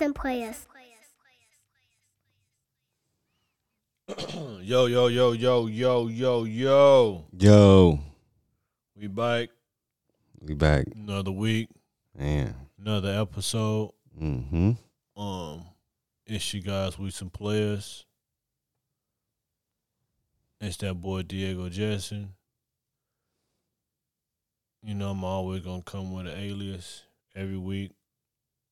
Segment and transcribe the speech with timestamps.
[0.00, 0.66] with some players.
[4.62, 7.24] yo, yo, yo, yo, yo, yo, yo.
[7.38, 8.00] Yo,
[8.96, 9.50] We back
[10.40, 10.86] we back.
[10.94, 11.68] another week,
[12.18, 12.54] Man.
[12.78, 13.92] another episode.
[14.20, 14.72] Mm-hmm.
[15.20, 15.64] Um,
[16.26, 18.04] it's you guys with some players.
[20.62, 22.32] It's that boy Diego Jetson.
[24.82, 27.02] You know I'm always gonna come with an alias
[27.36, 27.92] every week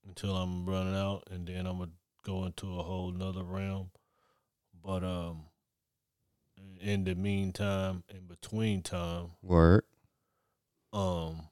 [0.09, 1.91] until I'm running out, and then I'm gonna
[2.25, 3.91] go into a whole nother realm.
[4.83, 5.45] But um,
[6.81, 9.85] in the meantime, in between time, Word.
[10.93, 11.49] um,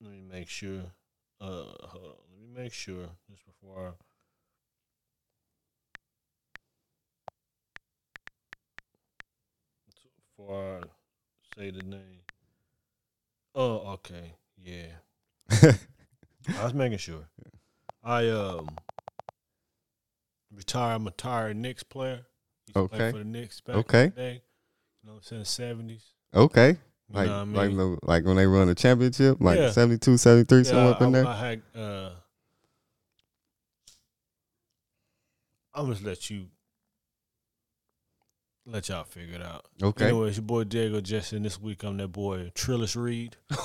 [0.00, 0.82] let me make sure.
[1.40, 2.14] Uh, hold on.
[2.30, 3.90] Let me make sure just before I.
[10.36, 12.23] Before I say the name.
[13.54, 14.34] Oh, okay.
[14.62, 14.86] Yeah.
[16.58, 17.28] I was making sure.
[18.02, 18.68] I um
[20.52, 20.94] retired.
[20.94, 22.26] I'm a retired Knicks player.
[22.66, 23.10] Used Okay.
[23.12, 24.04] For the Knicks back Okay.
[24.04, 24.42] in the day.
[25.02, 26.04] You know, since seventies.
[26.34, 26.78] okay.
[27.10, 27.54] You Like, I mean?
[27.54, 29.70] like, the- like when they run the championship, like Yeah.
[29.70, 31.26] 72, 73, Yeah, somewhere up in I, there.
[31.26, 31.62] I had.
[31.74, 32.10] Uh,
[35.74, 36.46] I'm just let you
[38.66, 39.66] let y'all figure it out.
[39.82, 40.06] okay.
[40.06, 41.42] Anyway, it's your boy Diego Jetson.
[41.42, 43.36] This week I'm that boy Trillis Reed.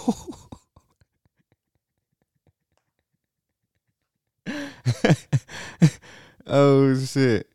[6.48, 7.48] oh shit.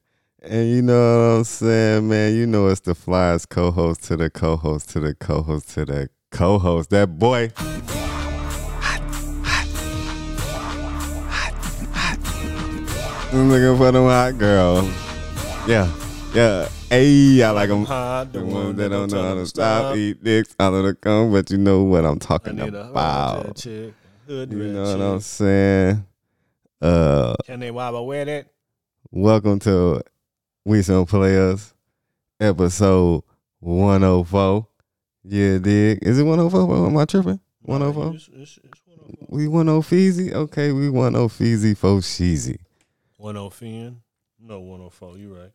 [0.43, 2.35] And you know what I'm saying, man?
[2.35, 6.91] You know it's the flyest co-host to the co-host to the co-host to the co-host.
[6.91, 7.51] That boy.
[13.33, 14.87] I'm looking for them hot girls.
[15.67, 15.91] Yeah.
[16.35, 16.69] Yeah.
[16.95, 17.85] Hey, I like them.
[17.87, 21.33] Hot, The ones that don't know how to stop, eat dicks out of the cum,
[21.33, 23.57] but you know what I'm talking about.
[23.57, 23.93] chick,
[24.29, 26.07] You know what I'm saying?
[26.81, 28.47] Uh, Can they wobble with it?
[29.11, 30.03] welcome to
[30.65, 31.75] We Some Players,
[32.39, 33.25] episode
[33.59, 34.65] 104.
[35.25, 35.99] Yeah, dig.
[36.01, 36.87] Is it 104?
[36.87, 37.41] Am I tripping?
[37.67, 38.07] No, 104?
[38.15, 39.27] it's- it's- it's 104.
[39.31, 40.33] We 10 Feezy?
[40.33, 42.59] Okay, we 10 Feezy for Sheezy.
[43.17, 44.01] 104 Finn?
[44.39, 45.19] No, 104.
[45.19, 45.51] You right.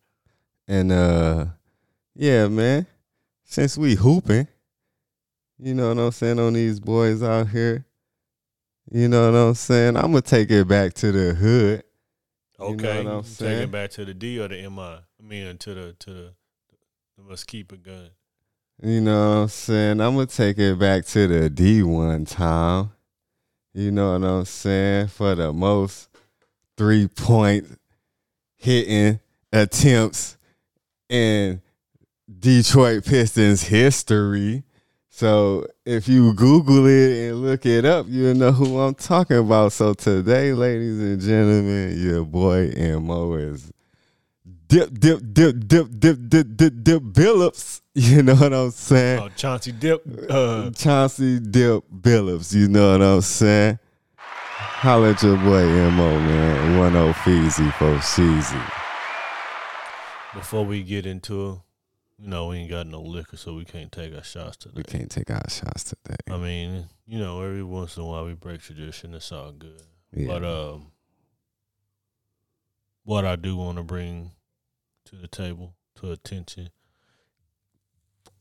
[0.70, 1.46] And uh
[2.14, 2.86] yeah, man.
[3.42, 4.46] Since we hooping,
[5.58, 7.84] you know what I'm saying, on these boys out here.
[8.92, 9.96] You know what I'm saying?
[9.96, 11.82] I'm gonna take it back to the hood.
[12.60, 14.80] You know Okay, what I'm you take it back to the D or the MI.
[14.82, 16.32] I mean, to the to the,
[17.16, 18.10] the must keep a gun.
[18.80, 20.00] You know what I'm saying?
[20.00, 22.92] I'm gonna take it back to the D one time.
[23.74, 25.08] You know what I'm saying?
[25.08, 26.08] For the most
[26.76, 27.66] three point
[28.56, 29.18] hitting
[29.52, 30.36] attempts
[31.10, 31.60] in
[32.38, 34.62] Detroit Pistons history.
[35.08, 39.72] So if you Google it and look it up, you'll know who I'm talking about.
[39.72, 43.70] So today, ladies and gentlemen, your boy Mo is
[44.68, 47.82] dip, dip, dip, dip, dip, dip, dip, dip Billups.
[47.92, 49.20] You know what I'm saying?
[49.20, 50.00] Oh, Chauncey Dip.
[50.30, 52.54] Uh, Chauncey Dip Billups.
[52.54, 53.80] You know what I'm saying?
[54.16, 56.92] Holla at your boy Mo, man.
[56.92, 58.79] 10 Feezy for Sheezy.
[60.34, 61.58] Before we get into it,
[62.22, 64.74] you know, we ain't got no liquor, so we can't take our shots today.
[64.76, 66.16] We can't take our shots today.
[66.30, 69.14] I mean, you know, every once in a while we break tradition.
[69.14, 69.80] It's all good.
[70.14, 70.26] Yeah.
[70.26, 70.86] But um,
[73.04, 74.32] what I do want to bring
[75.06, 76.68] to the table to attention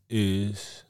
[0.10, 0.84] is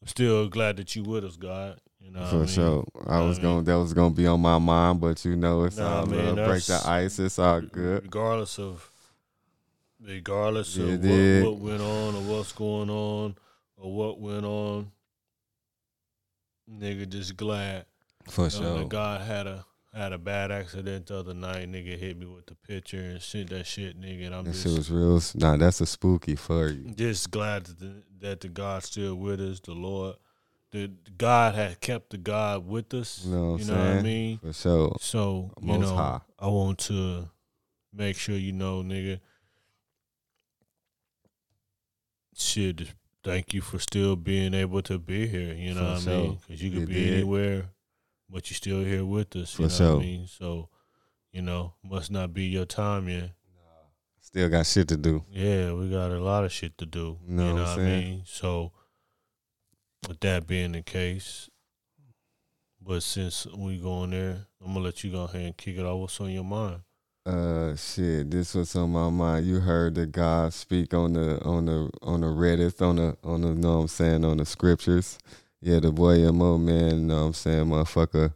[0.00, 1.78] I'm still glad that you with us, God.
[2.00, 2.46] You know, what I For mean?
[2.46, 2.84] sure.
[3.06, 5.64] I I was mean- going that was gonna be on my mind, but you know
[5.64, 6.46] it's Nah, all man, love.
[6.48, 8.04] Break the ice, it's all good.
[8.04, 8.90] Regardless of,
[10.06, 13.34] regardless of what, what went on or what's going on
[13.76, 14.90] or what went on,
[16.70, 17.86] nigga, just glad.
[18.28, 18.84] For Uh, sure.
[18.86, 19.64] God had a
[19.94, 21.66] had a bad accident the other night.
[21.70, 24.26] Nigga hit me with the picture and sent that shit, nigga.
[24.26, 25.22] And I'm That just shit was real.
[25.36, 26.90] Nah, that's a spooky for you.
[26.90, 29.58] just glad that the, that the God still with us.
[29.60, 30.16] The Lord,
[30.70, 33.22] the God had kept the God with us.
[33.24, 34.38] You know what you know what I mean?
[34.38, 34.96] For sure.
[35.00, 36.20] So you know, high.
[36.38, 37.30] I want to
[37.94, 39.20] make sure you know, nigga.
[42.38, 42.92] Shit,
[43.24, 45.54] thank you for still being able to be here.
[45.54, 46.38] You know For what I mean?
[46.46, 47.14] Because you could You be did.
[47.14, 47.70] anywhere,
[48.28, 49.54] but you're still here with us.
[49.54, 49.94] For you know sure.
[49.96, 50.26] what I mean?
[50.26, 50.68] So,
[51.32, 53.30] you know, must not be your time yet.
[54.20, 55.24] Still got shit to do.
[55.30, 57.18] Yeah, we got a lot of shit to do.
[57.26, 58.22] Know you know I'm what I mean?
[58.26, 58.72] So,
[60.06, 61.48] with that being the case,
[62.82, 66.00] but since we going there, I'm gonna let you go ahead and kick it off.
[66.00, 66.80] What's on your mind?
[67.26, 69.46] Uh shit, this was on my mind.
[69.46, 73.40] You heard the God speak on the on the on the Reddit, on the on
[73.40, 75.18] the know what I'm saying, on the scriptures.
[75.60, 78.32] yeah, the boy Mo, man, know what I'm saying, motherfucker,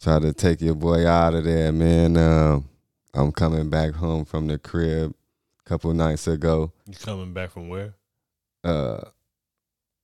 [0.00, 2.16] try to take your boy out of there, man.
[2.16, 2.68] Um,
[3.14, 5.12] I'm coming back home from the crib
[5.66, 6.70] a couple nights ago.
[6.86, 7.94] You coming back from where?
[8.62, 9.00] Uh,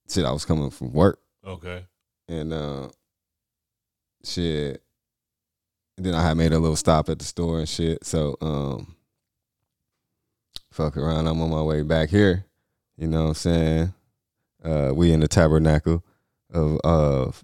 [0.09, 1.17] shit, I was coming from work
[1.47, 1.85] Okay.
[2.27, 2.89] and uh,
[4.25, 4.83] shit.
[5.97, 8.05] And then I had made a little stop at the store and shit.
[8.05, 8.95] So, um,
[10.71, 11.27] fuck around.
[11.27, 12.45] I'm on my way back here.
[12.97, 13.93] You know what I'm saying?
[14.63, 16.03] Uh, we in the tabernacle
[16.53, 17.43] of of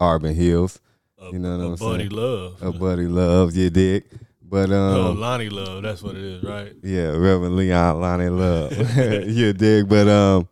[0.00, 0.80] Hills.
[1.20, 2.10] A, You know what a I'm buddy saying?
[2.10, 2.62] love.
[2.62, 4.04] A buddy love, you dig?
[4.42, 5.82] But oh, um, Lonnie love.
[5.82, 6.72] That's what it is, right?
[6.82, 8.72] yeah, Reverend Leon Lonnie Love.
[9.28, 9.88] you dig?
[9.88, 10.48] But um,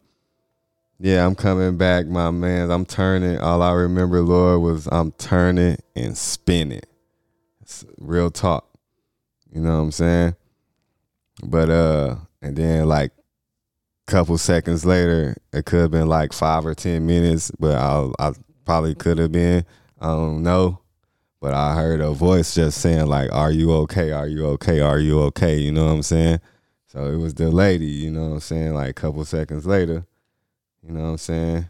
[0.99, 2.71] yeah, I'm coming back, my man.
[2.71, 3.39] I'm turning.
[3.39, 6.83] All I remember, Lord, was I'm turning and spinning.
[7.61, 8.67] It's real talk.
[9.53, 10.37] You know what I'm saying?
[11.45, 13.13] But uh, and then like
[14.09, 18.11] a couple seconds later, it could have been like five or ten minutes, but I
[18.19, 18.33] I
[18.65, 19.65] probably could have been.
[20.01, 20.81] I don't know.
[21.41, 24.13] But I heard a voice just saying like, "Are you okay?
[24.13, 24.81] Are you okay?
[24.81, 26.41] Are you okay?" You know what I'm saying?
[26.87, 27.87] So it was the lady.
[27.87, 28.75] You know what I'm saying?
[28.75, 30.07] Like a couple seconds later,
[30.87, 31.69] you know what I'm saying?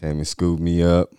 [0.00, 1.10] Came and scooped me up.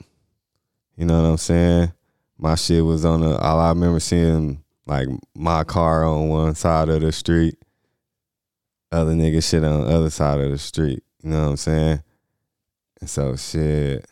[0.95, 1.91] You know what I'm saying?
[2.37, 3.37] My shit was on the.
[3.37, 7.57] All I remember seeing like my car on one side of the street,
[8.91, 11.03] other nigga shit on the other side of the street.
[11.21, 12.03] You know what I'm saying?
[13.01, 14.05] And so shit.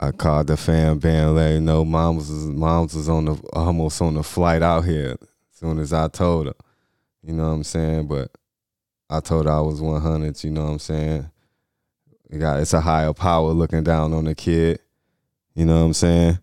[0.00, 4.02] I called the fam band, let her know moms was moms was on the almost
[4.02, 5.12] on the flight out here.
[5.20, 6.54] As soon as I told her,
[7.22, 8.08] you know what I'm saying.
[8.08, 8.32] But
[9.12, 10.42] I told her I was 100.
[10.42, 11.30] You know what I'm saying.
[12.30, 14.80] You got it's a higher power looking down on the kid.
[15.54, 16.38] You know what I'm saying.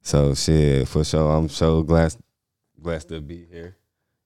[0.00, 2.16] So shit, for sure, I'm so glad
[2.78, 3.76] blessed to be here.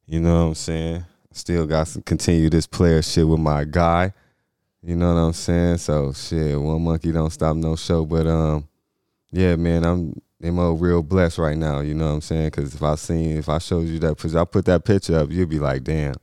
[0.06, 1.04] You know what I'm saying.
[1.32, 4.12] Still got to continue this player shit with my guy.
[4.82, 5.78] You know what I'm saying?
[5.78, 8.04] So shit, one monkey don't stop no show.
[8.04, 8.68] But um,
[9.32, 11.80] yeah, man, I'm mo real blessed right now.
[11.80, 12.46] You know what I'm saying?
[12.48, 15.30] Because if I seen, if I showed you that picture, I put that picture up,
[15.30, 16.14] you'd be like, damn.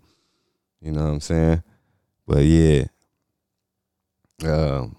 [0.82, 1.64] You know what I'm saying?
[2.26, 2.86] But yeah,
[4.46, 4.96] um,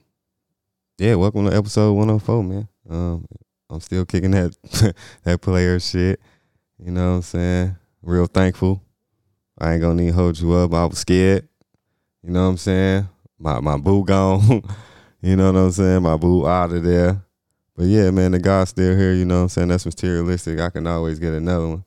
[0.99, 1.15] yeah.
[1.15, 2.69] Welcome to episode 104, man.
[2.88, 3.27] Um,
[3.71, 4.55] I'm still kicking that
[5.25, 6.21] that player shit.
[6.79, 7.77] You know what I'm saying?
[8.03, 8.82] Real thankful.
[9.59, 10.75] I ain't gonna need to hold you up.
[10.75, 11.49] I was scared.
[12.23, 13.09] You know what I'm saying?
[13.38, 14.62] My my boo gone.
[15.23, 16.03] you know what I'm saying?
[16.03, 17.23] My boo out of there.
[17.75, 19.69] But yeah, man, the God's still here, you know what I'm saying?
[19.69, 20.61] That's materialistic.
[20.61, 21.85] I can always get another one.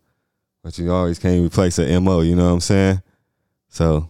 [0.64, 3.04] But you always can't replace a MO, you know what I'm saying?
[3.74, 4.08] So,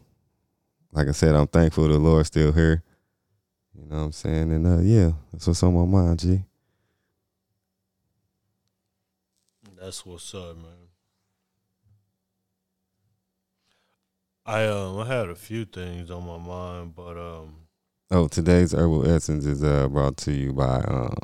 [0.91, 2.83] like I said, I'm thankful the Lord's still here.
[3.73, 4.51] You know what I'm saying?
[4.51, 6.43] And uh yeah, that's what's on my mind, G.
[9.79, 10.89] That's what's up, man.
[14.45, 17.55] I um I had a few things on my mind, but um
[18.11, 21.15] Oh, today's herbal essence is uh brought to you by um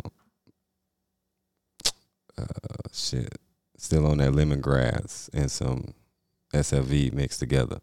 [2.38, 2.46] uh
[2.94, 3.38] shit.
[3.76, 5.94] Still on that lemongrass and some
[6.54, 7.82] SFV mixed together.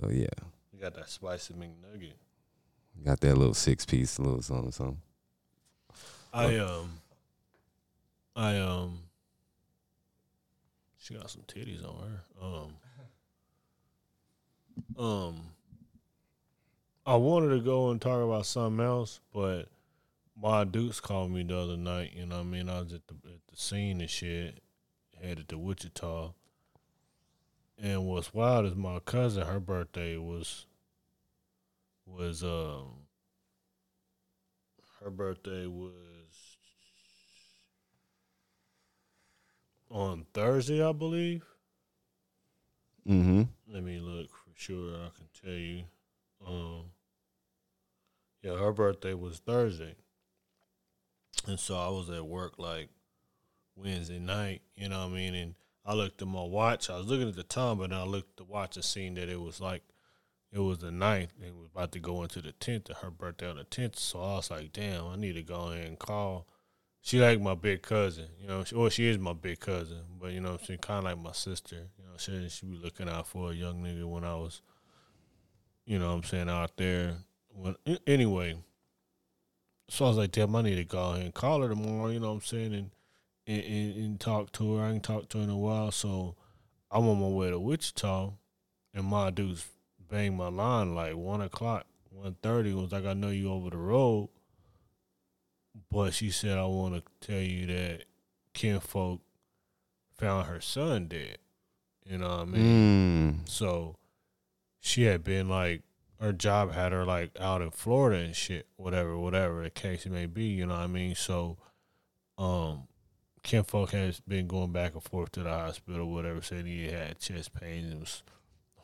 [0.00, 0.26] So yeah.
[0.72, 2.14] you got that spicy McNugget.
[3.04, 5.00] Got that little six piece, little something, something.
[6.32, 7.00] I um
[8.34, 8.98] I um
[10.96, 12.20] she got some titties on her.
[12.42, 12.76] Um
[14.98, 15.40] um
[17.06, 19.68] I wanted to go and talk about something else, but
[20.40, 22.68] my Dukes called me the other night, you know what I mean?
[22.68, 24.60] I was at the at the scene and shit,
[25.22, 26.32] headed to Wichita.
[27.82, 30.66] And what's wild is my cousin, her birthday was
[32.06, 33.04] was um
[35.00, 36.56] her birthday was
[39.90, 41.44] on Thursday, I believe.
[43.08, 43.42] Mm-hmm.
[43.68, 44.94] Let me look for sure.
[44.94, 45.84] I can tell you.
[46.46, 46.84] Um,
[48.42, 49.94] yeah, her birthday was Thursday,
[51.46, 52.88] and so I was at work like
[53.76, 54.62] Wednesday night.
[54.74, 55.34] You know what I mean?
[55.34, 55.54] And
[55.84, 56.88] I looked at my watch.
[56.88, 59.14] I was looking at the time, but then I looked at the watch and seen
[59.14, 59.82] that it was like
[60.52, 61.32] it was the ninth.
[61.36, 62.88] and It was about to go into the tenth.
[63.02, 63.98] Her birthday on the tenth.
[63.98, 66.46] So I was like, damn, I need to go in and call.
[67.02, 68.64] She like my big cousin, you know.
[68.64, 71.32] She, well, she is my big cousin, but you know, she kind of like my
[71.32, 71.76] sister.
[71.98, 74.62] You know, she she be looking out for a young nigga when I was,
[75.84, 77.16] you know, I'm saying out there.
[77.52, 77.76] When
[78.06, 78.56] anyway,
[79.90, 82.08] so I was like, damn, I need to go ahead and call her tomorrow.
[82.08, 82.90] You know what I'm saying, and
[83.46, 84.84] and, and, and talk to her.
[84.84, 86.36] I ain't talked to her in a while, so
[86.90, 88.32] I'm on my way to Wichita,
[88.94, 89.66] and my dudes
[90.10, 92.72] banged my line like one o'clock, one thirty.
[92.72, 94.28] Was like, I know you over the road,
[95.90, 98.04] but she said I want to tell you that
[98.52, 99.20] kinfolk
[100.16, 101.38] found her son dead.
[102.04, 103.44] You know what I mean?
[103.44, 103.48] Mm.
[103.48, 103.96] So
[104.80, 105.82] she had been like
[106.20, 110.26] her job had her like out in Florida and shit, whatever, whatever the case may
[110.26, 110.44] be.
[110.44, 111.14] You know what I mean?
[111.14, 111.56] So,
[112.38, 112.88] um,
[113.44, 116.40] Kim Folk has been going back and forth to the hospital, whatever.
[116.40, 118.22] saying he had chest pains, it was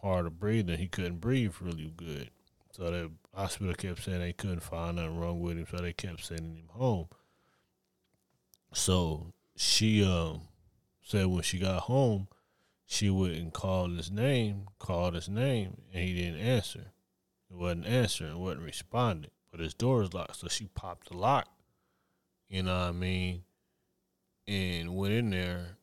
[0.02, 2.30] hard to breathe, and he couldn't breathe really good.
[2.70, 6.24] So the hospital kept saying they couldn't find nothing wrong with him, so they kept
[6.24, 7.08] sending him home.
[8.72, 10.42] So she um
[11.02, 12.28] said when she got home,
[12.84, 16.92] she wouldn't call his name, called his name, and he didn't answer.
[17.48, 19.30] He wasn't answering, wasn't responding.
[19.50, 21.48] But his door was locked, so she popped the lock.
[22.46, 23.42] You know what I mean?
[24.46, 25.78] And went in there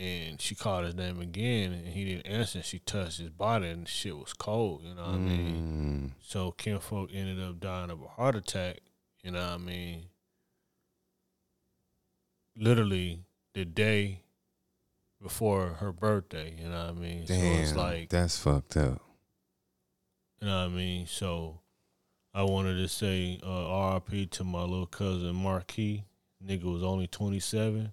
[0.00, 3.68] and she called his name again and he didn't answer and she touched his body
[3.68, 6.12] and the shit was cold, you know what I mean?
[6.16, 6.22] Mm.
[6.26, 8.80] So Kim Folk ended up dying of a heart attack,
[9.22, 10.06] you know what I mean?
[12.56, 14.22] Literally the day
[15.22, 17.24] before her birthday, you know what I mean?
[17.26, 19.02] Damn, so it's like that's fucked up.
[20.40, 21.06] you know what I mean?
[21.06, 21.60] So
[22.32, 26.04] I wanted to say uh, RIP to my little cousin Marquis.
[26.44, 27.92] Nigga was only 27.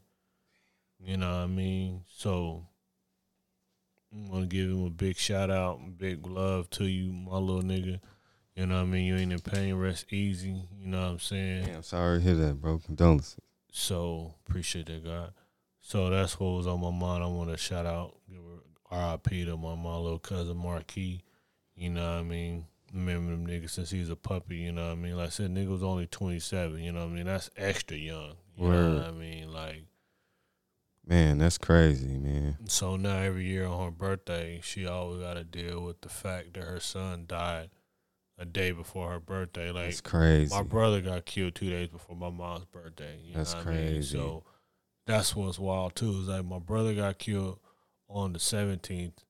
[1.00, 2.04] You know what I mean?
[2.08, 2.66] So
[4.12, 8.00] I'm to give him a big shout out big love to you, my little nigga.
[8.56, 9.06] You know what I mean?
[9.06, 10.68] You ain't in pain, rest easy.
[10.80, 11.66] You know what I'm saying?
[11.66, 12.80] Damn, sorry to hear that, bro.
[12.80, 13.38] Condolences.
[13.72, 15.34] So appreciate that, God.
[15.80, 17.24] So that's what was on my mind.
[17.24, 18.39] I want to shout out, give
[18.92, 21.22] RIP to my, my little cousin Marquis.
[21.75, 22.66] You know what I mean?
[22.98, 24.58] Remember them niggas since he was a puppy.
[24.58, 25.16] You know what I mean?
[25.18, 26.82] Like I said, nigga was only twenty seven.
[26.84, 27.25] You know what I mean?
[27.25, 28.34] That's extra young.
[28.58, 29.54] You know what I mean?
[29.54, 29.84] Like
[31.06, 32.58] Man, that's crazy, man.
[32.68, 36.54] so now every year on her birthday, she always got to deal with the fact
[36.56, 37.70] that her son died
[38.38, 39.72] a day before her birthday.
[39.72, 40.54] Like That's crazy.
[40.54, 43.20] my brother got killed two days before my mom's birthday.
[43.24, 43.88] You That's know what I mean?
[43.94, 44.18] crazy.
[44.18, 44.44] So
[45.06, 46.10] that's what's wild too.
[46.22, 47.60] Is like my brother got killed
[48.10, 49.24] on the seventeenth.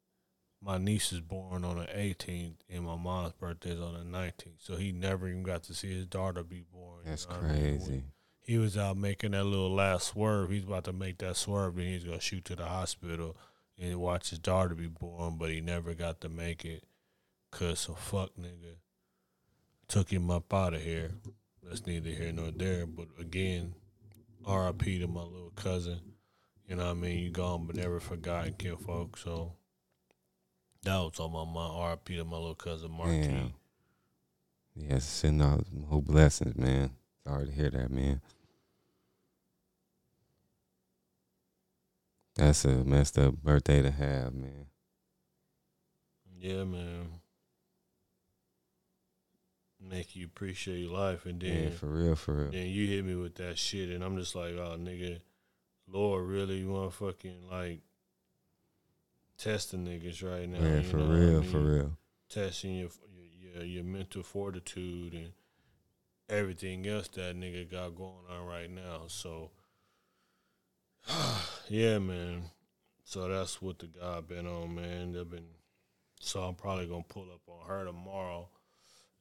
[0.68, 4.58] My niece is born on the eighteenth, and my mom's birthday is on the nineteenth.
[4.60, 7.00] So he never even got to see his daughter be born.
[7.06, 7.78] you That's know what I mean?
[7.78, 8.04] crazy.
[8.42, 10.50] He was out making that little last swerve.
[10.50, 13.38] He's about to make that swerve, then he's gonna shoot to the hospital
[13.80, 15.38] and watch his daughter be born.
[15.38, 16.84] But he never got to make it,
[17.50, 18.76] cause some fuck nigga
[19.88, 21.12] took him up out of here.
[21.64, 22.86] That's neither here nor there.
[22.86, 23.74] But again,
[24.46, 25.00] R.I.P.
[25.00, 26.00] to my little cousin.
[26.68, 27.20] You know what I mean?
[27.20, 29.24] You gone but never forgotten, kid folks.
[29.24, 29.54] So
[30.96, 31.74] was on my mind.
[31.76, 32.16] R.I.P.
[32.18, 33.28] to my little cousin Marquis.
[33.28, 33.54] Damn.
[34.76, 36.92] Yes, sending all whole blessings, man.
[37.26, 38.22] Sorry to hear that, man.
[42.36, 44.68] That's a messed up birthday to have, man.
[46.40, 47.08] Yeah, man.
[49.82, 52.52] Make you appreciate your life, and then Yeah, for real, for real.
[52.52, 55.20] then you hit me with that shit, and I'm just like, oh, nigga,
[55.88, 57.82] Lord, really, you want to fucking like
[59.38, 60.60] testing niggas right now?
[60.60, 61.98] Yeah, you for know what I real, for real.
[62.30, 65.32] Testing your, your your your mental fortitude and
[66.30, 69.04] everything else that nigga got going on right now.
[69.08, 69.52] So,
[71.70, 72.44] yeah, man.
[73.04, 75.14] So that's what the guy been on, man.
[75.14, 75.46] They've been.
[76.20, 78.50] So I'm probably gonna pull up on her tomorrow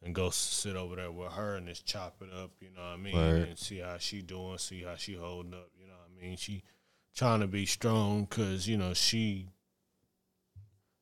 [0.02, 2.50] and go sit over there with her and just chop it up.
[2.60, 3.14] You know what I mean?
[3.14, 3.48] Word.
[3.48, 5.70] And see how she doing, see how she holding up.
[5.78, 6.36] You know what I mean?
[6.36, 6.62] She
[7.14, 9.48] trying to be strong because you know she.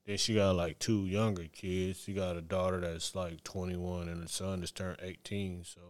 [0.06, 2.00] Then she got like two younger kids.
[2.00, 5.64] She got a daughter that's like 21 and a son that's turned 18.
[5.64, 5.80] So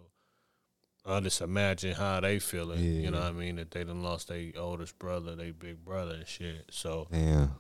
[1.04, 2.82] I just imagine how they feeling.
[2.82, 3.56] You know what I mean?
[3.56, 6.66] That they done lost their oldest brother, their big brother and shit.
[6.70, 7.50] So Damn.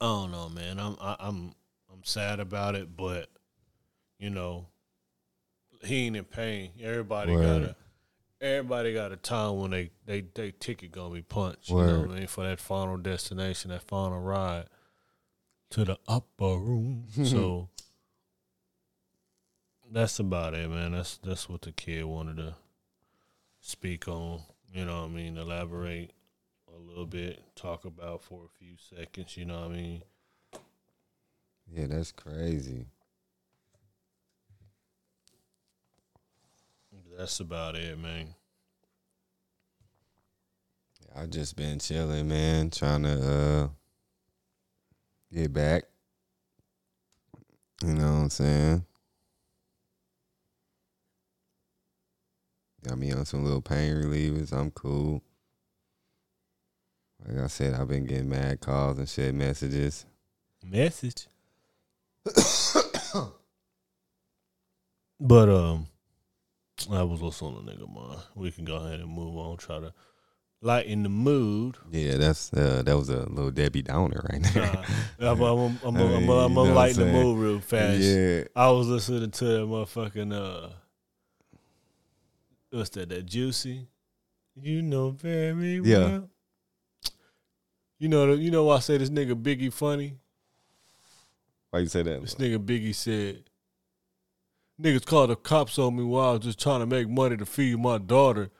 [0.00, 0.78] I don't know, man.
[0.78, 1.52] I'm I, I'm
[1.92, 3.28] I'm sad about it, but
[4.18, 4.66] you know,
[5.84, 6.70] he ain't in pain.
[6.82, 7.76] Everybody got a
[8.40, 11.68] everybody got a time when they they they ticket gonna be punched.
[11.68, 12.26] You know what I mean?
[12.26, 14.66] For that final destination, that final ride
[15.70, 17.04] to the upper room.
[17.24, 17.68] so
[19.90, 20.92] that's about it, man.
[20.92, 22.54] That's that's what the kid wanted to
[23.60, 24.42] speak on.
[24.72, 25.36] You know what I mean?
[25.36, 26.12] Elaborate
[26.74, 29.36] a little bit, talk about for a few seconds.
[29.36, 30.02] You know what I mean?
[31.72, 32.86] Yeah, that's crazy.
[37.16, 38.34] That's about it, man.
[41.14, 43.68] I just been chilling, man, trying to uh
[45.36, 45.84] get back.
[47.84, 48.84] You know what I'm saying?
[52.82, 54.52] Got me on some little pain relievers.
[54.52, 55.22] I'm cool.
[57.26, 60.06] Like I said, I've been getting mad calls and shit messages.
[60.64, 61.26] Message.
[65.20, 65.86] but um,
[66.90, 68.20] I was also on the nigga mind.
[68.34, 69.58] We can go ahead and move on.
[69.58, 69.92] Try to
[70.62, 71.76] lighten the mood.
[71.90, 74.84] Yeah, that's uh, that was a little Debbie Downer right there.
[75.20, 78.00] I'm, I'm, I'm, I'm, I mean, I'm, lighten the mood real fast.
[78.00, 80.70] yeah, I was listening to that motherfucking uh,
[82.70, 83.08] what's that?
[83.10, 83.86] That juicy.
[84.58, 85.98] You know very Yeah.
[86.04, 86.30] well.
[87.98, 90.18] You know, you know why I say this nigga Biggie funny.
[91.70, 92.20] why you say that?
[92.20, 93.44] This nigga Biggie said,
[94.80, 97.46] "Niggas called the cops on me while I was just trying to make money to
[97.46, 98.50] feed my daughter."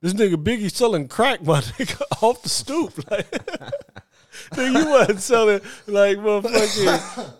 [0.00, 2.96] This nigga Biggie selling crack, my nigga, off the stoop.
[3.10, 3.30] Like,
[4.52, 7.34] nigga, you wasn't selling like motherfucking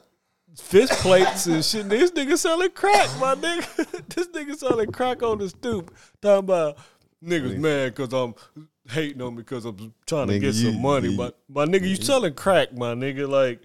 [0.56, 1.88] fist plates and shit.
[1.88, 4.08] This nigga selling crack, my nigga.
[4.14, 5.94] this nigga selling crack on the stoop.
[6.20, 6.78] Talking about
[7.24, 8.34] niggas mad because I'm
[8.88, 11.10] hating on me because I'm trying to Nigga, get you- some money.
[11.10, 13.26] you- but my nigga, you selling crack, my nigga.
[13.28, 13.62] Like,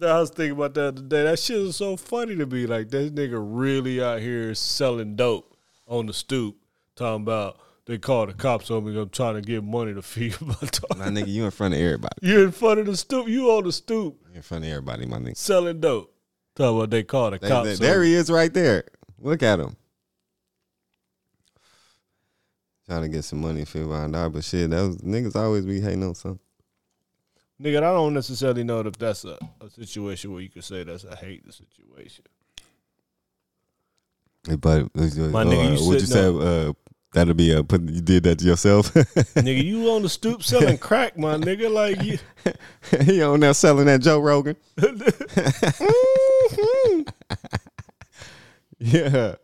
[0.00, 1.24] I was thinking about that today.
[1.24, 2.66] That shit is so funny to me.
[2.66, 5.56] Like, this nigga really out here selling dope
[5.88, 6.56] on the stoop.
[6.96, 8.98] Talking about they called the cops on me.
[9.00, 10.98] I'm trying to get money to feed my dog.
[10.98, 12.14] My nigga, you in front of everybody.
[12.20, 13.28] You in front of the stoop.
[13.28, 15.36] You on the stoop You in front of everybody, my nigga.
[15.36, 16.12] selling dope.
[16.54, 17.78] Talking about they called the They- cops.
[17.78, 18.84] they- there he is, right there.
[19.20, 19.76] Look at him.
[22.88, 25.80] Trying to get some money for five dollars, but shit, that was niggas always be
[25.80, 26.38] hating on something.
[27.60, 31.04] Nigga, I don't necessarily know if that's a, a situation where you could say that's
[31.04, 32.24] a hate situation.
[34.60, 34.88] But uh,
[35.30, 36.72] My nigga, you would you say uh,
[37.16, 37.80] that'll be a put?
[37.82, 38.92] You did that to yourself.
[38.94, 41.72] nigga, you on the stoop selling crack, my nigga.
[41.72, 42.18] Like you,
[43.02, 44.56] he on there selling that Joe Rogan.
[46.48, 47.02] Mm-hmm.
[48.78, 49.34] yeah,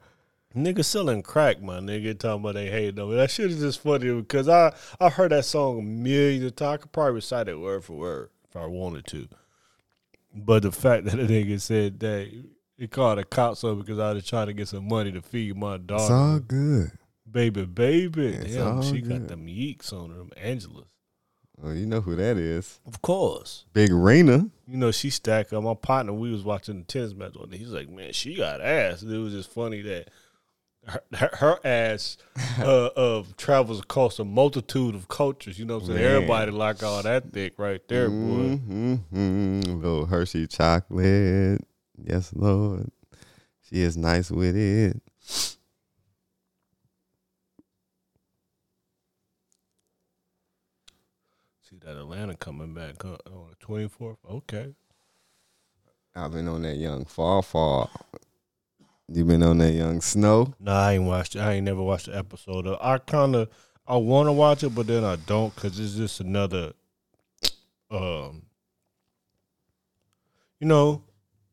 [0.54, 2.18] nigga selling crack, my nigga.
[2.18, 3.14] Talking about they hate me.
[3.14, 6.74] That shit is just funny because I I heard that song a million times.
[6.74, 9.28] I could probably recite it word for word if I wanted to.
[10.34, 12.30] But the fact that the nigga said that
[12.78, 15.56] he called the cops on because I was trying to get some money to feed
[15.56, 16.02] my daughter.
[16.02, 16.90] it's all good.
[17.32, 18.26] Baby, baby.
[18.26, 19.28] It's Damn, she got good.
[19.28, 20.84] them yeeks on her, them Angelas.
[21.56, 22.80] Well, you know who that is.
[22.86, 23.66] Of course.
[23.72, 24.50] Big Raina.
[24.66, 25.62] You know, she stacked up.
[25.62, 27.58] My partner, we was watching the tennis match one day.
[27.58, 29.02] He's like, man, she got ass.
[29.02, 30.10] It was just funny that
[30.86, 32.16] her, her, her ass
[32.58, 35.58] uh, uh, travels across a multitude of cultures.
[35.58, 36.00] You know what I'm saying?
[36.00, 36.14] Man.
[36.16, 38.58] Everybody like all that thick right there, boy.
[38.58, 39.62] Mm-hmm.
[39.80, 41.60] Little Hershey chocolate.
[42.02, 42.90] Yes, Lord.
[43.68, 45.00] She is nice with it.
[51.92, 54.16] That Atlanta coming back on the 24th?
[54.30, 54.74] Okay.
[56.14, 57.90] I've been on that young fall fall.
[59.08, 60.54] You been on that young snow?
[60.58, 61.40] Nah, I ain't watched it.
[61.40, 62.66] I ain't never watched the episode.
[62.66, 63.50] Of, I kind of
[63.86, 66.72] I want to watch it, but then I don't because it's just another.
[67.90, 68.44] Um,
[70.60, 71.02] you know,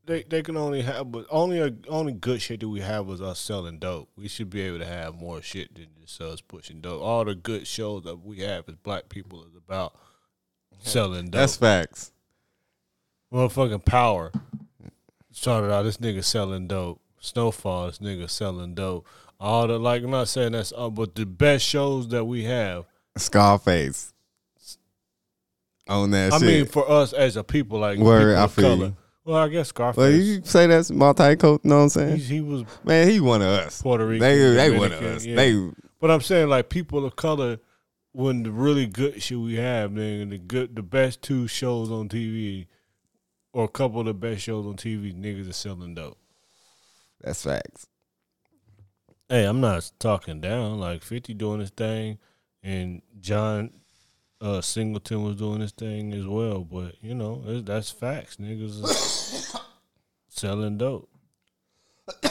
[0.06, 3.21] they they can only have, but only a, only good shit that we have was
[3.21, 4.08] us selling dope.
[4.15, 7.02] We should be able to have more shit than just us pushing dope.
[7.02, 9.95] All the good shows that we have as black people is about
[10.80, 11.32] selling dope.
[11.34, 12.12] That's facts.
[13.34, 14.32] Motherfucking power.
[15.32, 17.00] Started out this nigga selling dope.
[17.20, 19.06] Snowfall, this nigga selling dope.
[19.39, 22.86] All the like I'm not saying that's uh, but the best shows that we have.
[23.18, 24.13] Scarface.
[25.88, 26.48] On that I shit.
[26.48, 28.86] mean for us as a people like Word, people I of feel color.
[28.88, 28.98] you.
[29.26, 29.98] Well, I guess Scarface.
[29.98, 32.15] well, you say that's multi-coat, know what I'm saying?
[32.18, 33.82] he's, he was Man, he one of us.
[33.82, 34.22] Puerto Rican.
[34.22, 35.26] They they one of us.
[35.26, 35.36] yeah.
[35.36, 37.58] They But I'm saying like people of color
[38.19, 42.10] when the really good shit we have, man, the good the best two shows on
[42.10, 42.67] TV
[43.53, 46.17] or a couple of the best shows on TV, niggas are selling dope.
[47.21, 47.88] that's facts.
[49.29, 50.82] Hey, I'm not talking down.
[50.82, 52.17] Like Fifty doing his thing,
[52.62, 53.71] and John
[54.41, 56.65] uh, Singleton was doing his thing as well.
[56.65, 58.36] But you know, that's facts.
[58.36, 59.55] Niggas is
[60.27, 61.10] selling dope.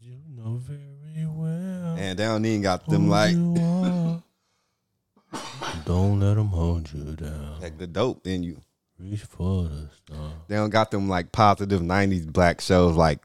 [0.00, 1.94] you know very well.
[1.96, 3.71] And they don't even got them like are.
[5.84, 7.60] Don't let them hold you down.
[7.60, 8.60] like the dope in you.
[8.98, 10.30] Reach for the star.
[10.48, 13.18] They don't got them like positive '90s black shows like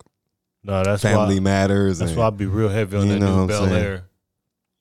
[0.63, 1.41] No, that's Family why.
[1.41, 1.99] Matters.
[1.99, 3.73] That's and why I be real heavy on You that know new Bel?
[3.73, 4.03] Air.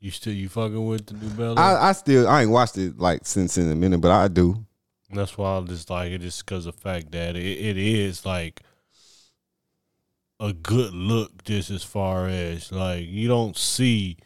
[0.00, 1.64] You still you fucking with the new Bel Air?
[1.64, 4.64] I, I still I ain't watched it like since in a minute, but I do.
[5.10, 8.24] That's why I just like it, just because of the fact that it, it is
[8.24, 8.62] like
[10.40, 14.16] a good look, just as far as like you don't see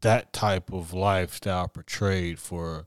[0.00, 2.86] that type of lifestyle portrayed for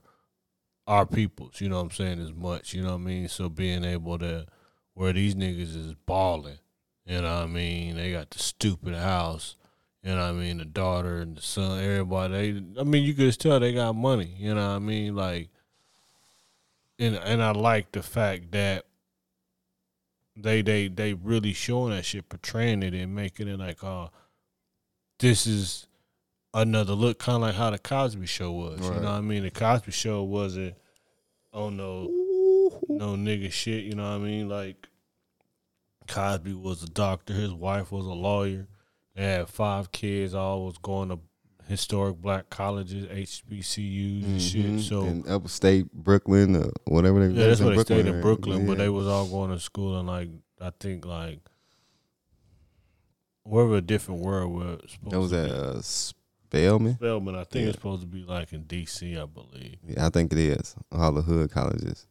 [0.86, 1.60] our peoples.
[1.60, 2.20] You know what I'm saying?
[2.20, 3.28] As much, you know what I mean.
[3.28, 4.46] So being able to
[4.94, 6.58] where these niggas is balling,
[7.06, 7.96] you know what I mean.
[7.96, 9.56] They got the stupid house.
[10.02, 10.58] You know what I mean?
[10.58, 12.52] The daughter and the son, everybody.
[12.52, 14.34] They, I mean, you could tell they got money.
[14.36, 15.14] You know what I mean?
[15.14, 15.48] Like,
[16.98, 18.84] and and I like the fact that
[20.36, 24.10] they they they really showing that shit, portraying it and making it like, oh,
[25.20, 25.86] this is
[26.54, 28.80] another look, kind of like how the Cosby Show was.
[28.80, 29.42] You know what I mean?
[29.42, 30.74] The Cosby Show wasn't
[31.52, 32.08] on no
[32.88, 33.84] no nigga shit.
[33.84, 34.48] You know what I mean?
[34.48, 34.88] Like
[36.08, 38.66] Cosby was a doctor, his wife was a lawyer.
[39.14, 41.18] They had five kids, all was going to
[41.68, 44.64] historic black colleges, HBCUs and shit.
[44.66, 44.80] Mhm.
[44.80, 47.34] So in upstate Brooklyn, or whatever they.
[47.38, 48.22] yeah, that's where they stayed in right?
[48.22, 50.28] Brooklyn, but they was all going to school and like
[50.60, 51.40] I think like
[53.44, 55.78] wherever a different world was supposed That was to at be.
[55.78, 55.80] uh,
[56.52, 56.94] Spelman.
[56.96, 57.34] Spelman.
[57.34, 57.68] I think Yeah.
[57.70, 59.76] it's supposed to be like in DC, I believe.
[59.86, 62.06] Yeah, I think it is all the hood colleges,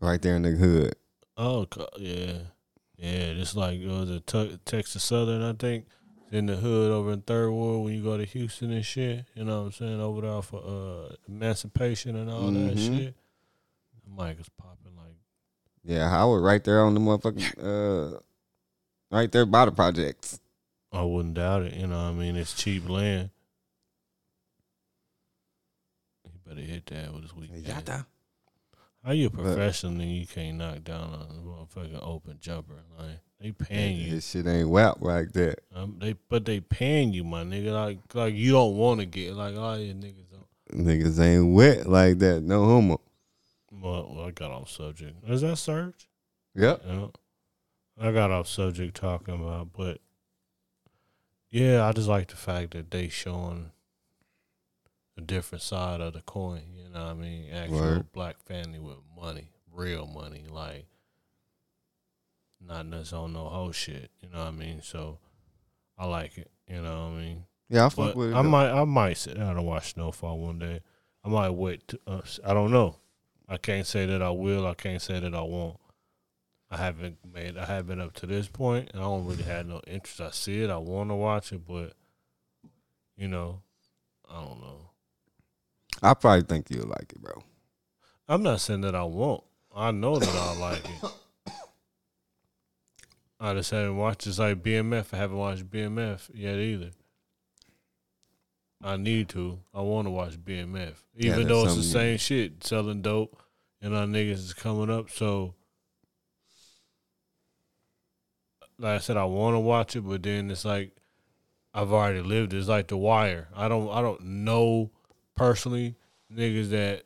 [0.00, 0.94] right there in the hood.
[1.36, 1.66] Oh
[1.98, 2.38] yeah,
[2.96, 3.08] yeah.
[3.34, 5.86] It's like it was a te- Texas Southern, I think.
[6.30, 9.24] In the hood over in Third Ward when you go to Houston and shit.
[9.36, 10.00] You know what I'm saying?
[10.00, 12.96] Over there for uh, Emancipation and all that Mhm.
[12.98, 13.14] shit.
[14.04, 15.14] The mic is popping like
[15.84, 18.18] Yeah, Howard, right there on the motherfucking, uh,
[19.12, 20.40] right there by the projects.
[20.94, 21.74] I wouldn't doubt it.
[21.74, 22.36] You know what I mean?
[22.36, 23.30] It's cheap land.
[26.24, 27.66] You better hit that with this weekend.
[29.04, 32.82] How you a professional and you can't knock down a motherfucking open jumper?
[32.98, 35.58] Like they paying you, This shit ain't whack like that.
[35.74, 37.72] um, they but they paying you, my nigga.
[37.72, 40.24] Like like you don't want to get like all you niggas.
[40.30, 40.86] Don't.
[40.86, 42.40] Niggas ain't wet like that.
[42.42, 43.00] No homo.
[43.70, 45.16] Well, well, I got off subject.
[45.28, 46.08] Is that Surge?
[46.54, 46.82] Yep.
[46.86, 47.06] Yeah.
[48.00, 49.98] I got off subject talking about, but
[51.54, 53.70] yeah, I just like the fact that they showing
[55.16, 56.62] a different side of the coin.
[56.74, 57.48] You know what I mean?
[57.52, 58.12] Actual Word.
[58.12, 60.86] black family with money, real money, like
[62.60, 64.10] not on no whole shit.
[64.20, 64.82] You know what I mean?
[64.82, 65.18] So
[65.96, 66.50] I like it.
[66.68, 67.44] You know what I mean?
[67.68, 68.34] Yeah, I fuck with it.
[68.34, 68.48] I though.
[68.48, 70.80] might, I might sit down and watch Snowfall one day.
[71.24, 71.86] I might wait.
[71.86, 72.96] To, uh, I don't know.
[73.48, 74.66] I can't say that I will.
[74.66, 75.76] I can't say that I won't.
[76.74, 77.56] I haven't made.
[77.56, 78.90] I haven't up to this point.
[78.94, 80.20] I don't really have no interest.
[80.20, 80.70] I see it.
[80.70, 81.92] I want to watch it, but
[83.16, 83.60] you know,
[84.28, 84.90] I don't know.
[86.02, 87.44] I probably think you'll like it, bro.
[88.28, 89.44] I'm not saying that I won't.
[89.72, 91.10] I know that I like it.
[93.38, 94.26] I just haven't watched.
[94.26, 95.14] It's like BMF.
[95.14, 96.90] I haven't watched BMF yet either.
[98.82, 99.60] I need to.
[99.72, 103.40] I want to watch BMF, even that's though it's the same shit, selling dope,
[103.80, 105.08] and our niggas is coming up.
[105.10, 105.54] So,
[108.78, 110.92] like I said, I want to watch it, but then it's like
[111.72, 112.52] I've already lived.
[112.52, 112.58] it.
[112.58, 113.48] It's like The Wire.
[113.54, 113.88] I don't.
[113.90, 114.90] I don't know
[115.34, 115.96] personally
[116.32, 117.02] niggas that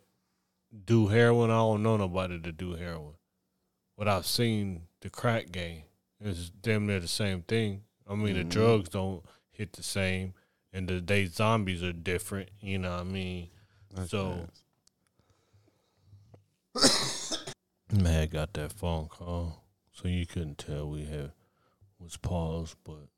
[0.85, 1.51] do heroin.
[1.51, 3.15] I don't know nobody that do heroin.
[3.97, 5.83] But I've seen the crack game.
[6.21, 7.83] It's damn near the same thing.
[8.09, 8.49] I mean, the Mhm.
[8.51, 10.35] drugs don't hit the same,
[10.73, 12.51] and the day zombies are different.
[12.61, 13.51] You know what I mean?
[13.95, 14.49] That's So-
[16.75, 17.45] nice.
[17.93, 21.33] Man got that phone call, so you couldn't tell we had
[21.99, 23.09] was paused, but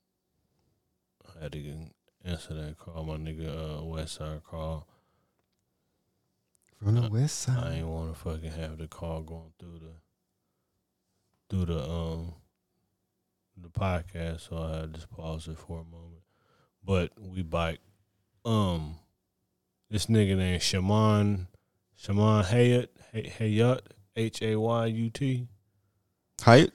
[1.38, 1.76] I had to
[2.24, 3.04] answer that call.
[3.04, 4.86] My nigga uh, West Side call.
[6.82, 7.56] from the west Side.
[7.64, 9.94] I ain't want to fucking have the call going through the
[11.48, 12.34] through the um
[13.56, 16.22] the podcast, so I had to just pause it for a moment.
[16.82, 17.80] But we bike.
[18.44, 18.96] Um,
[19.90, 21.48] this nigga named Shaman
[21.96, 23.80] Shaman Hayat Hay- Hayat
[24.16, 25.46] H A Y U T
[26.40, 26.72] Height.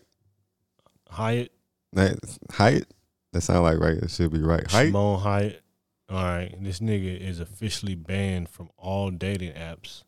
[1.10, 1.52] Hyatt
[1.96, 2.20] That
[2.52, 2.86] height.
[3.34, 3.98] That sound like right.
[3.98, 4.70] It should be right.
[4.70, 4.88] Height.
[4.88, 5.62] Shimon Hyatt.
[6.08, 10.04] All right, this nigga is officially banned from all dating apps.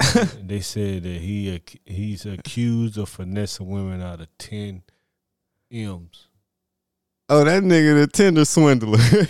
[0.42, 4.82] they said that he he's accused of finessing women out of ten
[5.70, 6.28] m's.
[7.28, 8.98] Oh, that nigga the Tinder swindler.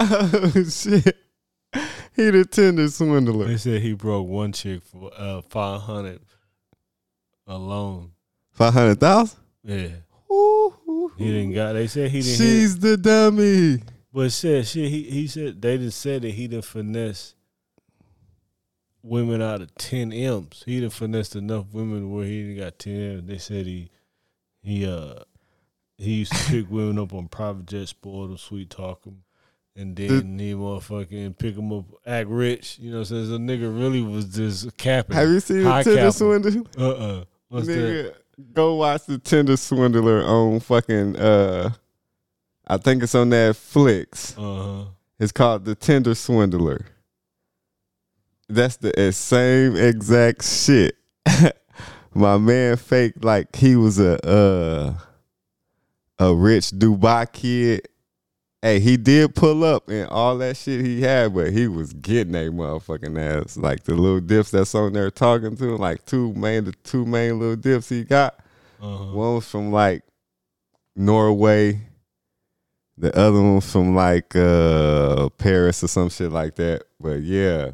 [0.00, 1.16] oh shit.
[2.18, 3.46] He the Tinder swindler.
[3.46, 6.20] They said he broke one chick for uh five hundred
[7.46, 8.10] alone.
[8.50, 9.38] Five hundred thousand.
[9.62, 9.88] Yeah,
[11.16, 11.74] he didn't got.
[11.74, 12.30] They said he didn't.
[12.30, 13.82] hit, She's the dummy.
[14.12, 14.90] but said shit.
[14.90, 17.36] He he said they just said that he didn't finesse
[19.02, 20.64] women out of ten m's.
[20.66, 23.18] He didn't finesse enough women where he didn't got ten.
[23.18, 23.28] M's.
[23.28, 23.90] They said he
[24.60, 25.20] he uh
[25.98, 29.22] he used to pick women up on private jets, spoil them, sweet talk them,
[29.78, 32.78] and then he motherfucking pick them up, act rich.
[32.80, 35.14] You know, so the nigga really was just capping.
[35.14, 36.62] Have you seen the Tinder swindler?
[36.76, 38.14] Uh uh What's that?
[38.52, 41.70] Go watch the Tinder swindler on fucking uh
[42.66, 44.36] I think it's on Netflix.
[44.36, 44.90] Uh huh.
[45.20, 46.86] It's called the Tinder swindler.
[48.48, 50.96] That's the same exact shit.
[52.14, 54.94] My man faked like he was a uh
[56.18, 57.86] a rich Dubai kid
[58.60, 62.34] Hey, he did pull up and all that shit he had, but he was getting
[62.34, 63.56] a motherfucking ass.
[63.56, 67.06] Like the little dips that's on there talking to him, like two main the two
[67.06, 68.40] main little dips he got.
[68.82, 69.12] Uh-huh.
[69.12, 70.02] One was from like
[70.96, 71.82] Norway.
[72.96, 76.82] The other one from like uh Paris or some shit like that.
[76.98, 77.72] But yeah,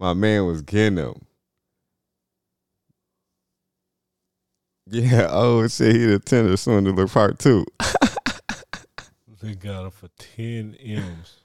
[0.00, 1.14] my man was getting them.
[4.88, 7.66] Yeah, oh shit, he the tender soon to look part two.
[9.46, 11.36] They got him for ten m's.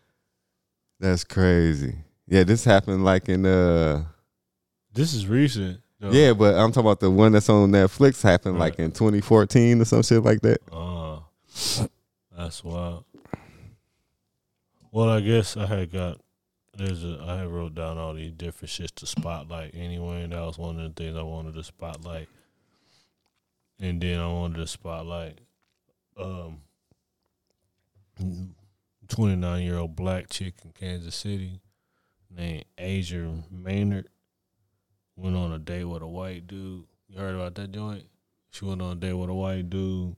[1.00, 1.94] That's crazy.
[2.28, 4.06] Yeah, this happened like in uh
[4.92, 5.82] This is recent.
[6.00, 6.10] though.
[6.10, 9.86] yeah, but I'm talking about the one that's on Netflix happened like in 2014 or
[9.86, 10.62] some shit like that.
[10.72, 11.20] Uh,
[12.36, 13.06] that's wild.
[14.92, 16.20] Well, I guess I had got
[16.76, 20.42] there's a I had wrote down all these different shits to spotlight anyway, and that
[20.42, 22.30] was one of the things I wanted to spotlight.
[23.80, 25.38] And then I wanted to spotlight
[26.18, 26.62] um
[29.08, 31.62] 29 year old black chick in Kansas City
[32.30, 34.08] named Asia Maynard
[35.16, 36.86] went on a date with a white dude.
[37.08, 38.06] You heard about that joint?
[38.52, 40.16] She went on a date with a white dude.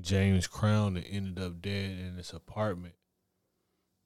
[0.00, 2.94] James Crown and ended up dead in his apartment.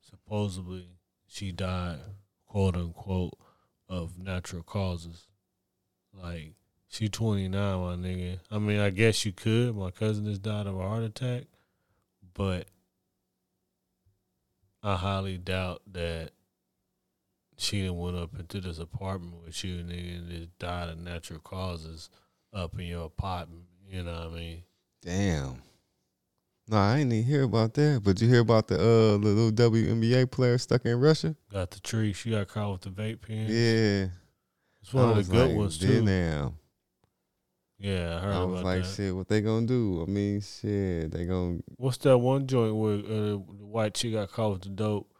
[0.00, 0.88] Supposedly,
[1.26, 1.98] she died,
[2.46, 3.36] quote unquote,
[3.88, 5.26] of natural causes.
[6.12, 6.54] Like,
[6.88, 8.38] she 29, my nigga.
[8.50, 9.76] I mean, I guess you could.
[9.76, 11.44] My cousin just died of a heart attack.
[12.34, 12.66] But
[14.82, 16.32] I highly doubt that
[17.56, 21.40] she done went up into this apartment with you, nigga, and just died of natural
[21.40, 22.10] causes
[22.52, 23.64] up in your apartment.
[23.88, 24.62] You know what I mean?
[25.02, 25.62] Damn.
[26.66, 28.00] No, I ain't even hear about that.
[28.02, 31.36] But you hear about the uh the little WNBA player stuck in Russia?
[31.52, 32.12] Got the tree.
[32.12, 33.46] She got caught with the vape pen.
[33.48, 34.08] Yeah.
[34.82, 36.04] It's one I of the good like, ones too.
[36.04, 36.54] Damn.
[37.86, 38.88] Yeah, I heard I was like, that.
[38.94, 40.04] shit, what they gonna do?
[40.06, 44.32] I mean, shit, they gonna What's that one joint where uh, the white chick got
[44.32, 45.10] caught with the dope?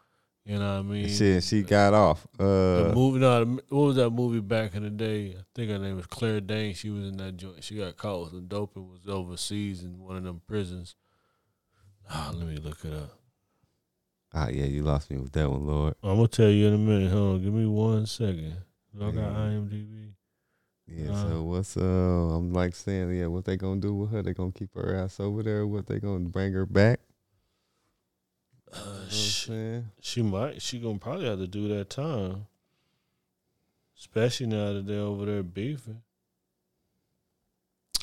[0.45, 1.07] You know what I mean?
[1.09, 1.43] shit.
[1.43, 2.25] She got off.
[2.37, 5.35] The Uh, movie, no, the- what was that movie back in the day?
[5.39, 6.73] I think her name was Claire Dane.
[6.73, 7.63] She was in that joint.
[7.63, 10.95] She got caught with the dope and was overseas in one of them prisons.
[12.09, 13.11] Ah, let me look it up.
[14.33, 15.93] ah, yeah, you lost me with that one, Lord.
[16.03, 17.11] I'm gonna tell you in a minute.
[17.11, 18.55] Hold on, give me one second.
[18.99, 19.33] I got.
[19.33, 20.13] IMDb.
[20.87, 21.11] Yeah.
[21.11, 21.29] Uh.
[21.29, 21.81] so what's uh?
[21.81, 24.21] I'm like saying, yeah, what they gonna do with her?
[24.21, 25.65] They gonna keep her ass over there?
[25.65, 26.99] What they gonna bring her back?
[28.71, 29.85] Uh, You know saying?
[30.01, 30.61] she might.
[30.61, 32.47] She gonna probably have to do that time,
[33.97, 36.01] especially now that they're over there beefing.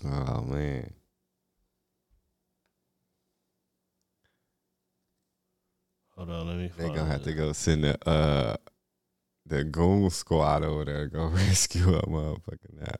[0.04, 0.92] Oh man.
[6.16, 6.70] Hold on, let me.
[6.76, 8.56] They gonna have to go send the uh
[9.46, 12.96] the goon squad over there gonna go rescue her motherfucking ass.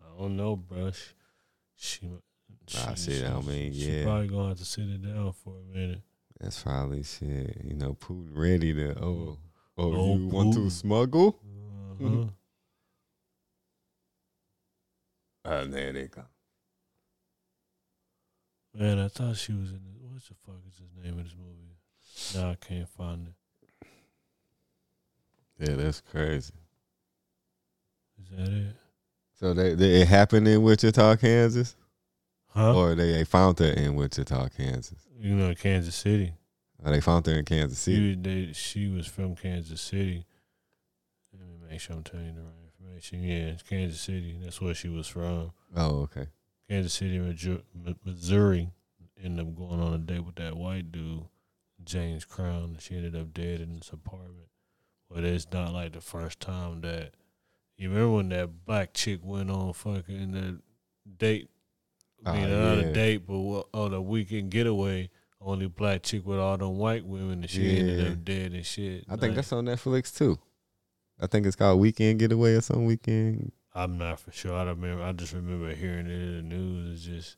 [0.00, 0.90] I don't know, bro.
[0.90, 1.08] She,
[1.76, 2.06] she,
[2.78, 4.04] Nah, she- shit, I mean, she yeah.
[4.04, 6.02] probably gonna have to sit it down for a minute.
[6.38, 7.60] That's probably shit.
[7.64, 9.38] You know, Putin ready to oh
[9.78, 11.38] oh, Oh, you want to smuggle?
[12.00, 12.24] Uh-huh.
[15.44, 16.22] Oh, there they go.
[18.74, 19.80] Man, I thought she was in.
[19.84, 21.76] The, what the fuck is the name of this movie?
[22.44, 23.34] Now I can't find it.
[25.62, 26.52] Yeah, that's crazy.
[28.20, 28.76] Is that it?
[29.38, 31.76] So they, they it happened in Wichita, Kansas,
[32.48, 32.76] Huh?
[32.76, 34.98] or they, they found her in Wichita, Kansas.
[35.18, 36.34] you know, Kansas City.
[36.84, 38.16] Or they found her in Kansas City.
[38.16, 40.26] was- they, she was from Kansas City.
[41.32, 43.22] Let me make sure I'm telling you the right information.
[43.22, 44.36] Yeah, it's Kansas City.
[44.42, 45.52] That's where she was from.
[45.76, 46.26] Oh, okay.
[46.68, 47.18] Kansas City,
[48.04, 48.70] Missouri.
[49.22, 51.26] Ended up going on a date with that white dude,
[51.84, 52.76] James Crown.
[52.80, 54.48] She ended up dead in his apartment.
[55.12, 57.12] But it's not like the first time that
[57.76, 60.60] you remember when that black chick went on fucking the
[61.18, 61.48] date.
[62.24, 62.84] I Ah, mean, not yeah.
[62.84, 63.34] a date, but
[63.74, 65.10] on a weekend getaway.
[65.40, 68.12] Only black chick with all them white women, and she ended Yeah.
[68.12, 69.04] up dead and shit.
[69.08, 70.38] I think that's on Netflix too.
[71.20, 73.50] I think it's called Weekend Getaway or some weekend.
[73.74, 74.54] I'm not for sure.
[74.54, 75.02] I don't remember.
[75.02, 76.94] I just remember hearing it in the news.
[76.94, 77.36] It's just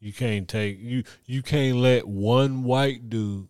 [0.00, 3.48] you can't take you you can't let one white dude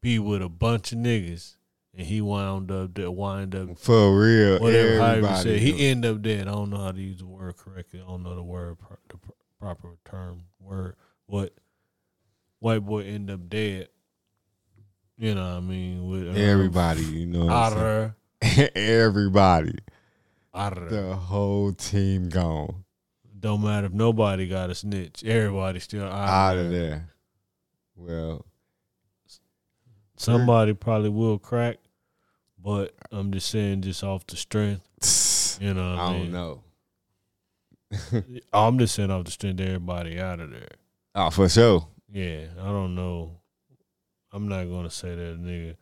[0.00, 1.56] be with a bunch of niggas
[1.96, 5.42] and he wound up that wind up For real, whatever everybody.
[5.42, 6.48] said he do- end up dead.
[6.48, 8.00] I don't know how to use the word correctly.
[8.00, 8.76] I don't know the word
[9.08, 9.16] the
[9.60, 10.96] proper term word.
[11.26, 11.52] What
[12.58, 13.88] white boy end up dead.
[15.18, 16.08] You know what I mean?
[16.08, 17.44] With um, everybody, you know.
[17.44, 18.68] What I'm Otter, saying?
[18.74, 19.78] everybody,
[20.52, 20.88] otter.
[20.88, 22.84] the whole team gone
[23.38, 25.22] Don't matter if nobody got a snitch.
[25.22, 27.08] Everybody still out, of there.
[27.94, 28.46] Well,
[30.16, 31.78] Somebody probably will crack,
[32.62, 35.58] but I'm just saying, just off the strength.
[35.60, 36.32] You know, what I I mean?
[36.32, 36.62] don't know.
[38.52, 39.60] I'm just saying off the strength.
[39.60, 40.68] Everybody out of there.
[41.14, 41.86] Oh, for sure.
[42.10, 43.38] Yeah, I don't know.
[44.32, 45.76] I'm not gonna say that nigga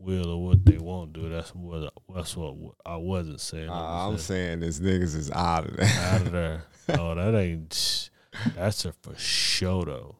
[0.00, 1.28] will or what they won't do.
[1.28, 3.68] That's what that's what I wasn't saying.
[3.68, 5.88] Uh, I I'm was saying this niggas is out of there.
[6.00, 6.62] out of there.
[6.98, 8.10] Oh, that ain't.
[8.56, 10.16] That's a for sure though.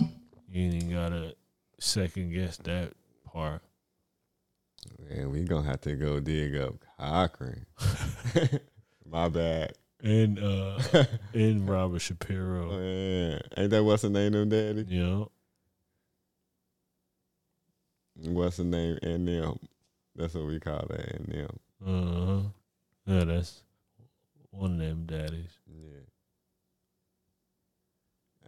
[0.00, 1.34] You ain't even gotta
[1.78, 2.92] second guess that
[3.26, 3.60] part.
[5.08, 7.66] Man, we gonna have to go dig up Cochran.
[9.10, 9.72] My bad.
[10.02, 10.78] And uh,
[11.34, 12.70] and Robert Shapiro.
[12.78, 14.86] Man, ain't that what's the name of them daddy?
[14.88, 15.24] Yeah.
[18.16, 18.98] What's the name?
[19.02, 19.58] And them.
[20.14, 21.08] That's what we call that.
[21.16, 21.58] And them.
[21.86, 22.48] uh huh.
[23.06, 23.62] Yeah, that's
[24.50, 25.58] one of them daddies.
[25.66, 26.00] Yeah.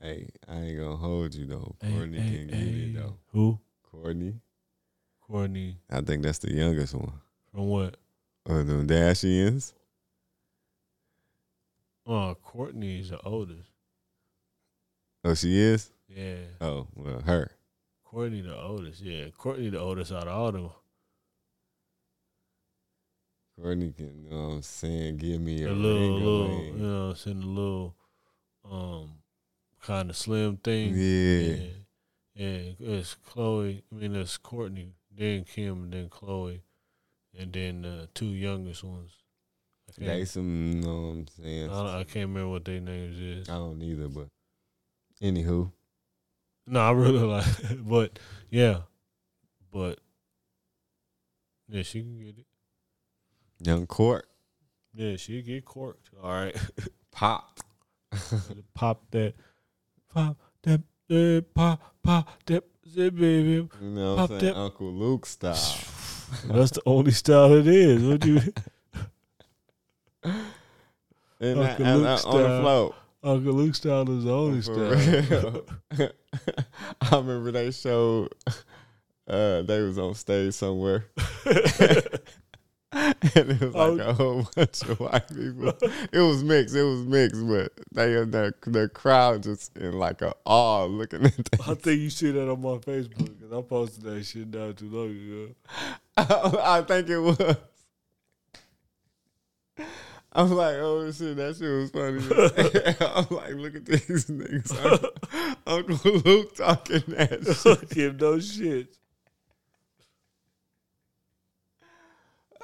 [0.01, 1.75] Hey, I ain't gonna hold you though.
[1.81, 2.65] Hey, Kourtney hey, can get hey.
[2.65, 3.17] it though.
[3.33, 3.59] Who?
[5.47, 5.77] Kourtney, Kourtney.
[5.91, 7.13] I think that's the youngest one.
[7.53, 7.97] From what?
[8.47, 9.73] Of them Dashians.
[12.07, 13.69] Oh, Kourtney's the oldest.
[15.25, 15.91] Oh, she is.
[16.09, 16.37] Yeah.
[16.61, 17.51] Oh, well, her.
[18.07, 19.27] Kourtney the oldest, yeah.
[19.39, 20.71] Kourtney the oldest out of all them.
[23.59, 27.15] Kourtney can, you know what I'm saying, give me a The little, little, you know,
[27.15, 27.97] send a little,
[28.71, 29.11] um,
[29.83, 30.93] kind of slim thing.
[30.95, 31.57] Yeah.
[32.35, 32.73] yeah, yeah.
[32.79, 33.83] It's Khloé.
[33.91, 36.61] I mean, it's Kourtney, then Kim, and then Khloé,
[37.39, 39.13] and then the two youngest ones.
[39.99, 41.69] They some, you know what I'm I, saying.
[41.69, 43.49] don't, I can't remember what their names is.
[43.49, 44.29] I don't either, but
[45.23, 45.71] anywho,
[46.67, 47.47] No, I really like,
[47.87, 48.19] but
[48.51, 48.81] yeah,
[49.73, 50.01] but
[51.69, 52.47] yeah, she can get it.
[53.61, 54.29] young Court
[54.95, 56.11] Yeah, she get corked.
[56.23, 56.57] All right.
[57.13, 57.63] popped.
[58.75, 59.35] pop that,
[60.13, 60.83] pop that,
[61.55, 62.65] pop, pop that,
[62.97, 63.51] eh, baby.
[63.51, 64.55] You know Pop what I'm saying?
[64.55, 65.55] Uncle Luke style.
[66.49, 68.03] That's the only style it is.
[68.03, 68.41] What you,
[71.41, 72.61] And Uncle and Luke I, on the style.
[72.63, 72.95] float.
[73.23, 75.63] Uncle Luke style is the only style.
[77.01, 78.29] I remember they showed
[79.29, 81.07] uh they was on stage somewhere.
[83.35, 83.99] and it was like Oh.
[84.01, 85.73] a whole bunch of white people.
[86.13, 86.75] It was mixed.
[86.75, 91.35] It was mixed, but they the the crowd just in like a awe looking at
[91.69, 94.89] I think you see that on my Facebook because I posted that shit not too
[94.89, 95.55] long ago.
[96.63, 97.57] I think it was.
[100.33, 102.21] I'm like, oh shit, that shit was funny.
[103.01, 104.73] I'm like, look at these niggas.
[105.67, 107.89] Uncle, Uncle Luke talking that shit.
[107.91, 108.89] Give no shit.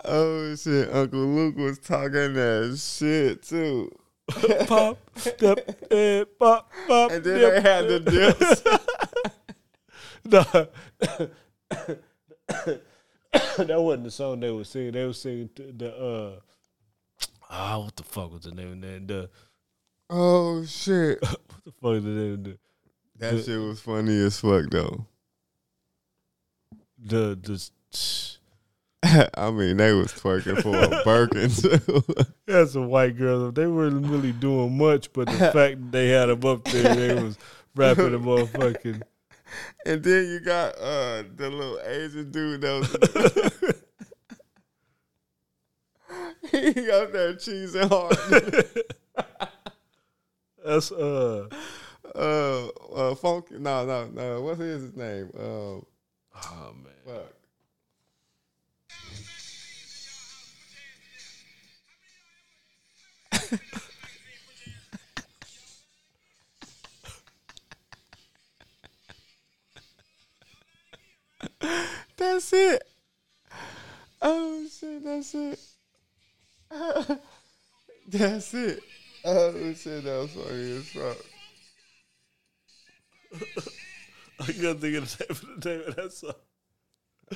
[0.04, 3.90] Oh shit, Uncle Luke was talking that shit too.
[4.66, 5.58] Pop, step,
[5.90, 7.10] eh, pop, pop.
[7.10, 8.62] And then they had the dips.
[10.24, 10.44] No.
[13.58, 14.92] that wasn't the song they were singing.
[14.92, 16.40] They were singing the uh
[17.50, 19.08] ah what the fuck was the name of that?
[19.08, 19.30] The
[20.08, 21.20] Oh shit.
[21.22, 22.58] what the fuck is the name of the
[23.18, 25.06] That shit was funny as fuck though.
[26.98, 27.70] the the
[29.34, 32.04] I mean, they was twerking for a Birkin too.
[32.46, 33.52] That's some white girls.
[33.54, 37.14] They weren't really doing much, but the fact that they had them up there, they
[37.22, 37.36] was
[37.74, 39.02] rapping the motherfucking.
[39.86, 43.74] and then you got uh the little Asian dude that was
[46.50, 48.16] he got that cheese and hard.
[50.64, 51.48] That's uh
[52.14, 53.58] uh, uh funky.
[53.58, 54.42] No, no, no.
[54.42, 55.30] What's his name?
[55.36, 55.86] Um,
[56.36, 56.92] oh man.
[57.04, 57.41] fuck.
[72.16, 72.82] That's it.
[74.22, 75.60] Oh shit, that's it.
[78.08, 78.80] that's it.
[79.24, 81.16] Oh shit, that was funny as fuck.
[84.40, 86.34] I can't think of the name of the name of that song.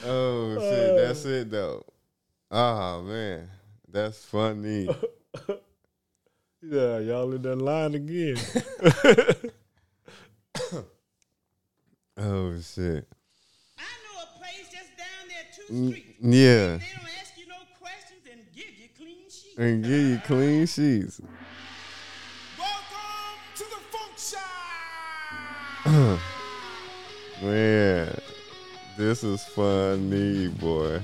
[0.04, 1.84] Oh shit, that's it though.
[2.50, 3.50] Oh man,
[3.88, 4.88] that's funny.
[6.62, 8.36] Yeah, y'all in that line again.
[12.18, 13.06] Oh shit.
[13.78, 16.16] I know a place just down there two Mm, streets.
[16.22, 19.58] Yeah, They don't ask you no questions and give you clean sheets.
[19.58, 21.20] and give you clean sheets.
[22.58, 24.16] Welcome to the funk
[27.36, 27.42] shop.
[27.42, 28.18] Man,
[28.96, 31.02] this is funny, boy.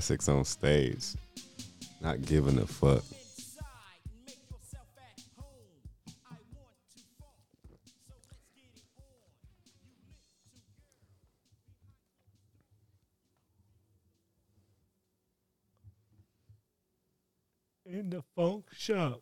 [0.00, 1.08] Classics on stage.
[2.00, 3.04] Not giving a fuck.
[3.12, 5.44] Inside, make yourself at home.
[6.24, 7.36] I want to funk,
[7.68, 7.74] so
[8.08, 8.82] let's get it
[17.84, 17.98] on.
[17.98, 19.20] In the funk shop.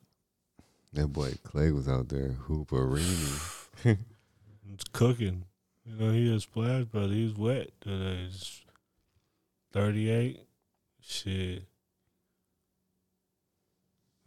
[0.92, 3.98] That boy Klay was out there hooperini.
[4.72, 5.42] It's cooking.
[5.84, 8.28] You know, he is splash, but he's wet today.
[8.28, 8.60] It's
[9.72, 10.47] 38.
[11.08, 11.62] Shit.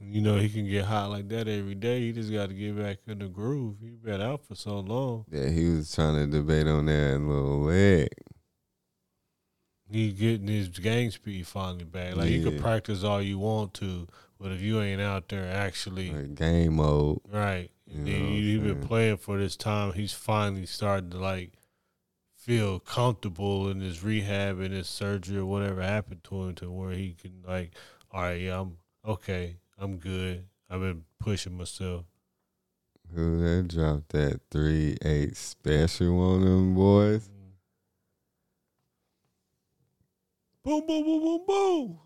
[0.03, 1.99] You know, he can get hot like that every day.
[2.01, 3.75] He just got to get back in the groove.
[3.83, 5.25] He been out for so long.
[5.31, 8.09] yeah, he was trying to debate on that little leg.
[9.91, 12.15] He getting his gang speed finally back.
[12.15, 14.07] Like, you can practice all you want to,
[14.39, 17.19] but if you ain't out there actually, Like game mode.
[17.31, 20.13] right, You and know then what I'm you, you've been playing for this time, he's
[20.13, 21.51] finally starting to, like,
[22.41, 26.91] feel comfortable in his rehab and his surgery or whatever happened to him to where
[26.91, 27.71] he can, like,
[28.11, 29.57] all right, yeah, I'm okay.
[29.77, 30.45] I'm good.
[30.69, 32.05] I've been pushing myself.
[33.13, 37.27] Who that dropped that three eight special on them boys?
[37.27, 37.31] Mm.
[40.63, 41.99] Boom, boom, boom, boom, boom.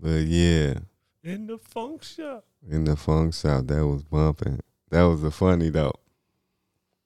[0.00, 0.74] But yeah,
[1.22, 2.44] In the funk shop.
[2.68, 4.60] in the funk shop, that was bumping.
[4.90, 5.92] That was the funny though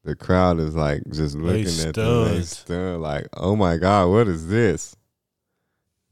[0.05, 2.25] the crowd is like just looking they at them.
[2.29, 4.95] They stunned, like, oh my God, what is this?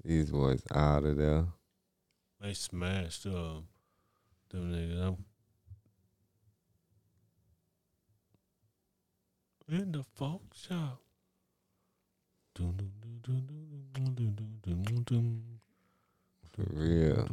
[0.05, 1.47] These boys out of there.
[2.41, 3.69] They smashed um,
[4.51, 5.01] them niggas.
[5.07, 5.25] I'm
[9.69, 11.01] in the folk shop.
[16.53, 17.29] For real.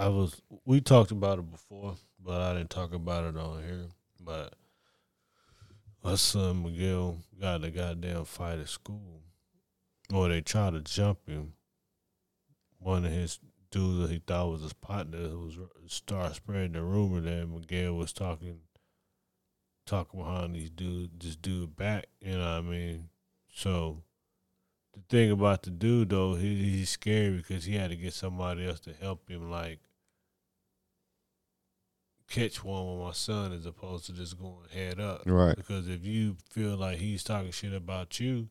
[0.00, 1.94] I was we talked about it before,
[2.24, 3.84] but I didn't talk about it on here.
[4.18, 4.54] But
[6.02, 9.20] my son Miguel got a goddamn fight at school.
[10.10, 11.52] Or they tried to jump him.
[12.78, 13.40] One of his
[13.70, 18.14] dudes that he thought was his partner was start spreading the rumor that Miguel was
[18.14, 18.60] talking
[19.84, 23.10] talking behind these dude this dude back, you know what I mean?
[23.52, 24.02] So
[24.94, 28.66] the thing about the dude though, he, he's scary because he had to get somebody
[28.66, 29.80] else to help him like
[32.30, 35.22] catch one with my son as opposed to just going head up.
[35.26, 35.56] Right.
[35.56, 38.48] Because if you feel like he's talking shit about you,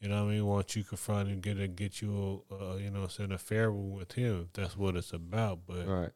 [0.00, 2.76] you know what I mean, once you confront him, get a, get you a, uh,
[2.76, 4.42] you know, send a fair one with him.
[4.42, 5.60] If that's what it's about.
[5.66, 6.10] But Right.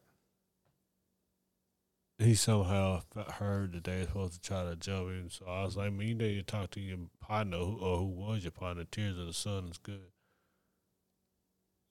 [2.19, 3.01] he somehow
[3.39, 5.29] heard that they were supposed to try to jump him.
[5.31, 8.05] So I was like, man, you need to talk to your partner who, or who
[8.05, 8.83] was your partner.
[8.83, 10.11] Tears of the Sun is good.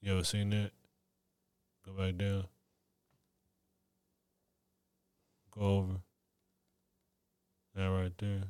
[0.00, 0.70] You ever seen that?
[1.84, 2.44] Go back down.
[5.51, 5.92] Go over.
[7.74, 8.42] That right there.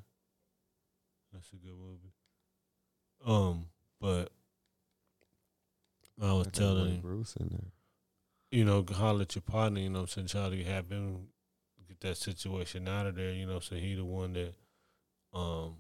[1.33, 2.13] That's a good movie.
[3.27, 3.67] Um,
[4.01, 4.31] but
[6.21, 8.59] I was that telling Bruce in there.
[8.59, 11.29] you know, holler at your partner, you know I'm saying, try to have him
[11.87, 14.55] get that situation out of there, you know, so he the one that
[15.33, 15.77] um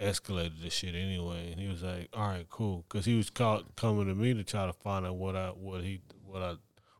[0.00, 1.52] escalated the shit anyway.
[1.52, 2.84] And he was like, All right, cool.
[2.88, 5.82] Cause he was caught coming to me to try to find out what I what
[5.82, 6.54] he what I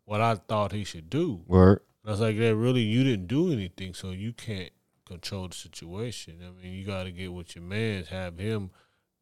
[0.05, 1.43] what I thought he should do.
[1.47, 1.85] Work.
[2.07, 4.71] And I was like, that really you didn't do anything, so you can't
[5.09, 6.39] control the situation.
[6.41, 8.71] I mean, you gotta get with your man, have him,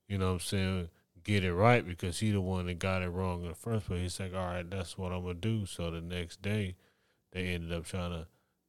[0.06, 0.88] you know what I'm saying,
[1.22, 4.02] get it right because he the one that got it wrong in the first place.
[4.02, 5.64] He's like, All right, that's what I'm gonna do.
[5.64, 6.76] So the next day
[7.32, 8.26] they ended up trying to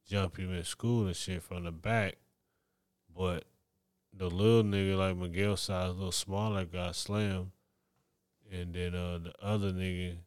[0.08, 2.16] jump him in school and shit from the back.
[3.14, 3.44] But
[4.14, 7.52] the little nigga like Miguel size, little smaller, got slammed.
[8.50, 10.20] And then uh the other nigga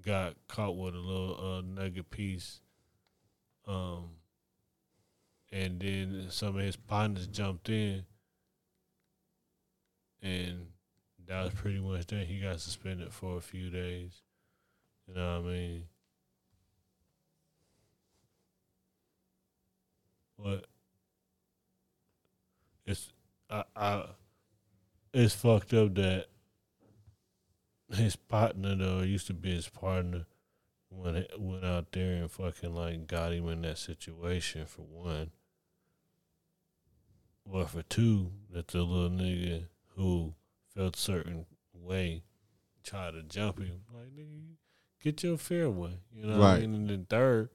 [0.00, 2.60] got caught with a little uh nugget piece.
[3.66, 4.10] Um
[5.52, 8.04] and then some of his partners jumped in
[10.22, 10.66] and
[11.26, 12.26] that was pretty much that.
[12.26, 14.22] He got suspended for a few days.
[15.08, 15.82] You know what I mean?
[20.38, 20.66] But
[22.84, 23.08] it's
[23.48, 24.04] I, I
[25.14, 26.26] it's fucked up that
[27.92, 30.26] his partner though used to be his partner
[30.96, 35.30] went went out there and fucking like got him in that situation for one.
[37.44, 40.34] But for two, that the little nigga who
[40.74, 42.22] felt certain way
[42.82, 43.82] tried to jump him.
[43.92, 44.54] Like, nigga,
[45.02, 45.98] get your fair one.
[46.12, 46.54] You know what Right.
[46.54, 46.74] I mean?
[46.74, 47.50] And then third,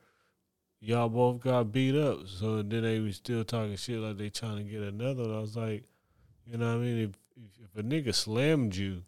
[0.79, 2.27] y'all both got beat up.
[2.27, 5.23] So then they was still talking shit like they trying to get another.
[5.23, 5.83] And I was like,
[6.45, 6.97] you know what I mean?
[6.99, 9.03] If, if if a nigga slammed you,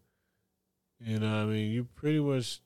[0.99, 2.59] you know what I mean, you pretty much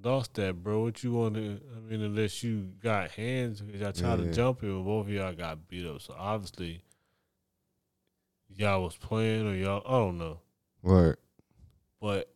[0.00, 0.82] lost that, bro.
[0.82, 1.60] What you want to?
[1.76, 4.26] I mean, unless you got hands, because y'all tried Yeah.
[4.26, 6.00] to jump him, but both of y'all got beat up.
[6.00, 6.82] So obviously,
[8.54, 9.82] y'all was playing or y'all.
[9.86, 10.40] I don't know,
[10.82, 11.16] Right.
[12.00, 12.32] but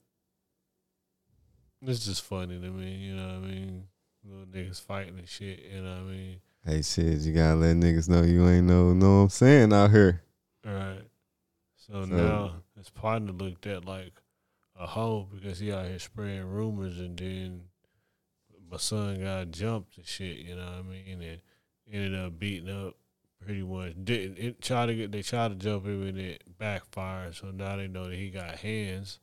[1.82, 2.94] it's just funny to me.
[2.96, 3.88] You know what I mean?
[4.24, 5.60] Little niggas fighting and shit.
[5.60, 6.40] You know what I mean?
[6.64, 9.90] Hey, shit, you gotta let niggas know you ain't no, know what I'm saying out
[9.92, 10.22] here.
[10.66, 11.02] All right.
[11.76, 14.20] So, So- now his partner looked at like
[14.78, 17.62] a hoe because he out here spreading rumors, and then
[18.70, 20.38] my son got jumped and shit.
[20.38, 21.22] You know what I mean?
[21.22, 21.40] And
[21.90, 22.94] ended up beating up
[23.44, 23.94] pretty much.
[24.02, 27.34] Didn't it try to get they tried to jump him and it backfired.
[27.34, 29.18] So now they know that he got hands,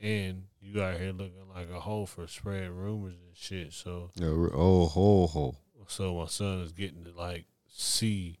[0.00, 3.72] and you out here looking like a hoe for spreading rumors and shit.
[3.72, 5.56] So Yo, oh, ho, ho.
[5.88, 8.38] so my son is getting to like see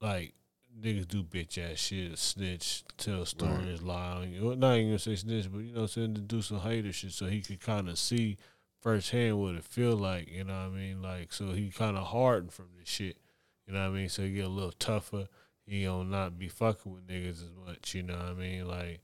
[0.00, 0.34] like
[0.80, 4.46] niggas do bitch ass shit, snitch, tell stories, lie on you.
[4.46, 7.12] Well, not even gonna say snitch, but you know, saying to do some hater shit
[7.12, 8.36] so he could kind of see
[8.80, 10.28] firsthand what it feel like.
[10.30, 11.02] You know what I mean?
[11.02, 13.16] Like so he kind of hardened from this shit.
[13.66, 14.08] You know what I mean?
[14.08, 15.28] So he get a little tougher.
[15.66, 17.94] He gonna not be fucking with niggas as much.
[17.94, 18.66] You know what I mean?
[18.66, 19.00] Like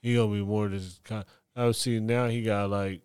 [0.00, 1.24] he gonna be more this kind.
[1.54, 3.02] I was seeing now he got like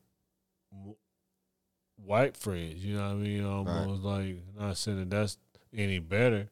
[1.97, 2.83] white friends.
[2.83, 3.45] You know what I mean?
[3.45, 5.37] Almost like not saying that that's
[5.75, 6.49] any better.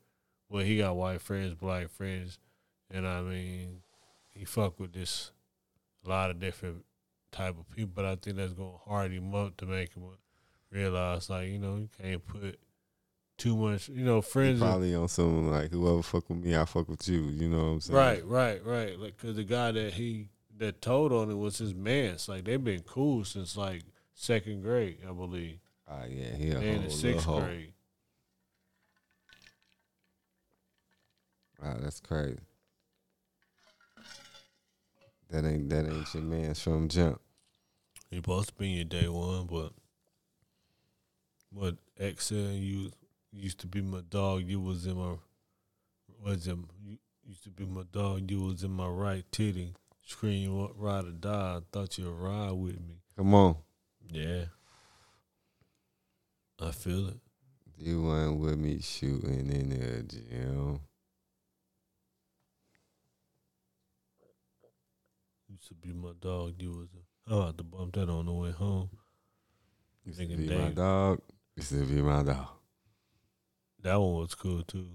[0.49, 2.39] Well, he got white friends, black friends,
[2.89, 3.81] and I mean,
[4.29, 5.31] he fuck with this
[6.05, 6.85] a lot of different
[7.31, 7.91] type of people.
[7.95, 10.03] But I think that's gonna hard him up to make him
[10.71, 12.59] realize, like you know, you can't put
[13.37, 13.89] too much.
[13.89, 14.61] You know, friends.
[14.61, 17.21] are- probably on some like whoever fuck with me, I fuck with you.
[17.21, 17.97] You know what I'm saying?
[17.97, 18.99] Right, right, right.
[18.99, 22.27] Like, cause the guy that he that told on it was his man's.
[22.27, 23.83] Like they've been cool since like
[24.13, 27.73] second grade, I believe, Ah, yeah, he a in sixth grade.
[31.61, 32.39] Wow, that's crazy.
[35.29, 37.21] That ain't that ain't your man's from jump.
[38.09, 39.73] He supposed to be your day one, but
[41.51, 42.91] what X said you
[43.31, 44.43] used to be my dog.
[44.43, 45.15] You was in my
[46.23, 46.57] was it?
[46.83, 48.29] You used to be my dog.
[48.29, 49.75] You was in my right titty.
[50.05, 51.57] Scream you want ride or die.
[51.57, 53.01] I thought you'd ride with me.
[53.15, 53.57] Come on.
[54.11, 54.45] Yeah,
[56.59, 57.19] I feel it.
[57.77, 60.79] You weren't with me shooting in the gym.
[65.49, 66.53] Used to be my dog.
[66.59, 66.89] You was.
[66.93, 68.89] A, I'm about to bump that on the way home.
[70.05, 71.21] Used to be my dog.
[71.55, 72.47] Used to be my dog.
[73.81, 74.87] That one was cool too.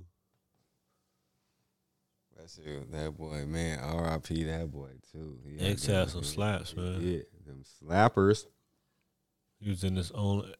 [2.36, 2.92] That's it.
[2.92, 3.78] That boy, man.
[3.80, 4.44] R.I.P.
[4.44, 5.38] That boy too.
[5.46, 7.00] He X had some slaps, man.
[7.00, 8.44] Yeah, them slappers.
[9.58, 10.52] He was in his own.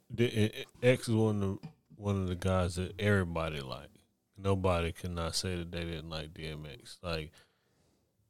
[0.83, 3.97] X is one of the one of the guys that everybody liked.
[4.37, 6.97] Nobody could not say that they didn't like DMX.
[7.03, 7.33] Like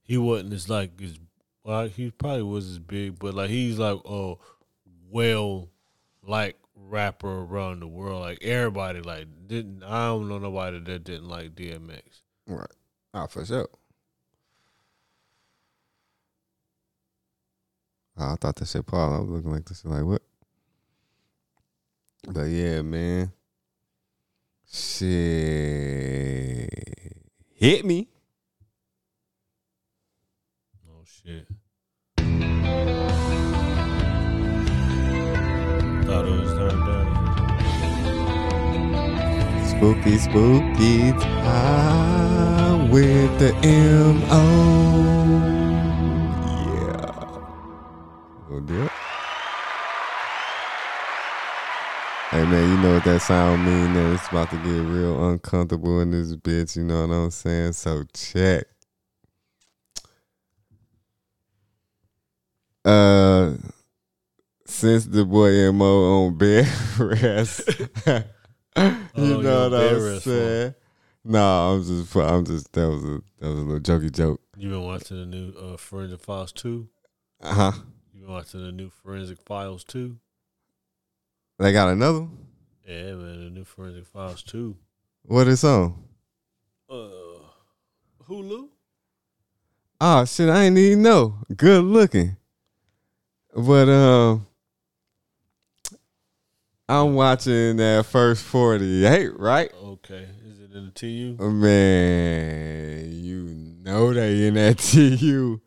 [0.02, 1.18] he wasn't as like as
[1.64, 1.88] well.
[1.88, 4.38] He probably was as big, but like he's like oh
[5.10, 5.68] well
[6.22, 8.20] like rapper around the world.
[8.20, 9.82] Like everybody like didn't.
[9.82, 12.22] I don't know nobody that didn't like DMX.
[12.46, 12.66] Right.
[13.12, 13.68] Ah, for sure.
[18.16, 19.14] Oh, I thought that shit Paul.
[19.14, 20.22] I was looking like this like what?
[22.28, 23.32] But yeah, man.
[24.70, 25.10] Shit.
[27.54, 28.08] Hit me.
[30.88, 31.46] Oh shit.
[36.06, 37.06] Thought it was turned down.
[39.68, 44.42] Spooky, spooky time with the M.O.
[46.66, 47.12] Yeah.
[48.48, 48.90] Gonna do it.
[52.30, 53.94] Hey man, you know what that sound mean?
[53.94, 56.76] That it's about to get real uncomfortable in this bitch.
[56.76, 57.72] You know what I'm saying?
[57.74, 58.73] So check.
[62.84, 63.54] Uh,
[64.66, 66.68] since the boy Mo on bed
[66.98, 67.62] rest,
[68.06, 68.22] you
[68.76, 70.74] Oh, you know what I'm saying?
[71.24, 72.72] No, I'm just, I'm just.
[72.72, 74.40] That was a, that was a little jokey joke.
[74.56, 76.88] You been watching the new uh, Forensic Files two?
[77.40, 77.72] Uh huh.
[78.12, 80.18] You been watching the new Forensic Files two?
[81.58, 82.20] They got another.
[82.20, 82.38] one?
[82.86, 84.76] Yeah, man, the new Forensic Files two.
[85.22, 86.02] What is on?
[86.90, 87.40] Uh,
[88.28, 88.68] Hulu.
[90.00, 91.38] Oh shit, I ain't even know.
[91.56, 92.36] Good looking.
[93.54, 94.46] But um
[96.88, 99.72] I'm watching that first 48, right?
[99.72, 101.36] Okay, is it in the TU?
[101.38, 104.78] Man, you know they in that
[105.18, 105.60] TU.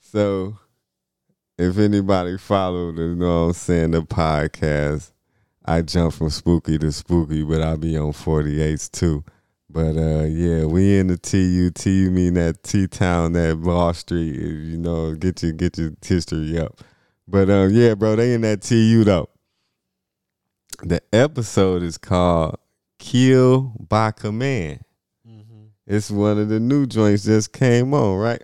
[0.00, 0.58] So
[1.56, 5.12] if anybody followed, you know what I'm saying, the podcast,
[5.64, 9.24] I jump from spooky to spooky, but I'll be on 48s too.
[9.70, 11.70] But uh yeah, we in the TU.
[11.70, 14.34] TU mean that T town, that Wall Street.
[14.34, 16.80] You know, get your get your history up.
[17.28, 19.28] But um yeah, bro, they in that TU though.
[20.82, 22.58] The episode is called
[22.98, 24.80] Kill by Command.
[25.28, 25.64] Mm-hmm.
[25.86, 28.42] It's one of the new joints just came on, right?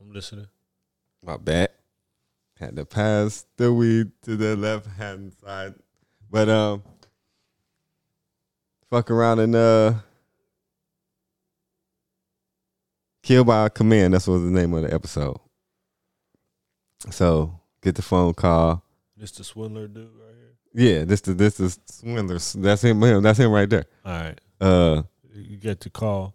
[0.00, 0.46] I'm listening.
[1.22, 1.70] My bad.
[2.58, 5.74] Had to pass the weed to the left hand side.
[6.30, 6.82] But um
[8.88, 9.94] fuck around and uh
[13.22, 15.36] Kill by Command, that's what the name of the episode.
[17.10, 18.82] So get the phone call.
[19.16, 20.54] This the swindler dude right here.
[20.98, 22.52] Yeah, this the this is Swindlers.
[22.60, 23.22] That's him, him.
[23.22, 23.86] That's him right there.
[24.04, 24.40] All right.
[24.60, 25.02] Uh
[25.34, 26.34] You get the call.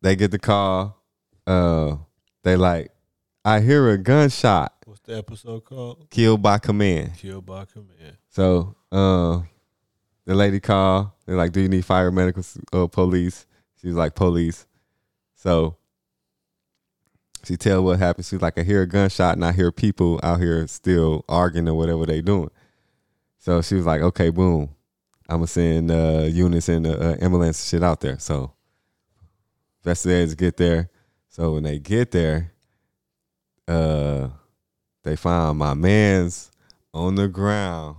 [0.00, 1.00] they get the call.
[1.46, 1.96] Uh
[2.44, 2.90] they like,
[3.44, 4.72] I hear a gunshot.
[4.84, 6.08] What's the episode called?
[6.10, 7.14] Killed by command.
[7.16, 8.16] Killed by command.
[8.30, 9.42] So uh,
[10.26, 11.10] the lady called.
[11.26, 12.42] They're like, "Do you need fire, medical,
[12.72, 13.46] uh, police?"
[13.80, 14.66] She's like, "Police."
[15.42, 15.76] So
[17.42, 18.26] she tell what happened.
[18.26, 21.74] She's like, "I hear a gunshot and I hear people out here still arguing or
[21.74, 22.50] whatever they doing."
[23.38, 24.70] So she was like, "Okay, boom,
[25.28, 28.52] I'm gonna send uh, units and uh, ambulance shit out there." So
[29.80, 30.90] investigators get there.
[31.28, 32.52] So when they get there,
[33.66, 34.28] uh,
[35.02, 36.52] they find my man's
[36.94, 37.96] on the ground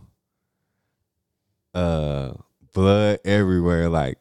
[1.73, 2.31] uh
[2.73, 4.19] blood everywhere like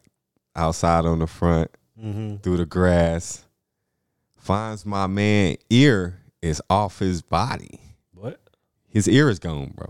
[0.55, 1.69] outside on the front
[2.03, 2.37] Mm-hmm.
[2.37, 3.45] through the grass
[4.35, 7.79] finds my man ear is off his body
[8.13, 8.41] What?
[8.89, 9.87] his ear is gone bro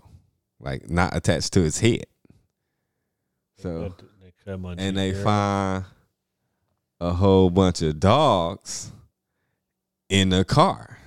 [0.59, 2.05] like not attached to his head
[3.57, 5.23] They so they cut and they ear.
[5.23, 5.85] find
[6.99, 8.91] a whole bunch of dogs
[10.07, 10.99] in the car.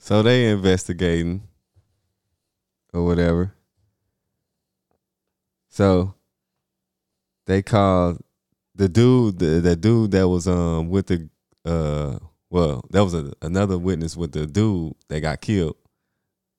[0.00, 1.42] So they investigating
[2.92, 3.54] or whatever.
[5.68, 6.14] So
[7.46, 8.20] they called
[8.76, 11.28] the dude, the, the dude that was um with the
[11.64, 12.18] uh
[12.48, 15.76] well, that was a, another witness with the dude that got killed.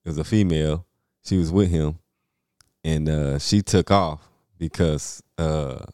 [0.04, 0.86] It was a female.
[1.24, 1.98] She was with him
[2.84, 5.84] and uh, she took off because uh,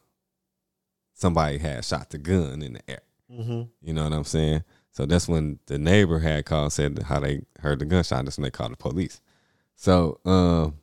[1.15, 3.03] somebody had shot the gun in the air.
[3.31, 3.63] Mm-hmm.
[3.83, 4.65] You know what I'm saying?
[4.91, 8.25] So that's when the neighbor had called, said how they heard the gunshot.
[8.25, 9.21] That's when they called the police.
[9.75, 10.79] So, um,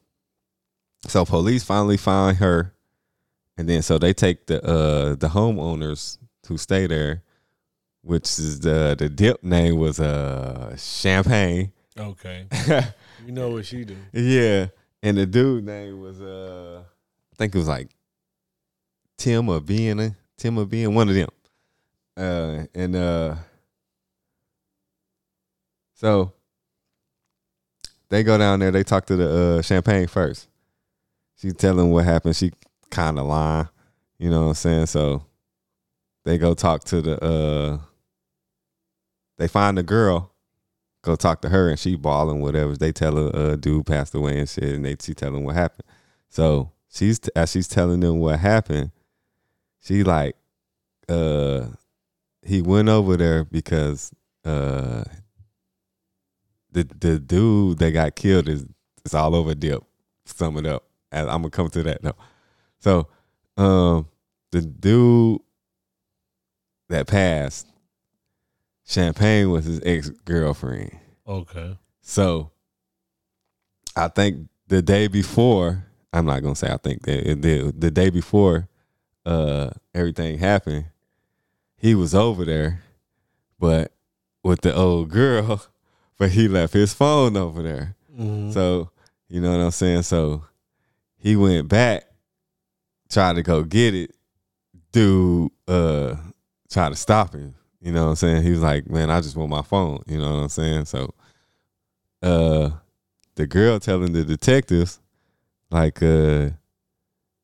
[1.07, 2.73] so police finally find her,
[3.57, 7.23] and then so they take the uh the homeowners who stay there,
[8.01, 11.71] which is the the dip name was uh Champagne.
[11.97, 12.47] Okay.
[13.25, 13.95] You know what she do.
[14.13, 14.67] Yeah,
[15.03, 16.81] and the dude name was uh,
[17.31, 17.89] I think it was like
[19.17, 21.29] Tim or Ben, Tim or Ben, one of them.
[22.17, 23.35] Uh, and uh,
[25.93, 26.33] so
[28.09, 28.71] they go down there.
[28.71, 30.47] They talk to the uh, Champagne first.
[31.37, 32.35] She tell them what happened.
[32.35, 32.51] She
[32.91, 33.69] kind of line.
[34.19, 34.85] you know what I'm saying.
[34.87, 35.25] So
[36.25, 37.23] they go talk to the.
[37.23, 37.79] uh
[39.37, 40.31] They find the girl
[41.03, 42.75] go talk to her and she bawling whatever.
[42.77, 45.55] They tell her uh dude passed away and shit and they she tell them what
[45.55, 45.85] happened.
[46.29, 48.91] So she's as she's telling them what happened,
[49.79, 50.35] she like
[51.09, 51.67] uh
[52.43, 54.11] he went over there because
[54.45, 55.03] uh
[56.71, 58.65] the the dude that got killed is
[59.05, 59.83] is all over dip.
[60.25, 60.83] Sum it up.
[61.11, 62.15] I'm gonna come to that though.
[62.81, 63.07] So
[63.57, 64.07] um
[64.51, 65.39] the dude
[66.89, 67.67] that passed,
[68.85, 70.97] Champagne was his ex girlfriend.
[71.25, 71.77] Okay.
[72.01, 72.51] So
[73.95, 78.09] I think the day before, I'm not gonna say I think that the, the day
[78.09, 78.67] before
[79.25, 80.85] uh everything happened,
[81.77, 82.83] he was over there,
[83.59, 83.93] but
[84.43, 85.65] with the old girl,
[86.17, 87.95] but he left his phone over there.
[88.11, 88.51] Mm-hmm.
[88.51, 88.89] So,
[89.29, 90.03] you know what I'm saying?
[90.03, 90.43] So
[91.17, 92.05] he went back,
[93.11, 94.15] tried to go get it.
[94.91, 96.15] Dude uh
[96.69, 97.53] tried to stop him.
[97.81, 98.43] You know what I'm saying?
[98.43, 100.03] He was like, Man, I just want my phone.
[100.07, 100.85] You know what I'm saying?
[100.85, 101.13] So
[102.21, 102.71] uh
[103.35, 104.99] the girl telling the detectives,
[105.71, 106.49] like, uh,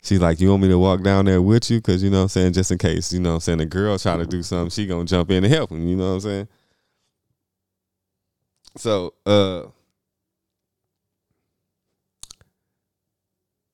[0.04, 1.82] she's like, You want me to walk down there with you?
[1.82, 3.66] Cause you know what I'm saying, just in case, you know what I'm saying, the
[3.66, 6.14] girl trying to do something, she gonna jump in and help him, you know what
[6.16, 6.48] I'm saying?
[8.76, 9.64] So uh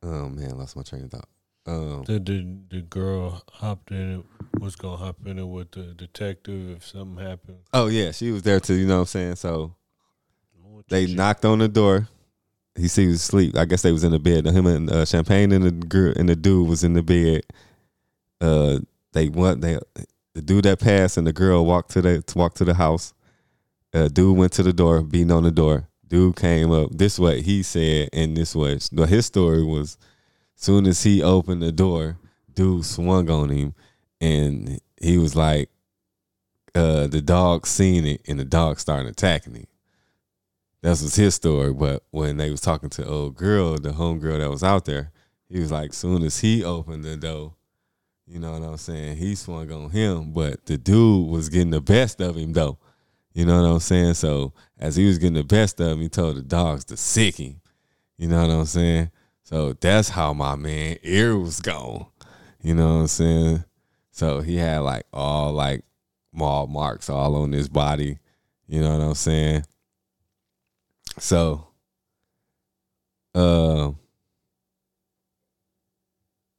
[0.06, 1.30] Oh man, lost my train of thought.
[1.66, 5.94] Um, The, the the girl hopped in it was gonna hop in it with the
[5.94, 7.60] detective if something happened.
[7.74, 8.74] oh yeah, she was there too.
[8.76, 9.36] You know what I'm saying?
[9.38, 9.76] So
[10.90, 12.08] they knocked on the door.
[12.76, 13.56] He see he was asleep.
[13.56, 14.46] I guess they was in the bed.
[14.46, 17.44] Him and uh, Champagne and the girl and the dude was in the bed.
[18.42, 18.80] Uh,
[19.14, 19.80] they went they
[20.34, 23.14] the dude that passed and the girl walked to the to walk to the house.
[23.94, 25.88] Uh, dude went to the door, beating on the door.
[26.08, 27.42] Dude came up this way.
[27.42, 28.80] He said, and this way.
[29.08, 29.98] His story was,
[30.56, 32.18] soon as he opened the door,
[32.54, 33.74] dude swung on him,
[34.22, 35.70] and he was like,
[36.76, 39.68] uh, the dog seen it, and the dog started attacking him.
[40.82, 41.74] That was his story.
[41.74, 45.12] But when they was talking to old girl, the home girl that was out there,
[45.50, 47.54] he was like, soon as he opened the door,
[48.28, 49.18] you know what I'm saying?
[49.18, 52.78] He swung on him, but the dude was getting the best of him though.
[53.34, 54.14] You know what I'm saying?
[54.16, 57.36] So as he was getting the best of him, he told the dogs to sick
[57.36, 57.62] him.
[58.18, 59.12] You know what I'm saying?
[59.54, 62.08] So that's how my man ear was gone.
[62.64, 63.64] You know what I'm saying?
[64.10, 65.84] So he had like all like
[66.32, 68.18] maul marks all on his body.
[68.68, 69.66] You know what I'm saying?
[71.20, 71.68] So
[73.36, 73.92] uh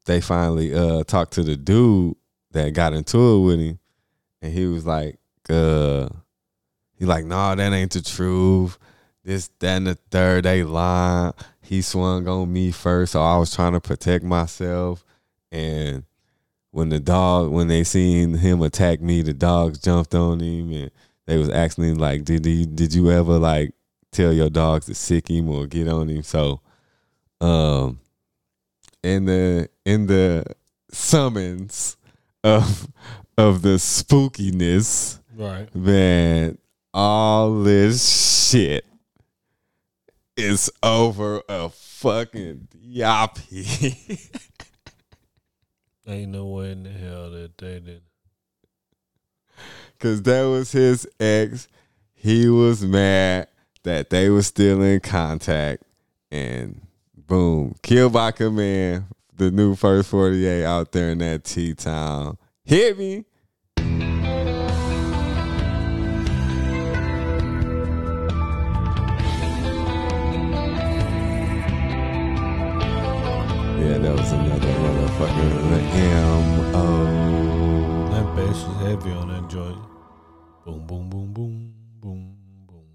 [0.07, 2.15] they finally uh talked to the dude
[2.53, 3.79] that got into it with him
[4.41, 5.19] and he was like
[5.51, 6.09] uh
[6.97, 8.79] he like nah that ain't the truth
[9.25, 11.33] this that and the third they lying
[11.65, 15.05] he swung on me first so i was trying to protect myself
[15.51, 16.05] and
[16.71, 20.91] when the dog when they seen him attack me the dogs jumped on him and
[21.27, 23.73] they was asking him like did he did you ever like
[24.13, 26.61] tell your dogs to sick him or get on him so
[27.41, 27.99] um
[29.03, 30.45] in the in the
[30.91, 31.97] summons
[32.43, 32.89] of
[33.37, 35.75] of the spookiness, Right.
[35.75, 36.57] man,
[36.93, 38.85] all this shit
[40.37, 44.31] is over a fucking yappy.
[46.07, 48.03] Ain't no way in the hell that they did.
[49.99, 51.69] Cause that was his ex.
[52.13, 53.49] He was mad
[53.85, 55.83] that they were still in contact
[56.31, 59.05] and boom, killed by command.
[59.37, 62.39] The new first 48 out there in that T town.
[62.65, 63.25] Hit me.
[73.79, 76.79] Yeah, that was another motherfucking M.O.
[76.79, 79.79] Um, that bass is heavy on that joint.
[80.65, 82.87] Boom, boom, boom, boom, boom, boom.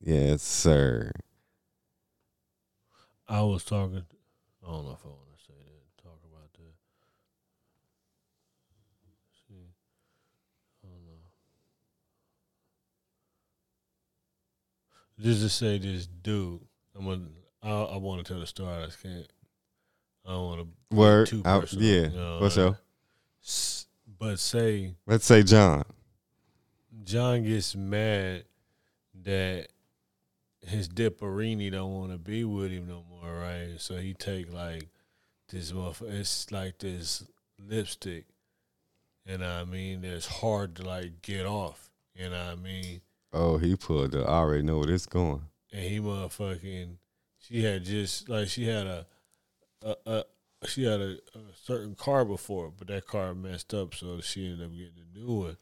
[0.00, 1.10] Yes, sir.
[3.26, 4.04] I was talking.
[4.62, 6.02] I don't know if I want to say that.
[6.02, 6.74] Talk about that.
[9.48, 9.72] See,
[10.84, 11.22] I don't know.
[15.18, 16.60] Just to say, this dude.
[16.96, 17.22] I'm gonna.
[17.62, 18.70] I, I want to tell the story.
[18.72, 19.26] I just can't.
[20.26, 20.96] I don't want to.
[20.96, 21.26] Word.
[21.28, 22.08] Too I- personal, yeah.
[22.08, 22.78] you know, For sure.
[24.18, 25.84] But say Let's say John.
[27.04, 28.44] John gets mad
[29.22, 29.68] that
[30.66, 33.74] his Dipperini don't want to be with him no more, right?
[33.78, 34.88] So he take like
[35.48, 36.18] this motherfucker.
[36.20, 37.24] It's like this
[37.64, 38.24] lipstick,
[39.26, 41.90] and I mean, it's hard to like get off.
[42.14, 43.00] You know what I mean?
[43.32, 44.22] Oh, he pulled the.
[44.22, 45.42] I already know where this going.
[45.72, 46.96] And he motherfucking.
[47.38, 49.06] She had just like she had a,
[49.86, 50.24] a, a
[50.66, 54.66] she had a, a certain car before, but that car messed up, so she ended
[54.66, 55.56] up getting a new one.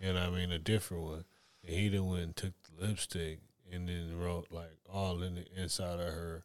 [0.00, 1.24] And I mean a different one.
[1.66, 3.40] And he then went and took the lipstick
[3.72, 6.44] and then wrote like all in the inside of her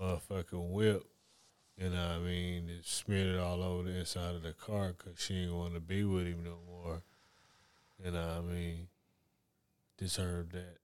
[0.00, 1.04] motherfucking whip.
[1.78, 5.34] And I mean, it smeared it all over the inside of the car because she
[5.34, 7.02] didn't want to be with him no more.
[8.02, 8.88] And I mean,
[9.98, 10.78] just heard that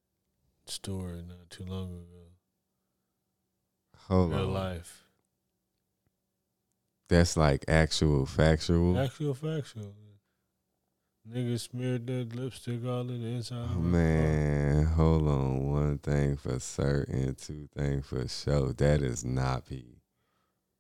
[0.66, 2.28] story not too long ago.
[4.08, 4.52] Hold Real on.
[4.54, 5.01] life.
[7.12, 8.98] That's like actual factual.
[8.98, 9.92] Actual factual.
[11.30, 15.70] Nigga smeared that lipstick all in the inside Oh, man, hold on.
[15.70, 18.72] One thing for certain, two things for sure.
[18.72, 19.84] That is not P.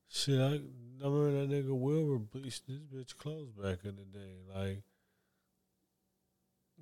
[0.08, 0.60] Shit, I, I
[1.04, 4.36] remember that nigga Wilbur bleached this bitch clothes back in the day.
[4.56, 4.82] Like,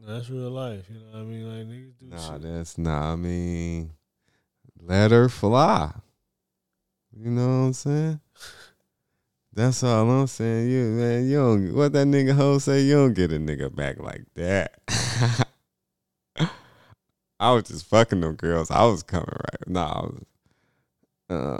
[0.06, 0.84] that's real life.
[0.88, 1.48] You know what I mean?
[1.48, 2.42] Like, niggas do Nah, shit.
[2.42, 3.02] that's not.
[3.02, 3.90] I mean,
[4.80, 5.90] let her fly.
[7.12, 8.20] You know what I'm saying?
[9.52, 10.70] That's all I'm saying.
[10.70, 12.82] You man, you don't what that nigga hoe say.
[12.82, 14.78] You don't get a nigga back like that.
[17.40, 18.70] I was just fucking them girls.
[18.70, 19.68] I was coming right.
[19.68, 20.24] Nah, I was.
[21.30, 21.58] Uh,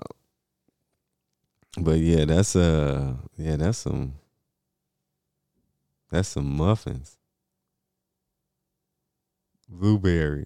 [1.80, 4.14] but yeah, that's uh, yeah, that's some.
[6.10, 7.16] That's some muffins.
[9.68, 10.44] Blueberry.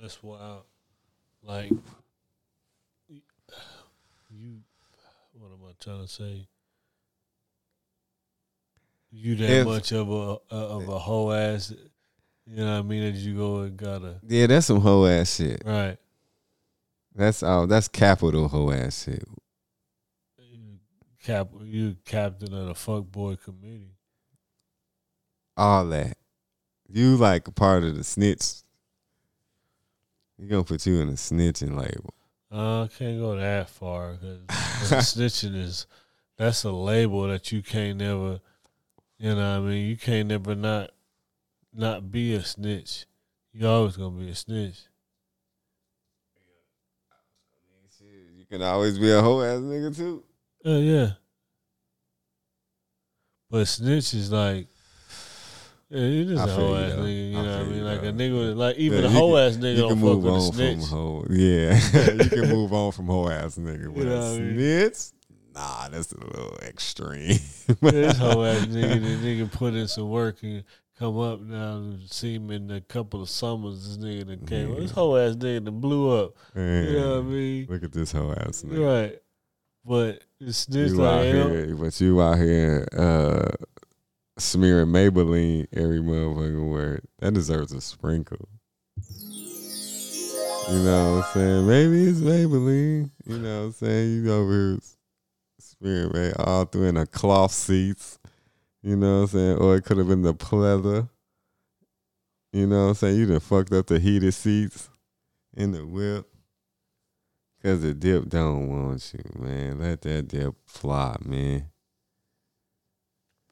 [0.00, 0.62] That's wild.
[1.42, 1.70] Like,
[4.30, 4.60] you,
[5.32, 6.46] what am I trying to say?
[9.12, 11.74] You that much of a of a whole ass,
[12.46, 13.02] you know what I mean?
[13.02, 15.62] That you go and gotta Yeah, that's some hoe ass shit.
[15.64, 15.96] right.
[17.14, 17.66] That's all.
[17.66, 19.24] That's capital hoe ass shit.
[21.24, 23.96] cap you captain of the fuck boy committee.
[25.56, 26.16] All that.
[26.88, 28.62] You like a part of the snitch.
[30.38, 32.14] You gonna put you in a snitching label.
[32.52, 34.40] Uh, I can't go that far because
[35.14, 35.86] snitching is
[36.36, 38.40] that's a label that you can't never.
[39.18, 39.86] You know what I mean?
[39.86, 40.90] You can't never not
[41.72, 43.06] not be a snitch.
[43.52, 44.80] You always gonna be a snitch.
[48.36, 50.24] You can always be a hoe ass nigga too.
[50.66, 51.10] Uh, yeah.
[53.48, 54.66] But snitch is like,
[55.90, 57.30] yeah, you just I a whole you, ass nigga.
[57.32, 57.76] You I know what I mean?
[57.76, 59.98] you, Like a nigga, like even Yeah, a you whole ass nigga You don't can
[59.98, 60.78] fuck move with a on snitch.
[60.78, 61.26] from hoe.
[61.30, 63.94] Yeah, you can move on from hoe ass nigga.
[63.94, 64.54] But know I mean?
[64.54, 64.98] snitch,
[65.54, 67.38] nah, that's a little extreme.
[67.68, 70.62] Yeah, this whole ass nigga, the nigga put in some work and
[70.98, 73.88] come up now and see him in a couple of summers.
[73.88, 74.80] This nigga that came, Yeah.
[74.80, 76.34] this whole ass nigga that blew up.
[76.54, 76.82] Yeah.
[76.82, 77.66] You know what I mean?
[77.68, 79.02] Look at this hoe ass nigga.
[79.04, 79.18] Right.
[79.84, 83.50] But it's this You out like, you know, here, but you out here uh,
[84.40, 87.04] smearing Maybelline every motherfucking word.
[87.18, 88.48] That deserves a sprinkle.
[90.70, 91.66] You know what I'm saying?
[91.66, 93.10] Maybe it's Maybelline.
[93.26, 94.24] You know what I'm saying?
[94.24, 94.78] You over here
[95.58, 98.18] smearing May all through in the cloth seats.
[98.82, 99.58] You know what I'm saying?
[99.58, 101.08] Or it could have been the pleather.
[102.52, 103.16] You know what I'm saying?
[103.18, 104.88] You done fucked up the heated seats
[105.56, 106.26] in the whip.
[107.62, 109.80] Cause the dip don't want you, man.
[109.80, 111.66] Let that dip fly, man.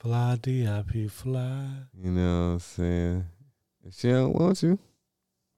[0.08, 1.66] Fly DIP fly.
[2.02, 3.24] You know what I'm saying?
[3.86, 4.78] If she don't want you,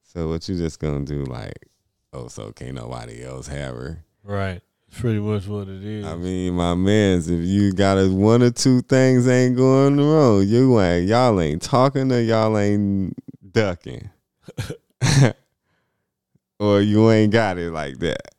[0.02, 1.22] so what you just gonna do?
[1.22, 1.68] Like,
[2.12, 4.04] oh, so can't nobody else have her?
[4.24, 4.60] Right.
[4.88, 6.04] It's pretty much what it is.
[6.04, 10.44] I mean, my man's, if you got a one or two things ain't going wrong,
[10.44, 13.14] you ain't y'all ain't talking or y'all ain't
[13.52, 14.10] ducking,
[16.58, 18.34] or you ain't got it like that.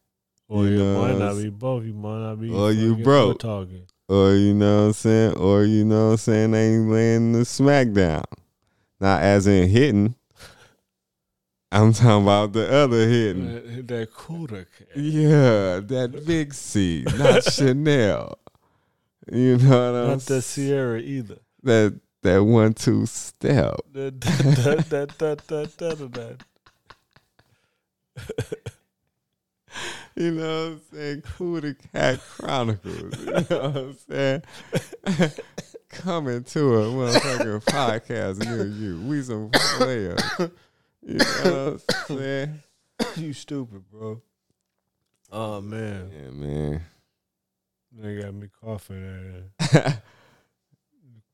[0.50, 1.86] or you you know, might not be both.
[1.86, 2.52] You might not be.
[2.52, 3.40] Or you broke.
[3.40, 3.88] Talking.
[4.12, 7.32] Or you know what I'm saying, or you know what I'm saying, they ain't laying
[7.32, 8.26] the smackdown.
[9.00, 10.16] Not as in hitting.
[11.72, 13.46] I'm talking about the other hitting.
[13.46, 14.98] That, that cooler cat.
[14.98, 18.38] Yeah, that big C, not Chanel.
[19.32, 20.42] You know what I'm Not the saying?
[20.42, 21.38] Sierra either.
[21.64, 23.76] That that one two step.
[23.94, 26.44] That that that that that that
[28.18, 28.68] that.
[30.16, 31.22] You know what I'm saying?
[31.38, 33.18] Cool the Cat Chronicles.
[33.20, 34.42] You know what I'm saying?
[35.90, 39.02] Coming to a motherfucking podcast near you.
[39.08, 40.20] We some players.
[41.02, 42.60] You know what I'm saying?
[43.18, 44.22] you stupid, bro.
[45.32, 46.82] Oh man, Yeah, man.
[47.94, 49.50] they got me coughing.
[49.74, 50.02] At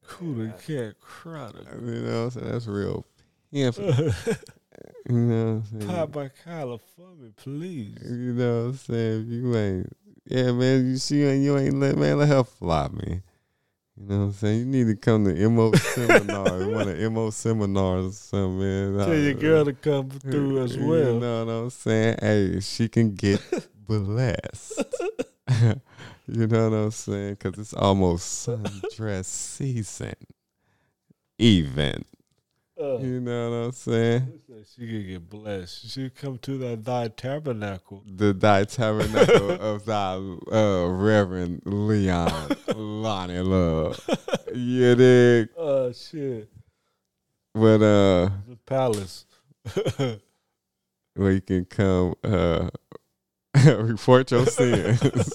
[0.07, 1.81] Cooler cat chronicle.
[1.83, 2.51] You know what I'm saying?
[2.51, 3.05] That's real
[3.51, 4.13] pimping.
[5.09, 5.87] You know what I'm saying?
[5.87, 7.97] Pop my collar for me, please.
[8.03, 9.21] You know what I'm saying?
[9.21, 9.93] If you ain't,
[10.25, 10.85] yeah, man.
[10.85, 13.23] You see, you ain't let man let her fly, man.
[13.95, 14.59] You know what I'm saying?
[14.59, 19.07] You need to come to mo seminar, one of mo seminars or something, man.
[19.07, 21.13] Tell your girl to come through as well.
[21.13, 22.17] You know what I'm saying?
[22.21, 23.41] Hey, she can get
[23.87, 24.83] blessed.
[26.27, 27.35] you know what I'm saying?
[27.41, 30.15] Because it's almost sundress season.
[31.39, 32.05] Event.
[32.79, 34.39] Uh, You know what I'm saying?
[34.75, 35.89] she could get blessed.
[35.91, 38.03] She come to that thy tabernacle.
[38.05, 43.99] the thy tabernacle of thy uh, Reverend Leon Lonnie Love.
[44.53, 45.49] You dig?
[45.57, 46.49] Oh shit,
[47.55, 49.25] But uh the palace.
[51.15, 52.69] where you can come uh
[53.65, 55.33] report your sins.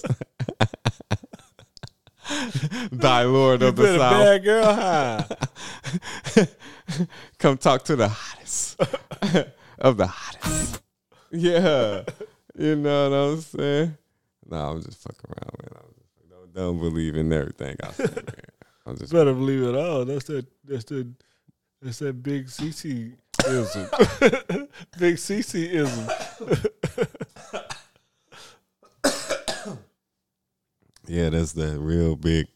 [2.91, 4.23] thy Lord you of the been a South.
[4.23, 5.25] bad girl, huh?
[7.39, 8.79] come talk to the hottest
[9.79, 10.81] of the hottest.
[11.31, 12.03] Yeah.
[12.55, 13.97] You know what I'm saying?
[14.49, 15.71] No, I'm just fucking around, man.
[15.75, 18.25] I'm just, don't, don't believe in everything I say, man.
[18.85, 20.05] I'm just Better believe it all.
[20.05, 20.45] That's that.
[20.63, 21.11] That's that.
[21.81, 23.13] That's that big CC
[23.47, 23.87] ism.
[24.97, 26.09] big CC ism.
[31.05, 32.47] Yeah, that's the real big.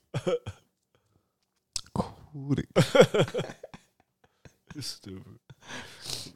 [2.38, 2.68] Cootie.
[4.80, 5.40] Stupid.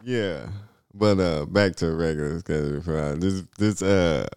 [0.04, 0.48] yeah,
[0.94, 3.16] but uh, back to regular schedule.
[3.18, 4.28] This this uh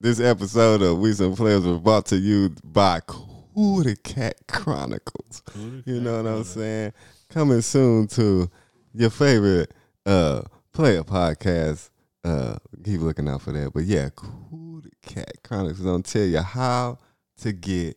[0.00, 5.42] this episode of We Some Players was brought to you by Cootie Cat Chronicles.
[5.86, 6.92] You know what I'm saying?
[7.30, 8.50] Coming soon to
[8.92, 9.72] your favorite
[10.04, 11.88] uh player podcast.
[12.24, 13.72] Uh keep looking out for that.
[13.72, 16.98] But yeah, Cool Cat Chronicles is gonna tell you how
[17.40, 17.96] to get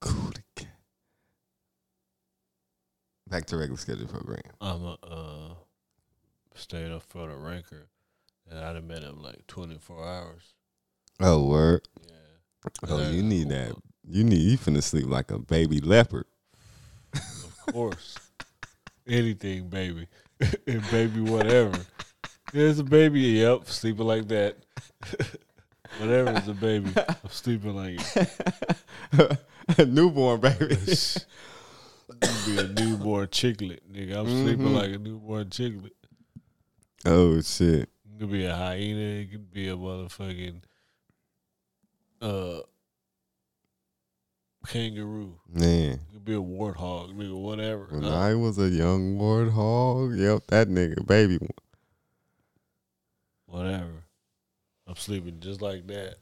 [0.00, 0.68] Cool Cat.
[3.34, 4.42] Back to regular schedule program.
[4.60, 5.54] I'm a uh,
[6.54, 7.88] stayed up for the ranker,
[8.48, 10.54] and I'd have been up like 24 hours.
[11.18, 11.80] Oh word.
[12.00, 12.70] Yeah.
[12.88, 13.74] Oh, And you need that
[14.08, 16.26] You need you finna sleep like a baby leopard.
[17.12, 18.16] Of course.
[19.08, 20.06] Anything, baby.
[20.68, 21.76] and baby whatever.
[22.52, 24.58] There's a baby, yep, sleeping like that.
[25.98, 26.92] whatever is a baby.
[26.96, 29.38] I'm sleeping like it.
[29.76, 30.76] a newborn baby.
[32.46, 34.16] Be a newborn chicklet, nigga.
[34.16, 34.74] I'm sleeping Mhm.
[34.74, 35.92] like a newborn chicklet.
[37.06, 37.88] oh shit.
[38.04, 39.00] It could be a hyena.
[39.22, 40.62] It could be a motherfucking
[42.20, 42.60] uh
[44.66, 45.38] kangaroo.
[45.48, 45.92] Man.
[45.94, 47.38] It could be a warthog, nigga.
[47.40, 47.86] Whatever.
[47.90, 51.50] When Uh, I was a young warthog, yep, that nigga baby one.
[53.46, 54.04] whatever.
[54.86, 56.16] I'm sleeping just like that.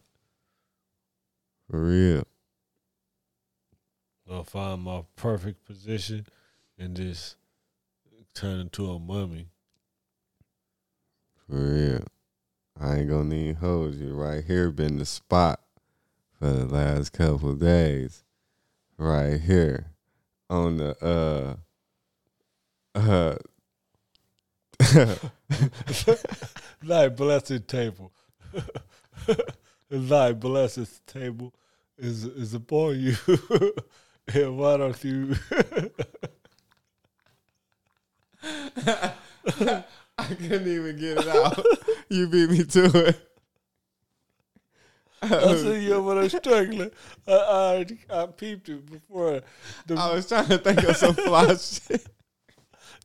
[1.71, 2.25] For real.
[4.33, 6.27] I'll find my perfect position
[6.79, 7.37] and just
[8.35, 9.49] turn into a mummy.
[11.49, 12.05] For real.
[12.81, 14.15] I ain't gonna need hold you.
[14.15, 15.61] Right here been the spot
[16.39, 18.25] for the last couple days.
[18.97, 19.89] Right here.
[20.49, 21.59] On the
[22.97, 23.37] uh uh
[26.83, 28.13] Thy blessed table.
[29.91, 31.53] Thy blessed table
[31.99, 33.17] is is upon you.
[34.29, 35.37] don't you
[40.19, 41.65] I couldn't even get it out.
[42.09, 43.29] you beat me to it.
[45.23, 46.91] You over there struggling.
[47.29, 49.41] I, I I peeped it before.
[49.87, 52.07] The, I was trying to think of some fly shit.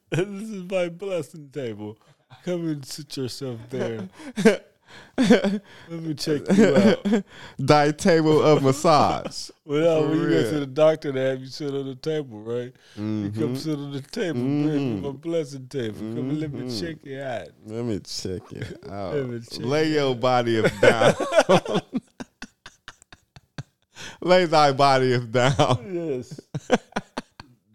[0.09, 1.97] this is my blessing table.
[2.43, 4.09] Come and sit yourself there.
[5.17, 7.23] Let me check you out.
[7.59, 9.49] Thy table of massage.
[9.67, 12.39] Well, For when you go to the doctor, they have you sit on the table,
[12.39, 12.71] right?
[12.95, 13.57] You come Mhm.
[13.57, 15.01] sit on the table, bring me Mhm.
[15.01, 15.97] my blessing table.
[15.99, 16.79] Come and let me Mhm.
[16.79, 17.47] check you out.
[17.65, 19.13] Let me check it out.
[19.15, 21.15] Let me check Lay your body of down.
[24.21, 26.39] Lay thy body of down Yes.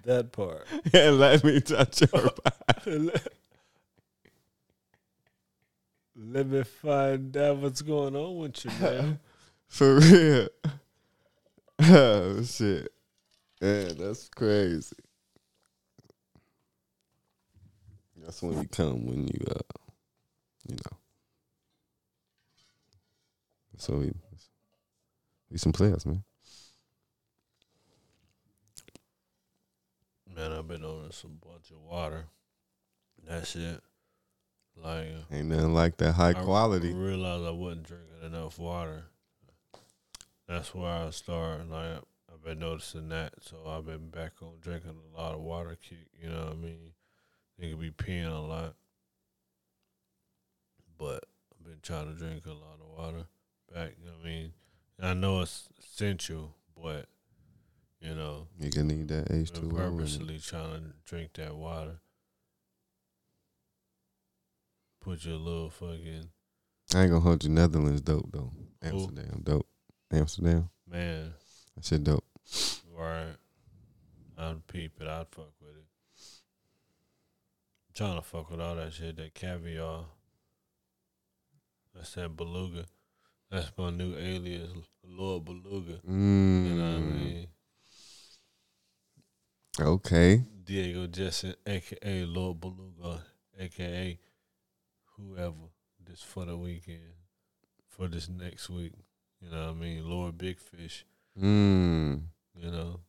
[0.05, 0.67] that part.
[0.95, 2.31] and let me touch your
[2.87, 3.11] body.
[6.23, 9.19] Let, let me find out what's going on with you, man.
[9.69, 10.49] For real.
[11.81, 12.93] Oh shit.
[13.61, 14.97] Yeah, that's crazy.
[18.17, 19.81] That's when you come when you uh
[20.69, 20.99] you know.
[23.79, 24.13] So we
[25.51, 26.23] we some players, man.
[30.35, 32.27] Man, I've been on some bunch of water.
[33.27, 33.83] That's it.
[34.77, 36.93] Like uh, Ain't nothing like that high I quality.
[36.93, 39.05] realized I wasn't drinking enough water.
[40.49, 41.71] That's where I started.
[41.71, 41.99] Like
[42.33, 45.77] I've been noticing that, so I've been back on drinking a lot of water.
[45.81, 46.93] Kick, you know what I mean?
[47.61, 48.75] Nigga be peeing a lot,
[50.99, 51.25] but
[51.59, 53.27] I've been trying to drink a lot of water
[53.73, 53.93] back.
[54.01, 54.53] You know I mean,
[54.99, 57.07] and I know it's essential, but
[58.01, 59.77] you know, Nigga need that H two O.
[59.77, 62.01] purposely trying to drink that water.
[65.03, 66.29] Put your little fucking
[66.95, 67.51] I ain't gonna hold you.
[67.51, 68.53] Netherlands dope though.
[68.83, 69.67] Amsterdam dope.
[70.13, 70.69] Amsterdam.
[70.89, 71.33] man.
[71.75, 72.25] That shit dope.
[72.95, 73.35] Right.
[74.39, 75.09] I'd peep it.
[75.09, 75.85] I'd fuck with it.
[77.89, 79.17] I'm trying to fuck with all that shit.
[79.17, 80.05] That caviar.
[81.95, 82.85] That's that beluga.
[83.51, 84.71] That's my new alias,
[85.05, 86.01] Lord Beluga.
[86.09, 86.65] Mm.
[86.67, 87.47] You know what I mean?
[89.79, 90.43] Okay.
[90.65, 93.23] Diego Jetson, aka Lord Beluga,
[93.59, 94.19] aka
[95.29, 95.71] whoever.
[96.05, 97.15] This for the weekend,
[97.89, 98.93] for this next week.
[99.41, 100.09] You know what I mean?
[100.09, 101.05] Lord Big Fish.
[101.41, 102.23] Mm.
[102.55, 103.01] You know,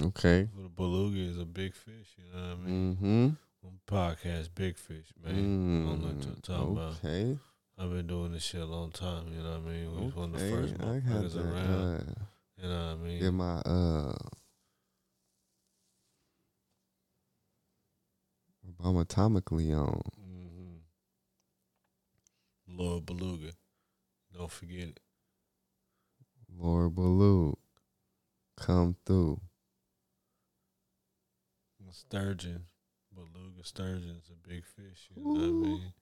[0.00, 0.48] Okay.
[0.54, 2.16] for the beluga is a big fish.
[2.16, 2.96] You know what I mean?
[2.96, 3.66] Mm-hmm.
[3.66, 5.34] On podcast, Big Fish, man.
[5.34, 6.92] I don't know what about.
[7.02, 7.38] Mm, okay.
[7.78, 9.26] I've been doing this shit a long time.
[9.36, 9.96] You know what I mean?
[9.96, 11.96] We was one of the first motherfuckers around.
[12.00, 12.04] uh,
[12.62, 13.20] you know what I mean?
[13.20, 14.14] get my uh
[18.80, 20.00] Obama atomically on.
[20.16, 20.76] hmm
[22.68, 23.52] Lord Beluga.
[24.32, 25.00] Don't forget it.
[26.58, 27.56] Lord Baloo.
[28.56, 29.40] Come through.
[31.90, 32.66] Sturgeon.
[33.12, 35.08] Beluga sturgeon's a big fish.
[35.14, 35.92] You know what I mean?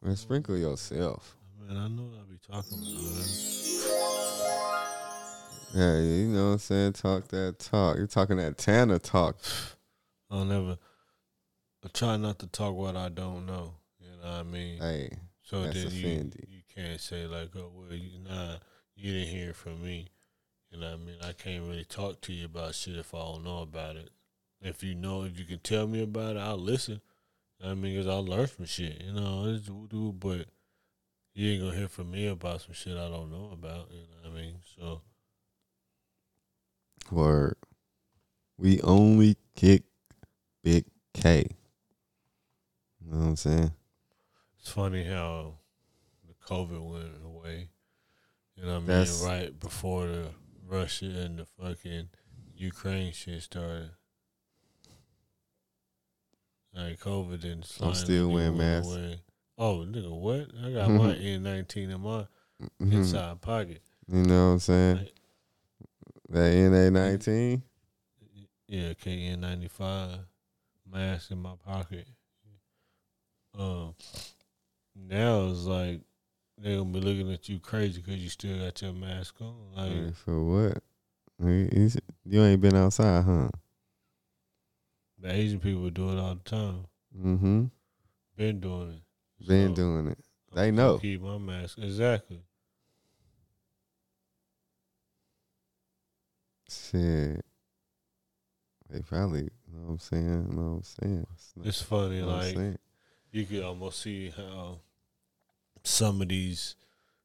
[0.00, 1.36] Man, sprinkle yourself.
[1.60, 3.26] Man, I know I be talking about.
[5.74, 6.94] Yeah, you know what I'm saying?
[6.94, 7.98] Talk that talk.
[7.98, 9.36] You're talking that Tanner talk.
[10.30, 10.78] I'll never.
[11.84, 13.74] I try not to talk what I don't know.
[14.00, 14.80] You know what I mean?
[14.80, 15.10] Hey,
[15.42, 18.56] So That's then you you can't say like, oh well, you, nah,
[18.94, 20.08] you didn't hear from me.
[20.70, 21.16] You know what I mean?
[21.22, 24.10] I can't really talk to you about shit if I don't know about it.
[24.60, 27.00] If you know, if you can tell me about it, I'll listen.
[27.62, 29.02] I mean, because I learn from shit.
[29.02, 30.46] You know, it's, but
[31.34, 33.90] you ain't gonna hear from me about some shit I don't know about.
[33.90, 34.54] You know what I mean?
[34.76, 35.00] So
[37.10, 37.56] Word.
[38.56, 39.82] We only kick
[40.62, 41.48] Big K.
[43.04, 43.72] You know what I'm saying?
[44.58, 45.54] it's funny how
[46.26, 47.68] the COVID went away.
[48.56, 48.86] You know what I mean?
[48.86, 50.28] That's- Right before the
[50.66, 52.08] Russia and the fucking
[52.54, 53.90] Ukraine shit started.
[56.74, 57.76] Like COVID didn't.
[57.80, 58.88] I'm still wearing masks.
[58.88, 59.20] away.
[59.58, 60.48] Oh, nigga, what?
[60.64, 62.26] I got my N19 in my
[62.80, 62.92] Mhm.
[62.92, 63.82] inside pocket.
[64.08, 64.96] You know what I'm saying?
[64.96, 65.12] Right.
[66.30, 67.62] That NA nineteen.
[68.66, 70.20] Yeah, KN ninety five
[70.86, 72.08] mask in my pocket.
[73.58, 73.94] Um,
[74.94, 76.00] now it's like
[76.58, 79.54] they gonna be looking at you crazy because you still got your mask on.
[79.76, 80.82] Like For what?
[82.24, 83.48] You ain't been outside, huh?
[85.18, 86.86] the Asian people do it all the time.
[87.16, 87.64] Mm-hmm.
[88.36, 89.46] Been doing it.
[89.46, 90.18] Been So, doing it.
[90.50, 90.98] I'm They know.
[90.98, 92.42] Keep my mask exactly.
[96.68, 97.44] Shit.
[98.90, 100.46] They probably, you know what I'm saying?
[100.50, 101.26] You know what I'm saying?
[101.64, 102.78] It's funny, know what I'm like saying?
[103.32, 104.78] You could almost see how
[105.82, 106.76] some of these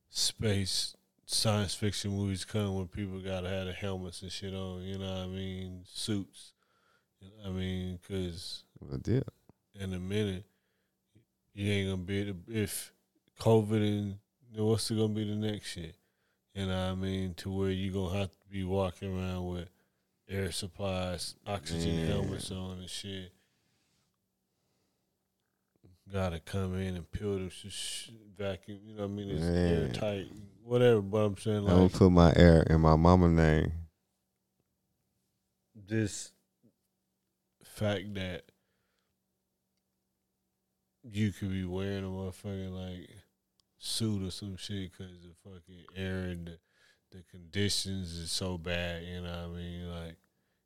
[0.09, 0.95] space
[1.25, 4.81] science fiction movies come when people gotta have the helmets and shit on.
[4.81, 5.81] You know what I mean?
[5.85, 6.53] Suits.
[7.19, 8.63] You know what I mean, because
[9.05, 9.21] yeah.
[9.79, 10.45] in a minute
[11.53, 12.93] you ain't gonna be able to, if
[13.39, 14.17] COVID and
[14.55, 15.95] then what's gonna be the next shit?
[16.53, 17.33] You know what I mean?
[17.35, 19.69] To where you gonna have to be walking around with
[20.29, 22.07] air supplies, oxygen Man.
[22.07, 23.31] helmets on and shit.
[26.11, 28.79] Gotta come in and peel the sh- sh- vacuum.
[28.85, 29.29] You know what I mean?
[29.29, 29.83] It's Man.
[29.83, 30.27] airtight,
[30.63, 31.01] whatever.
[31.01, 33.73] But I'm saying I'm gonna put my air in my mama name.
[35.75, 36.31] this
[37.63, 38.43] fact that
[41.03, 43.09] you could be wearing a motherfucking like
[43.77, 46.57] suit or some shit because the fucking air and the,
[47.11, 49.03] the conditions is so bad.
[49.03, 49.89] You know what I mean?
[49.89, 50.15] Like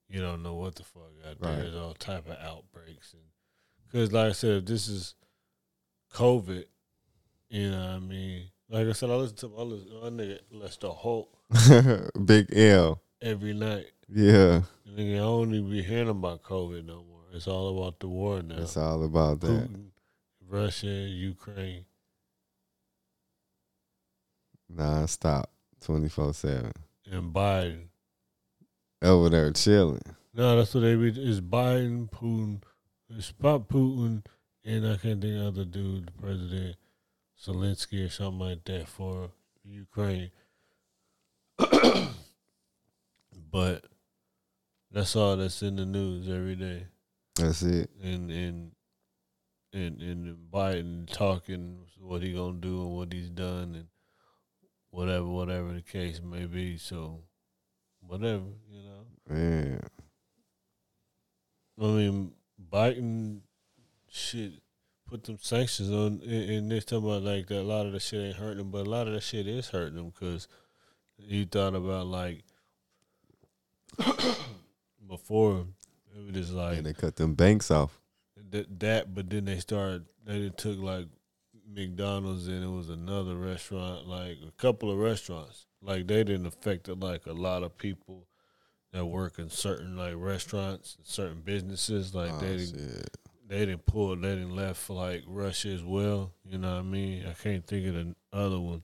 [0.08, 1.52] you don't know what the fuck out there.
[1.52, 1.62] Right.
[1.62, 3.24] There's all type of outbreaks and
[3.92, 5.16] because like I said, if this is
[6.14, 6.66] COVID,
[7.50, 8.44] you know what I mean.
[8.70, 11.30] Like I said, I listen to my, listen, my nigga Lester Holt
[12.26, 13.02] Big L.
[13.22, 13.88] every night.
[14.08, 14.62] Yeah.
[14.90, 17.22] Nigga, I don't even be hearing about COVID no more.
[17.34, 18.58] It's all about the war now.
[18.58, 19.48] It's all about that.
[19.72, 19.86] Putin,
[20.48, 21.86] Russia, Ukraine.
[24.70, 25.50] Non stop.
[25.82, 26.72] 24 7.
[27.12, 27.86] and Biden.
[29.02, 30.02] Over there chilling.
[30.34, 31.08] No, that's what they be.
[31.10, 32.62] It's Biden, Putin.
[33.10, 34.24] It's about Putin,
[34.64, 36.76] and I can't think of the other dude, the president,
[37.42, 39.32] Zelensky or something like that for
[39.64, 40.32] Ukraine.
[43.52, 43.86] but
[44.92, 46.88] that's all that's in the news every day.
[47.36, 47.90] That's it.
[48.04, 48.72] and and
[49.74, 53.88] and and Biden talking what he gonna do and what he's done and
[54.90, 56.78] whatever whatever the case may be.
[56.78, 57.22] So
[58.02, 59.06] whatever you know.
[59.36, 59.80] Yeah.
[61.80, 62.34] I mean,
[62.72, 63.42] Biden
[64.12, 64.52] shit
[65.08, 67.62] put them sanctions on, and, and they're talking about like that.
[67.62, 69.70] A lot of the shit ain't hurting them, but a lot of the shit is
[69.70, 70.48] hurting them because
[71.18, 72.44] you thought about like
[75.08, 75.66] before
[76.16, 78.00] it was just like And they cut them banks off.
[78.52, 81.08] that, that but then they started they took like
[81.74, 85.66] McDonald's and it was another restaurant, like a couple of restaurants.
[85.82, 88.28] Like they didn't affect like a lot of people
[88.92, 92.14] that work in certain like restaurants, certain businesses.
[92.14, 93.08] Like Oh, they didn't.
[93.52, 96.32] They didn't pull they didn't left for like Russia as well.
[96.46, 97.26] You know what I mean?
[97.28, 98.84] I can't think of the other one.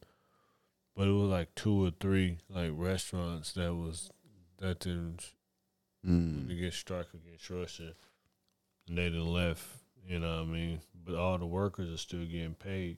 [0.94, 4.12] But it was like two or three like restaurants that was
[4.60, 5.32] that didn't
[6.06, 6.48] Mm.
[6.60, 7.94] get struck against Russia,
[8.88, 9.66] and they done left.
[10.08, 10.82] You know what I mean?
[11.06, 12.98] But all the workers are still getting paid,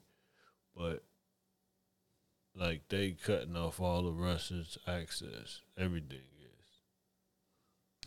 [0.76, 1.04] but
[2.56, 5.62] like they cutting off all of Russia's access.
[5.78, 6.20] Everything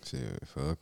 [0.02, 0.08] is.
[0.08, 0.78] Shit, fuck.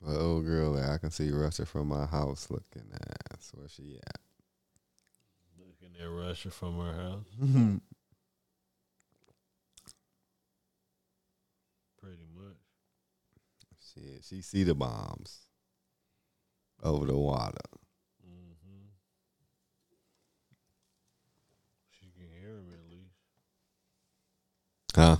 [0.00, 2.90] Well, old girl, like, I can see Russia from my house looking
[3.32, 3.52] ass.
[3.54, 4.20] Where she at?
[5.58, 7.26] Looking at Russia from her house,
[12.00, 12.56] pretty much.
[13.94, 15.46] Shit, she see the bombs
[16.82, 17.58] over the water.
[18.24, 18.88] hmm
[21.90, 23.14] She can hear him at least.
[24.94, 25.16] Huh?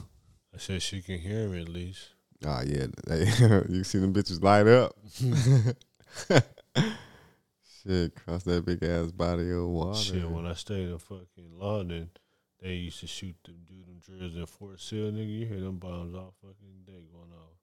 [0.55, 2.15] I said she can hear him at least.
[2.45, 2.87] Oh yeah,
[3.69, 4.97] you see them bitches light up.
[7.83, 9.99] Shit, cross that big ass body of water.
[9.99, 12.11] Shit, when I stayed in fucking Lawton,
[12.62, 15.39] they used to shoot them, do them drills in Fort Sill, nigga.
[15.41, 17.59] You hear them bombs all fucking day going off.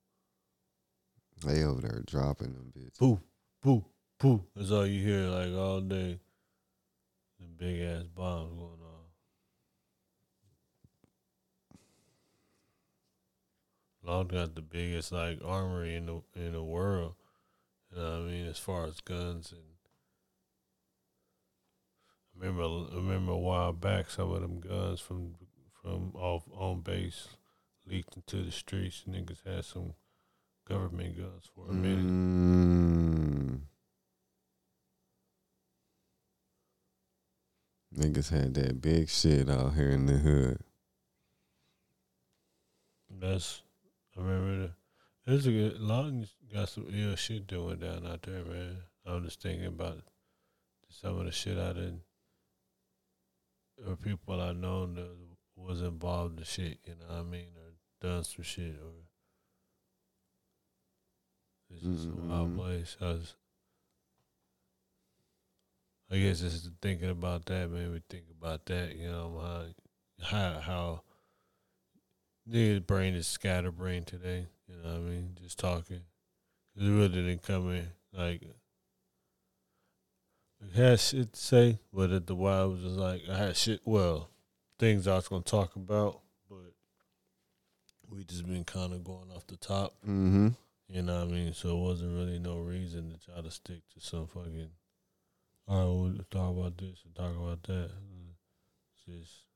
[1.43, 2.99] they over there dropping them bitches.
[2.99, 3.19] Boo,
[3.61, 3.85] boo,
[4.19, 4.41] poof.
[4.55, 6.19] That's all you hear like all day.
[7.39, 8.86] The big ass bombs going on.
[14.07, 17.15] Lawton got the biggest like armory in the in the world.
[17.91, 18.47] You know what I mean?
[18.47, 19.61] As far as guns and
[22.33, 25.35] I remember I remember a while back some of them guns from
[25.81, 27.27] from off on base
[27.85, 29.03] leaked into the streets.
[29.09, 29.93] Niggas had some
[30.67, 32.05] government guns for a minute.
[32.05, 33.59] Mm.
[37.97, 40.59] Niggas had that big shit out here in the hood.
[43.09, 43.63] That's
[44.17, 44.73] I remember the,
[45.25, 48.77] there's a good, Lawton got some ill shit doing down out there, man.
[49.05, 49.99] I'm just thinking about
[50.89, 52.01] some of the shit I didn't
[53.85, 55.09] or people I known that
[55.55, 59.03] was involved in shit, you know what I mean, or done some shit or
[61.69, 62.55] it's just a wild Mhm.
[62.55, 62.97] place.
[63.01, 63.35] I was
[66.09, 69.73] I guess just thinking about that made me think about that, you know,
[70.19, 71.03] how how how
[72.49, 75.37] niggas brain is scatterbrained today, you know what I mean?
[75.41, 76.01] Just talking.
[76.75, 78.41] it really didn't come in like
[80.61, 83.57] I had shit to say, but at the while it was just like I had
[83.57, 84.29] shit well,
[84.79, 86.73] things I was gonna talk about, but
[88.09, 89.93] we just been kinda going off the top.
[90.03, 90.49] Mm-hmm.
[90.89, 91.53] You know what I mean?
[91.53, 94.69] So it wasn't really no reason to try to stick to some fucking.
[95.67, 97.91] All right, we'll talk about this and talk about that.
[98.93, 99.46] It's just,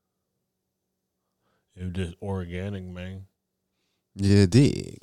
[1.76, 3.26] it was just organic, man.
[4.14, 4.98] Yeah, dig.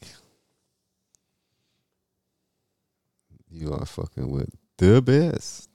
[3.50, 5.70] You are fucking with the best.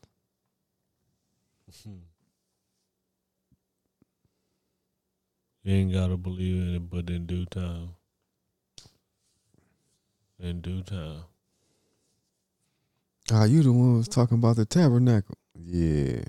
[5.65, 7.91] You ain't gotta believe in it, but in due time.
[10.39, 11.25] In due time.
[13.33, 15.39] Ah, you the one who was talking about the tabernacle.
[15.59, 16.23] Yeah.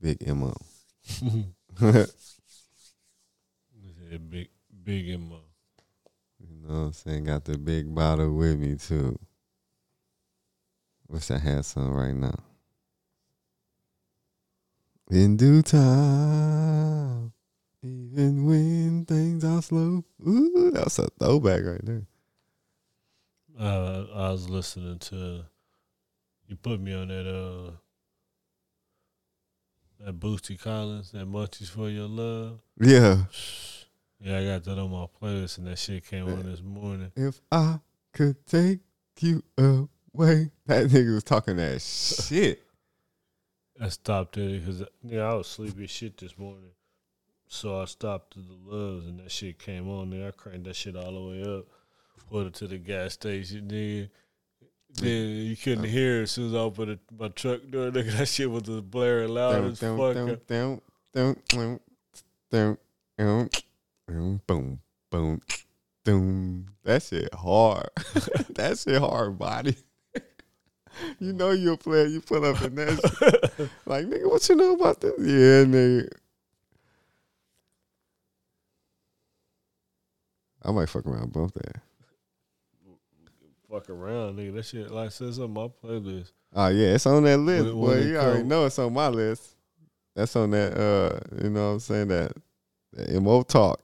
[0.00, 0.54] Big MO.
[4.18, 4.48] big,
[4.84, 5.40] big mo.
[6.40, 7.24] You know what I'm saying?
[7.24, 9.18] Got the big bottle with me too.
[11.08, 12.38] Wish I had some right now.
[15.10, 17.32] In due time,
[17.82, 20.04] even when things are slow.
[20.26, 22.06] Ooh, that's a throwback right there.
[23.58, 25.44] Uh, I was listening to.
[26.46, 27.72] You put me on that uh.
[30.02, 32.60] That Bootsy Collins, that Munchies for Your Love.
[32.80, 33.24] Yeah.
[34.22, 37.10] Yeah, I got that on my playlist, and that shit came on this morning.
[37.16, 37.80] If I
[38.12, 38.80] could take
[39.20, 40.50] you away.
[40.66, 42.62] That nigga was talking that shit.
[43.80, 46.70] I stopped it because yeah, I was sleepy as shit this morning,
[47.46, 50.10] so I stopped to the loves, and that shit came on.
[50.10, 51.64] Then I cranked that shit all the way up,
[52.30, 53.68] put it to the gas station.
[53.68, 54.10] Then,
[54.94, 57.90] then you couldn't uh, hear it as soon as I opened my truck door.
[57.90, 60.14] Nigga, that shit was just blaring loud as fuck.
[64.10, 64.80] Dum, boom,
[65.10, 65.40] boom,
[66.04, 66.66] boom.
[66.84, 67.88] That shit hard.
[68.50, 69.76] that shit hard, body.
[71.18, 72.06] you know you're a player.
[72.06, 73.70] You put up in that.
[73.86, 75.12] Like, nigga, what you know about this?
[75.18, 76.08] Yeah, nigga.
[80.62, 81.76] I might fuck around both that.
[83.70, 84.54] Fuck around, nigga.
[84.54, 86.32] That shit like says on my playlist.
[86.54, 87.66] Oh yeah, it's on that list.
[87.66, 89.54] When- when it you already know it's on my list.
[90.16, 92.32] That's on that uh you know what I'm saying that,
[92.94, 93.80] that MO talk.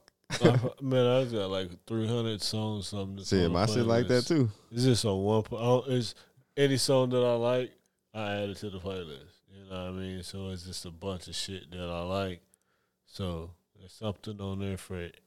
[0.81, 2.87] Man, I just got like three hundred songs.
[2.87, 3.15] Something.
[3.17, 4.49] that's Shit, on the my shit like that too.
[4.71, 5.43] It's just on one.
[5.43, 6.15] pl- oh, It's
[6.55, 7.71] any song that I like,
[8.13, 9.33] I add it to the playlist.
[9.53, 10.23] You know what I mean?
[10.23, 12.41] So it's just a bunch of shit that I like.
[13.05, 14.99] So there's something on there for.
[14.99, 15.17] it.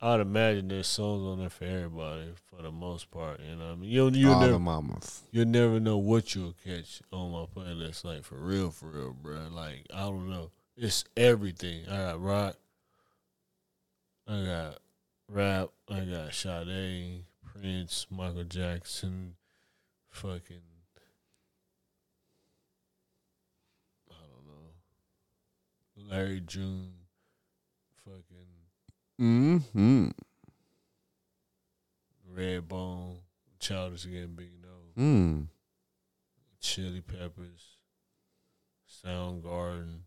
[0.00, 3.40] I'd imagine there's songs on there for everybody for the most part.
[3.40, 3.90] You know what I mean?
[3.90, 5.22] You you All never the mamas.
[5.32, 8.04] You'll never know what you'll catch on my playlist.
[8.04, 9.48] Like for real, for real, bro.
[9.50, 10.50] Like I don't know.
[10.76, 11.82] It's everything.
[11.88, 12.56] I got rock.
[14.28, 14.78] I got
[15.28, 15.70] rap.
[15.88, 19.34] I got Sade, Prince, Michael Jackson,
[20.10, 20.60] fucking.
[24.10, 26.14] I don't know.
[26.14, 26.92] Larry June,
[28.04, 28.58] fucking
[29.20, 30.08] Mm-hmm.
[32.32, 33.16] Redbone,
[33.58, 34.94] Childish Gambino.
[34.96, 35.46] Mm.
[36.60, 37.78] Chili Peppers,
[39.04, 40.00] Soundgarden,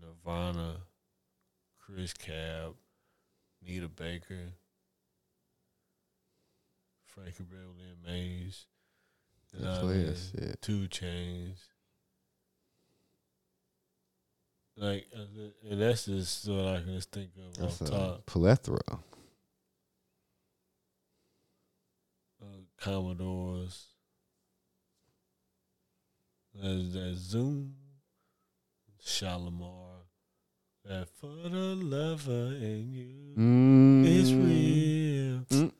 [0.00, 0.78] Nirvana,
[1.78, 2.74] Chris Cab,
[3.66, 4.52] Nita Baker,
[7.06, 8.66] Frankie Beverly Maze,
[9.52, 10.54] you know That what I mean?
[10.60, 11.56] 2 Chainz.
[14.76, 15.20] Like, uh,
[15.70, 18.26] and that's just what I can just think of That's off a top.
[18.26, 18.80] plethora.
[22.40, 22.46] Uh,
[22.80, 23.88] Commodores,
[26.54, 27.74] There's that Zoom,
[29.04, 29.89] Shalamar,
[30.90, 33.06] that for the lover and you,
[33.38, 35.70] Mm, it's real.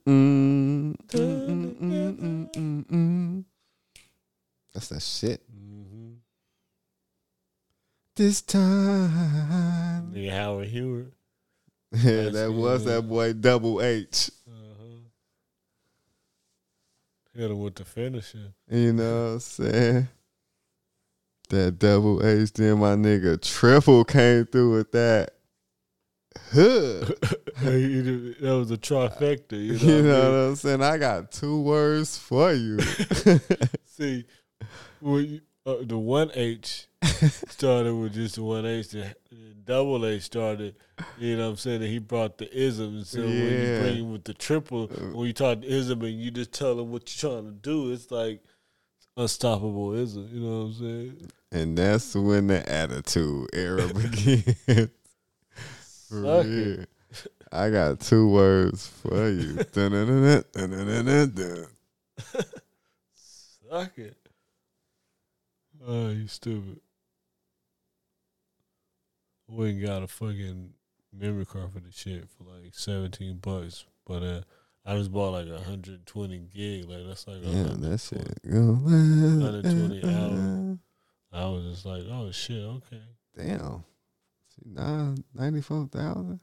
[4.72, 5.42] That's that shit.
[5.52, 6.12] Mm-hmm.
[8.14, 10.12] This time.
[10.14, 11.12] Nigga Howard Hewett.
[11.92, 14.30] Yeah, That's that was that boy Double H.
[14.48, 14.84] Uh-huh.
[17.34, 18.52] Hit him with the finisher.
[18.70, 20.08] You know what I'm saying?
[21.51, 25.32] That Double H, then my nigga Triple came through with that.
[26.52, 27.05] Huh.
[27.62, 29.97] that was a trifecta, you know.
[29.97, 30.06] You what I mean?
[30.06, 30.82] what I'm saying?
[30.82, 32.78] I got two words for you.
[33.86, 34.24] See,
[35.01, 36.86] when you, uh, the one H
[37.48, 38.89] started with just the one H.
[38.89, 39.14] The,
[39.64, 40.74] double H started.
[41.18, 41.82] You know what I'm saying?
[41.82, 43.05] And he brought the ism.
[43.05, 46.52] So when you bring with the triple, when you talk to ism and you just
[46.52, 48.43] tell him what you're trying to do, it's like
[49.16, 50.28] unstoppable ism.
[50.32, 51.31] You know what I'm saying?
[51.52, 54.56] And that's when the attitude era begins.
[56.09, 56.48] For Suck it.
[56.48, 56.86] real.
[57.52, 59.56] I got two words for you.
[63.14, 64.16] Suck it.
[65.86, 66.81] Oh, you stupid.
[69.48, 70.70] We ain't got a fucking
[71.12, 74.40] memory card for the shit for like seventeen bucks, but uh,
[74.86, 76.89] I just bought like a hundred twenty gig.
[76.89, 77.89] Like that's like Yeah, 120.
[77.89, 78.39] that shit.
[78.44, 80.78] 120 hours.
[81.32, 83.02] I was just like, oh shit, okay.
[83.36, 83.85] Damn.
[84.48, 86.40] See, now 94,000?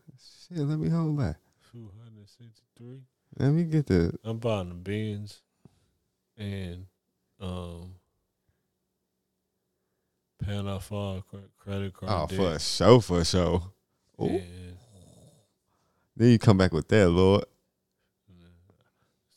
[0.48, 1.36] Shit, let me hold that.
[1.72, 3.02] Two hundred sixty three.
[3.38, 4.14] Let me get the.
[4.24, 5.42] I'm buying the Benz
[6.38, 6.86] and
[7.42, 7.96] um
[10.44, 11.24] paying off all
[11.60, 12.38] credit card Oh, debt.
[12.38, 13.64] for sure, for sure.
[14.22, 14.42] Ooh.
[16.16, 17.44] Then you come back with that, Lord.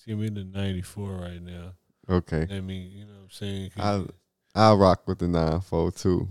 [0.06, 1.72] give me the 94 right now.
[2.08, 2.46] Okay.
[2.50, 3.70] I mean, you know what I'm saying?
[3.70, 4.08] 'Cause,
[4.54, 6.28] I- rock with the 942.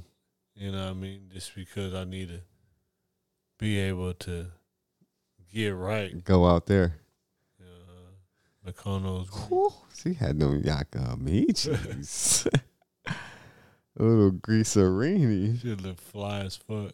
[0.56, 1.30] you know what I mean?
[1.34, 2.42] Just because I need to
[3.58, 4.48] be able to
[5.54, 6.24] get right.
[6.24, 6.96] Go out there.
[7.62, 12.48] Uh, Mykonos Whew, she had them Yakamichis.
[13.98, 15.60] Little greaserini.
[15.60, 16.94] should look fly as fuck.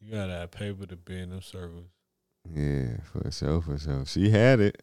[0.00, 1.86] You gotta have paper to be in them circles.
[2.52, 4.04] Yeah, for sure, for sure.
[4.04, 4.82] She had it.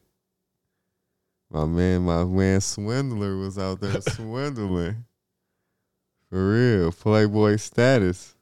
[1.51, 5.05] My man, my man Swindler was out there swindling.
[6.29, 6.91] For real.
[6.91, 8.35] Playboy status.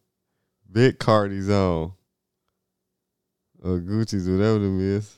[0.69, 1.93] Big Cardi's on.
[3.63, 5.15] Or Gucci's, whatever them is.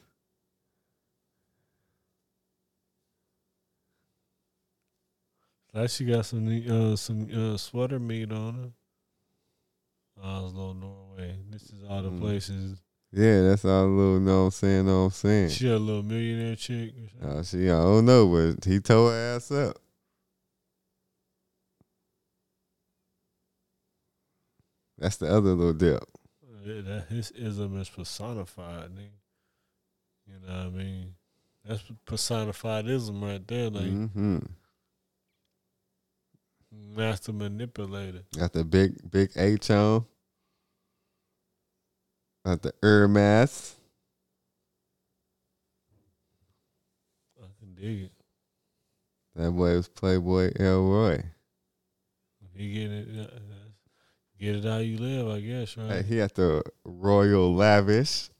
[5.73, 10.23] Like she got some uh, some uh, sweater meat on her.
[10.23, 11.37] Oslo, Norway.
[11.49, 12.19] This is all the Mm.
[12.19, 12.81] places.
[13.11, 15.49] Yeah, that's all a little know what I'm saying, know what I'm saying.
[15.49, 16.93] She a little millionaire chick.
[17.23, 19.77] Uh, she, I don't know, but he tore her ass up.
[24.99, 26.03] That's the other little dip.
[26.63, 29.09] Yeah, that his ism is personified, nigga.
[30.27, 31.15] You know what I mean?
[31.65, 34.39] That's personified ism right there, like mm-hmm.
[36.95, 38.23] master manipulator.
[38.37, 40.05] Got the big big H on.
[42.49, 43.75] Got the Hermes.
[47.39, 48.11] I can dig it.
[49.35, 51.21] That boy was Playboy Elroy.
[52.55, 53.27] You get it, uh,
[54.39, 56.03] get it how you live, I guess, Hey, right?
[56.03, 58.31] he had the Royal Lavish.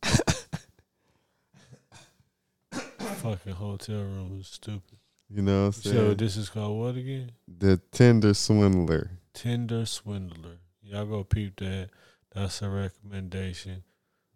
[2.72, 4.98] Fucking hotel room is stupid.
[5.30, 5.96] You know what I'm saying?
[5.96, 7.32] So this is called what again?
[7.48, 9.12] the Tinder Swindler.
[9.36, 10.58] Tinder swindler.
[10.82, 11.92] Y'all go peep that.
[12.34, 13.84] That's a recommendation.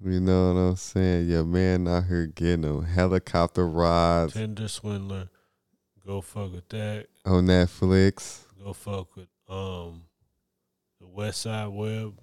[0.05, 1.29] You know what I'm saying?
[1.29, 5.29] Your man out here getting them helicopter rides Tinder swindler.
[6.05, 7.07] Go fuck with that.
[7.25, 8.43] on Netflix.
[8.61, 10.03] Go fuck with um
[10.99, 12.19] the West Side Web.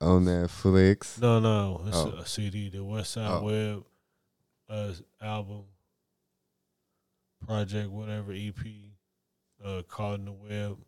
[0.00, 1.20] On Netflix.
[1.20, 2.10] No, no, it's Oh.
[2.18, 2.68] a CD.
[2.68, 3.42] The West Side Oh.
[3.42, 3.84] Web
[4.68, 5.64] uh, album,
[7.44, 8.54] project, whatever EP,
[9.64, 10.78] uh, caught in the web.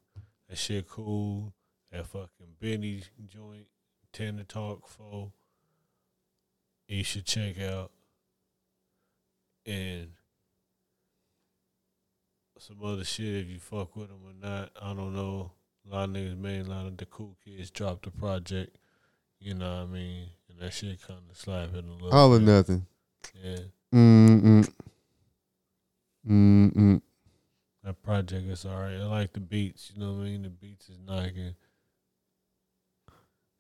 [0.49, 1.55] That shit cool.
[1.91, 3.67] That fucking Benny joint,
[4.13, 5.33] Tender Talk for.
[6.91, 7.93] You should check out.
[9.65, 10.09] And
[12.59, 14.71] some other shit if you fuck with them or not.
[14.83, 15.53] I don't know.
[15.87, 18.77] A lot of niggas made a lot of the cool kids dropped the project.
[19.39, 20.27] You know what I mean?
[20.49, 22.13] And that shit kind of slapping a little.
[22.13, 22.85] All or nothing.
[23.41, 23.59] Yeah,
[23.95, 24.69] Mm-mm.
[26.29, 27.03] Mm-mm.
[27.85, 29.01] that project is alright.
[29.01, 29.93] I like the beats.
[29.95, 30.43] You know what I mean?
[30.43, 31.55] The beats is knocking.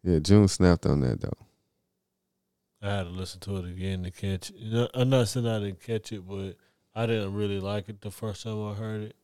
[0.03, 1.47] Yeah, June snapped on that though.
[2.83, 4.51] I had to listen to it again to catch.
[4.57, 6.57] You know, I'm not saying I didn't catch it, but
[6.95, 9.17] I didn't really like it the first time I heard it.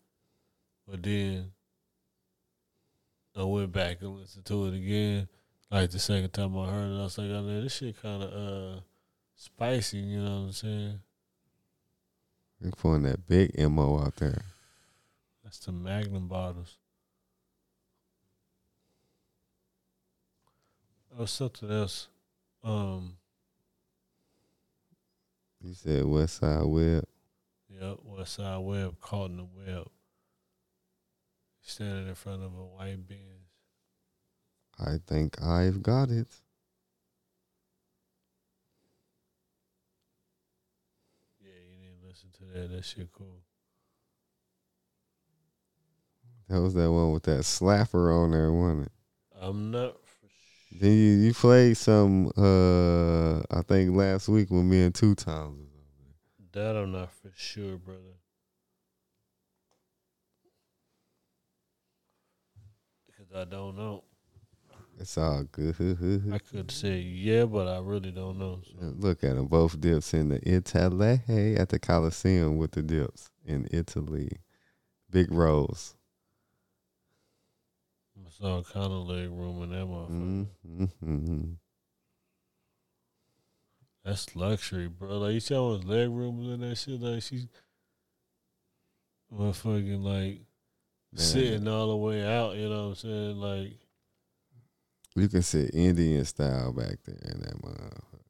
[0.87, 1.53] But then
[3.35, 5.29] I went back and listened to it again.
[5.71, 8.23] Like the second time I heard it, I was like, "Oh man, this shit kind
[8.23, 8.81] of uh
[9.35, 11.01] spicy." You know what I'm saying?
[12.61, 14.43] They pulling that big mo out there.
[15.43, 16.79] That's the Magnum bottles.
[21.19, 22.09] Oh, something else.
[22.63, 23.17] Um,
[25.67, 27.05] You said West Side Web.
[27.69, 29.89] yep, West Side Web caught in the web.
[31.61, 33.51] Standing in front of a white Benz.
[34.79, 36.29] I think I've got it.
[41.41, 42.69] Yeah, you to listen to that.
[42.69, 43.41] That shit cool.
[46.49, 48.93] That was that one with that slapper on there, wasn't it?
[49.41, 49.97] I'm not.
[50.71, 55.61] Then you, you played some uh I think last week with me and two times.
[56.53, 58.01] That I'm not for sure, brother.
[63.07, 64.05] Because I don't know.
[64.99, 65.77] It's all good.
[66.33, 68.61] I could say yeah, but I really don't know.
[68.65, 68.75] So.
[68.81, 71.21] Look at them, both dips in the Italy
[71.57, 74.31] at the Coliseum with the dips in Italy.
[75.11, 75.96] Big rolls.
[78.39, 80.47] I saw kind of leg room in that motherfucker.
[81.05, 81.53] Mm-hmm.
[84.05, 85.19] That's luxury, bro.
[85.19, 87.01] Like you see how much leg room was in that shit.
[87.01, 87.49] Like she,
[89.33, 90.41] motherfucking like
[91.15, 92.57] sitting all the way out.
[92.57, 93.37] You know what I'm saying?
[93.37, 93.73] Like
[95.15, 98.21] You can sit Indian style back there in that motherfucker.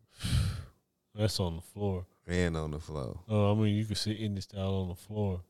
[1.14, 2.06] that's on the floor.
[2.28, 3.20] And on the floor.
[3.28, 5.42] Oh, I mean you can sit Indian style on the floor,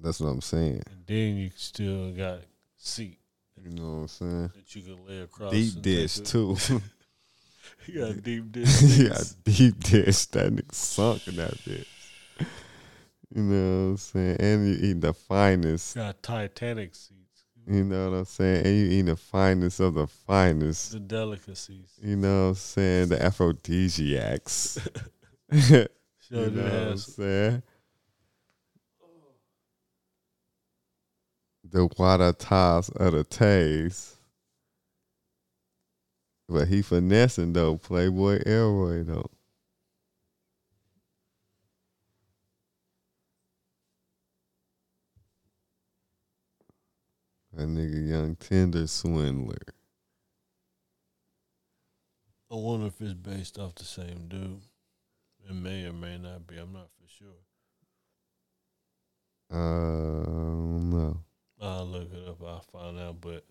[0.00, 0.82] That's what I'm saying.
[0.90, 2.40] and then you still got
[2.76, 3.18] seat
[3.62, 4.50] You know what I'm saying?
[4.54, 5.52] that you can lay across.
[5.52, 6.56] Deep dish too.
[7.86, 8.82] You got deep dish.
[8.82, 10.26] yeah, deep dish.
[10.26, 11.86] That nigga sunk in that bitch.
[13.34, 14.36] You know what I'm saying?
[14.38, 15.96] And you eat the finest.
[15.96, 17.44] got Titanic seats.
[17.66, 18.66] You know what I'm saying?
[18.66, 20.92] And you eat the finest of the finest.
[20.92, 21.88] The delicacies.
[22.00, 23.08] You know what I'm saying?
[23.08, 24.78] The aphrodisiacs.
[26.30, 27.62] You know what I'm saying?
[31.72, 34.16] The water toss of the taste.
[36.46, 39.30] But he finessing though, Playboy Elroy though.
[47.54, 49.56] That nigga young Tinder swindler.
[52.50, 54.60] I wonder if it's based off the same dude.
[55.48, 56.58] It may or may not be.
[56.58, 57.28] I'm not for sure.
[59.50, 61.22] Uh no.
[61.62, 62.42] I'll look it up.
[62.42, 63.20] I'll find out.
[63.20, 63.44] But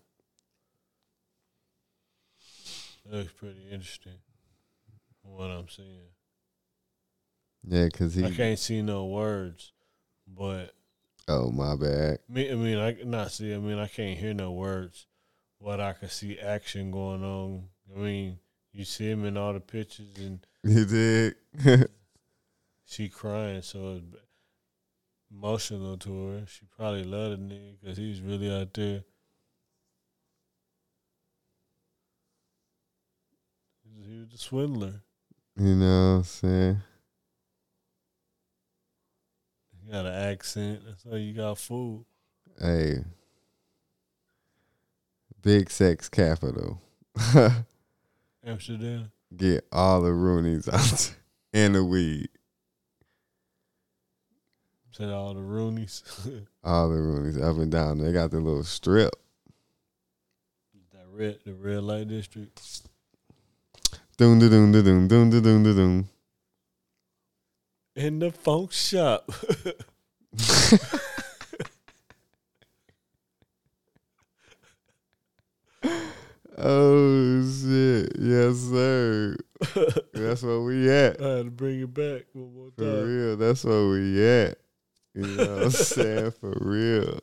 [3.06, 4.12] it looks pretty interesting.
[5.22, 6.10] What I'm seeing,
[7.66, 9.72] Yeah, cause he I can't see no words,
[10.26, 10.74] but
[11.28, 12.18] Oh my bad.
[12.28, 12.50] me.
[12.50, 13.54] I mean, I not see.
[13.54, 15.06] I mean, I can't hear no words,
[15.60, 17.68] but I can see action going on.
[17.94, 18.38] I mean,
[18.72, 21.36] you see him in all the pictures, and You did?
[22.84, 24.00] she crying, so
[25.32, 26.44] emotional to her.
[26.46, 29.02] She probably loved the nigga because he was really out there.
[34.04, 35.02] He was- a swindler.
[35.56, 36.82] you know what I'm saying?
[39.84, 40.82] He got an accent.
[40.86, 42.04] That's how you got food.
[42.58, 43.04] Hey.
[45.42, 46.80] Big sex capital.
[48.44, 49.10] Amsterdam.
[49.36, 51.14] Get all the Roonies out
[51.52, 52.28] and the weed.
[54.92, 56.02] Said all the Roonies.
[56.64, 57.98] All the Roonies up and down.
[57.98, 59.10] They got the little strip.
[60.92, 62.60] that red, the red light district.
[64.18, 66.08] Doom doom da doom doom da doom doom.
[67.96, 69.30] In the funk shop.
[76.64, 78.12] Oh shit.
[78.20, 79.36] Yes, sir.
[80.12, 81.20] That's where we at.
[81.20, 82.74] I had to bring it back one more time.
[82.76, 83.36] For real.
[83.36, 84.58] That's where we at.
[85.14, 86.30] You know what I'm saying?
[86.32, 87.20] For real.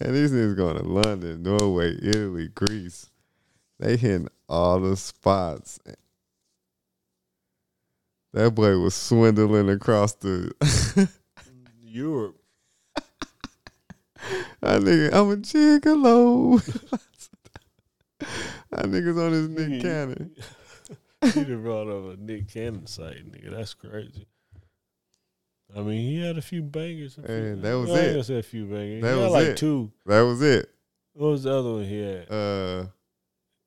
[0.00, 3.10] And these niggas going to London, Norway, Italy, Greece.
[3.78, 5.80] They hitting all the spots.
[8.32, 10.52] That boy was swindling across the
[11.82, 12.36] Europe.
[14.60, 16.62] that nigga, I'm a gigolo.
[18.70, 20.36] that nigga's on his Nick Cannon.
[21.22, 23.50] he done brought up a Nick Cannon site, nigga.
[23.50, 24.26] That's crazy.
[25.76, 27.16] I mean, he had a few bangers.
[27.18, 28.28] a few- And that was I it.
[28.30, 29.02] a few bangers.
[29.02, 29.56] That he had was like it.
[29.56, 29.92] two.
[30.06, 30.68] That was it.
[31.12, 32.30] What was the other one he had?
[32.30, 32.86] Uh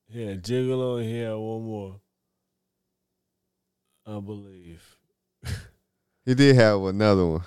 [0.09, 1.99] He had Gigolo and he had one more.
[4.05, 4.83] I believe.
[6.25, 7.43] he did have another one.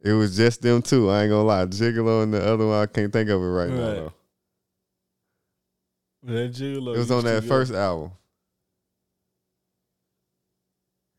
[0.00, 1.08] It was just them two.
[1.10, 1.64] I ain't gonna lie.
[1.66, 4.12] Gigolo and the other one, I can't think of it right, now though.
[6.24, 6.94] That Gigolo.
[6.94, 8.12] It was on that go- first album.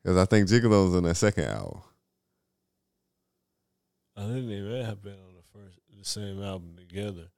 [0.04, 1.82] Because I think Gigolo was on that second album.
[4.20, 7.30] I think they may have been on the first, the same album together.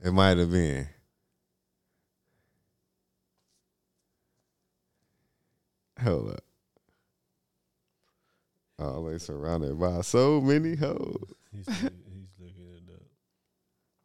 [0.00, 0.86] It might have been.
[6.00, 6.44] Hold up.
[8.78, 11.34] Always surrounded by so many hoes.
[11.50, 13.02] He's he's looking it up.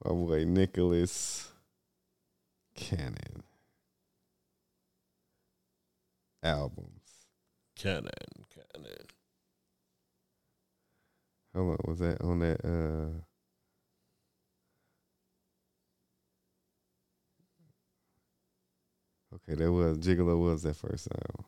[0.04, 1.48] My boy Nicholas
[2.74, 3.44] Cannon.
[6.42, 6.88] Albums.
[7.76, 8.10] Cannon,
[8.50, 9.09] Cannon.
[11.56, 13.22] Hold on, was that on that uh
[19.36, 21.46] Okay, that was Gigolo was that first song.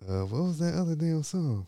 [0.00, 1.66] Uh what was that other damn song?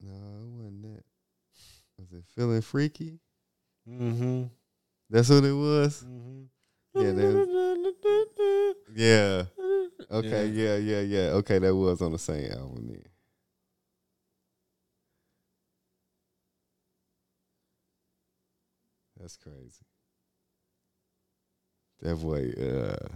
[0.00, 1.04] No, it wasn't that.
[1.98, 3.20] Was it feeling freaky?
[3.88, 4.44] Mm-hmm.
[5.14, 6.04] That's what it was?
[6.04, 7.00] Mm-hmm.
[7.00, 9.44] Yeah, that Yeah.
[10.10, 11.30] Okay, yeah, yeah, yeah.
[11.34, 13.04] Okay, that was on the same album then.
[19.20, 19.84] That's crazy.
[22.02, 23.06] That boy, uh,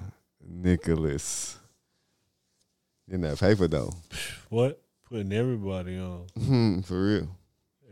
[0.48, 1.58] Nicholas.
[3.08, 3.92] In that paper though.
[4.50, 4.80] What?
[5.08, 6.82] Putting everybody on.
[6.86, 7.37] For real.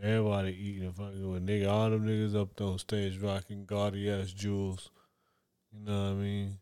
[0.03, 1.71] Everybody eating fucking with nigga.
[1.71, 4.91] All them niggas up on stage rocking gaudy ass jewels.
[5.73, 6.59] You know what I mean?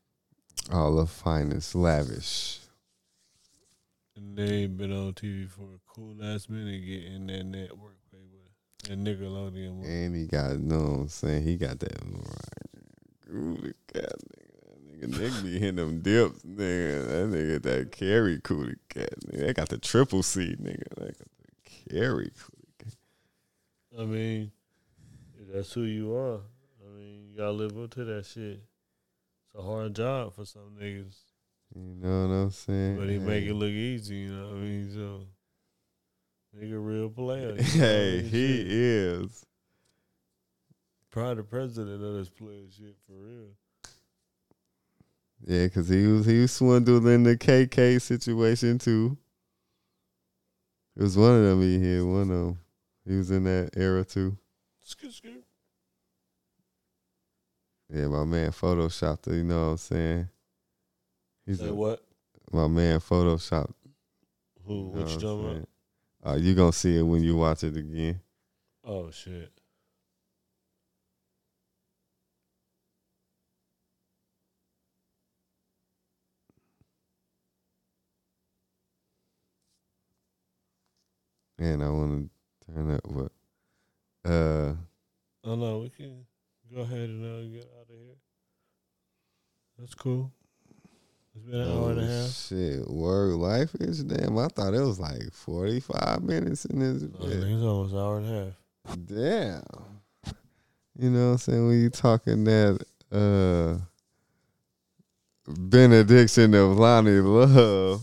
[0.73, 2.61] All the finest, lavish.
[4.17, 8.93] And they ain't been on TV for a cool ass minute getting that network paper.
[8.93, 9.79] And Nickelodeon.
[9.79, 9.89] one.
[9.89, 11.43] And he got, know what I'm saying?
[11.43, 13.75] He got that right.
[13.93, 15.01] Cat, nigga.
[15.01, 17.07] That nigga, nigga be hitting them dips, nigga.
[17.09, 19.47] That nigga, that carry coolie cat, nigga.
[19.47, 20.85] They got the triple C, nigga.
[20.97, 22.54] They got the carry coolie.
[23.99, 24.51] I mean,
[25.53, 26.41] that's who you are.
[26.85, 28.61] I mean, you gotta live up to that shit.
[29.47, 31.15] It's a hard job for some niggas,
[31.75, 32.99] You know what I'm saying?
[32.99, 34.17] but he make it look easy.
[34.17, 34.91] You know what I mean?
[34.93, 35.21] So,
[36.59, 37.57] nigga, real player.
[37.63, 38.67] Hey, he Shit.
[38.67, 39.47] is.
[41.11, 43.49] probably the president of this player shit for real.
[45.47, 49.17] Yeah, cause he was he was swindled in the KK situation too.
[50.97, 52.01] It was one of them he hit.
[52.03, 52.59] One of them.
[53.07, 54.37] He was in that era too.
[54.83, 55.45] Skip, skip.
[57.91, 59.37] Yeah, my man photoshopped it.
[59.37, 60.29] You know what I'm saying?
[61.47, 62.03] He's Say a, what?
[62.51, 63.75] my man photoshopped.
[64.67, 64.75] Who?
[64.75, 65.69] you What you talking about?
[66.27, 68.21] Uh, you gonna see it when you watch it again.
[68.83, 69.51] Oh shit.
[81.59, 82.34] And I want to
[82.73, 83.33] turn up what?
[84.25, 84.75] Uh,
[85.47, 86.25] Oh no, we can
[86.75, 88.15] go ahead and uh, get out of here.
[89.79, 90.33] That's cool.
[91.35, 92.31] It's been an hour and a oh, half.
[92.31, 94.39] Shit, word life is damn.
[94.39, 97.03] I thought it was like 45 minutes in this.
[97.03, 97.41] I bit.
[97.41, 98.97] think it's almost an hour and a half.
[99.07, 100.35] Damn.
[100.99, 101.67] You know what I'm saying?
[101.67, 103.79] When you talking that uh
[105.47, 108.03] benediction of Lonnie Love,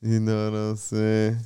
[0.00, 1.38] you know what I'm saying?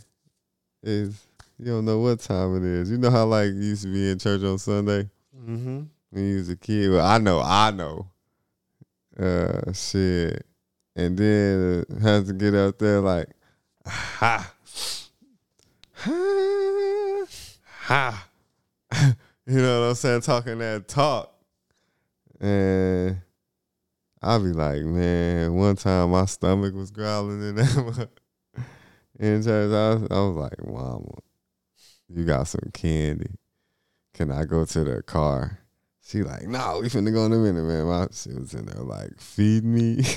[0.84, 1.26] Is
[1.64, 2.90] you don't know what time it is.
[2.90, 5.82] You know how like you used to be in church on Sunday Mm-hmm.
[6.10, 6.90] when you was a kid?
[6.90, 8.06] Well, I know, I know.
[9.18, 10.44] Uh shit.
[10.94, 13.28] And then uh, has to get out there like
[13.86, 14.52] ha
[15.94, 17.24] ha
[17.64, 18.28] ha
[19.47, 21.32] you know what I'm saying, talking that talk.
[22.40, 23.18] And
[24.20, 28.09] I'll be like, man, one time my stomach was growling in that
[29.18, 29.72] in church.
[29.72, 31.14] I was, I was like, Mama,
[32.14, 33.39] you got some candy.
[34.14, 35.59] Can I go to the car?
[36.05, 37.86] She like, no, we finna go in a minute, man.
[37.86, 40.02] My she was in there like, feed me.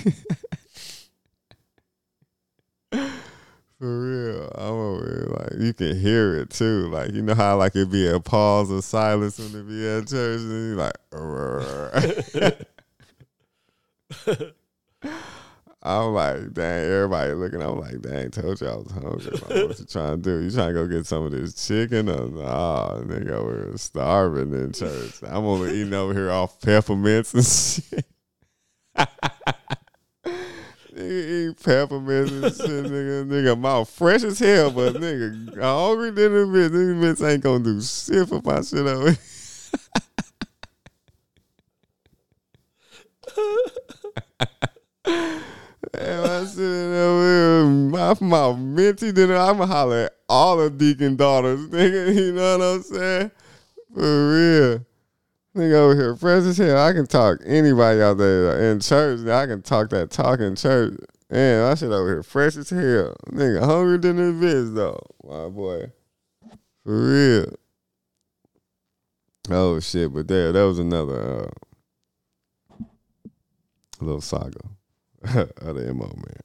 [3.80, 4.52] For real.
[4.56, 6.90] I'm over here, like you can hear it too.
[6.90, 10.08] Like you know how like it be a pause of silence when it be at
[10.08, 10.96] church and you like
[15.86, 17.62] I'm like, dang, everybody looking.
[17.62, 19.32] I'm like, dang, told you I was hungry.
[19.34, 20.44] Like, what you trying to do?
[20.44, 22.10] You trying to go get some of this chicken?
[22.10, 25.22] Or nah, nigga over here starving in church.
[25.22, 28.06] I'm only eating over here off peppermints and shit.
[30.96, 33.26] Nigga eat peppermints and shit, nigga.
[33.28, 36.70] Nigga, mouth fresh as hell, but nigga, hungry than a bitch.
[36.70, 39.16] Nigga, bitch ain't gonna do shit for my shit over.
[46.00, 50.70] And I sitting over here, my my mouth minty, then I'ma holler at all the
[50.70, 52.16] deacon daughters, nigga.
[52.16, 53.32] You know what I'm saying?
[53.94, 54.86] For real.
[55.56, 56.78] Nigga over here, fresh as hell.
[56.78, 59.26] I can talk anybody out there in church.
[59.28, 60.96] I can talk that talk in church.
[61.30, 63.16] Man, I shit over here fresh as hell.
[63.32, 65.02] Nigga, hungry than this bitch though.
[65.24, 65.92] My boy.
[66.84, 67.54] For real.
[69.50, 71.52] Oh shit, but there, that was another
[72.80, 72.86] uh,
[74.02, 74.75] little saga
[75.58, 76.42] of the MO man.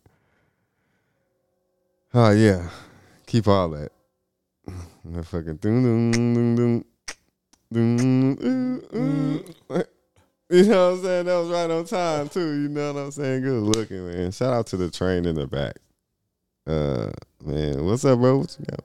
[2.15, 2.69] Oh yeah.
[3.27, 3.93] Keep all that.
[5.05, 6.85] That fucking ding ding
[7.73, 9.45] ding ooh, ooh.
[10.53, 11.27] You know what I'm saying?
[11.27, 12.63] That was right on time too.
[12.63, 13.43] You know what I'm saying?
[13.43, 14.33] Good looking, man.
[14.33, 15.77] Shout out to the train in the back.
[16.67, 17.11] Uh
[17.45, 18.39] man, what's up, bro?
[18.39, 18.81] What you got?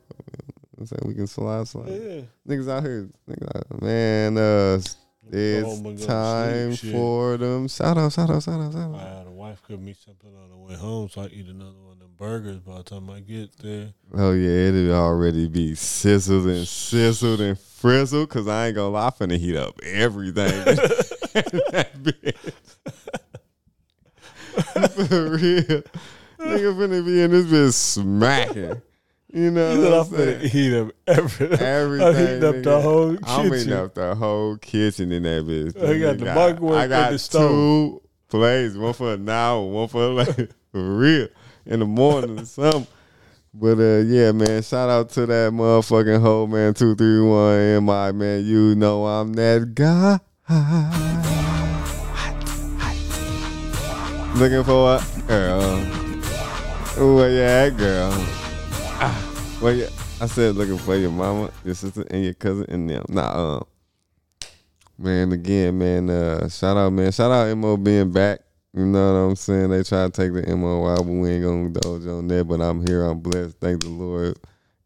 [0.76, 1.06] What's up?
[1.06, 1.90] We can slide slide.
[1.90, 2.22] Yeah.
[2.48, 4.38] Niggas out here, niggas out, man.
[4.38, 7.68] Uh, home and go it's oh time sleep, for them.
[7.68, 8.96] Shout out, shout out, shout out, shout out.
[8.96, 11.78] I had a wife cook me something on the way home, so I eat another
[11.82, 13.94] one of them burgers by the time I get there.
[14.14, 18.30] Oh yeah, it'll already be sizzled and sizzled and frizzled.
[18.30, 20.64] Cause I ain't gonna lie, I'm finna heat up everything.
[24.96, 25.84] For real,
[26.40, 28.82] nigga finna be in this bitch smacking.
[29.36, 31.60] You know He what said I'm I'm finna heat up everything.
[31.60, 32.08] Everything.
[32.08, 32.82] I'm up the nigga.
[32.82, 33.54] whole I'm kitchen.
[33.60, 35.78] eating up the whole kitchen in that bitch.
[35.84, 37.50] I got the microwave I got the stove.
[37.52, 40.36] two plates, one for now, one for like
[40.72, 41.28] for real
[41.66, 42.88] in the morning or something.
[43.54, 46.74] But uh, yeah, man, shout out to that motherfucking hoe, man.
[46.74, 48.46] Two three one MI, man.
[48.46, 50.20] You know I'm that guy.
[54.36, 55.78] Looking for a girl.
[57.16, 58.12] Where you at, girl?
[59.62, 59.88] Well, yeah,
[60.20, 63.06] I said looking for your mama, your sister, and your cousin, and them.
[63.08, 63.66] Nah, um,
[64.98, 68.42] man, again, man, uh, shout out, man, shout out Mo being back.
[68.74, 69.70] You know what I'm saying?
[69.70, 72.44] They try to take the Mo out, but we ain't gonna indulge on that.
[72.44, 73.58] But I'm here, I'm blessed.
[73.62, 74.38] Thank the Lord,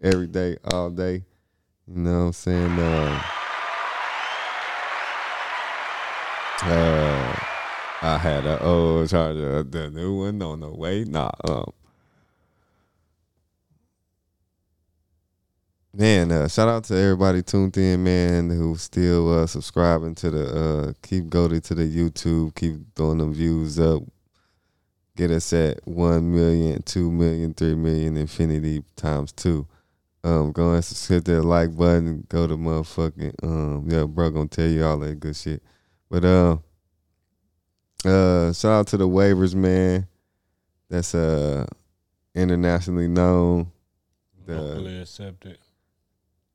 [0.01, 1.23] every day, all day.
[1.87, 2.79] You know what I'm saying?
[2.79, 3.21] Uh,
[6.61, 7.39] uh,
[8.03, 11.05] I had a old charger, the new one on the way.
[11.05, 11.73] Nah, um.
[15.91, 20.45] Man, uh, shout out to everybody tuned in, man, who still uh, subscribing to the
[20.45, 24.03] uh, keep going to the YouTube, keep throwing them views up.
[25.15, 29.67] Get us at 1 million, 2 million, 3 million, infinity times two.
[30.23, 34.67] Um, go and hit that like button, go to motherfucking um yeah, bro gonna tell
[34.67, 35.63] you all that good shit.
[36.09, 36.61] But um
[38.05, 40.07] uh shout out to the waivers, man.
[40.89, 41.65] That's uh
[42.35, 43.71] internationally known.
[44.45, 45.57] The- Locally accepted.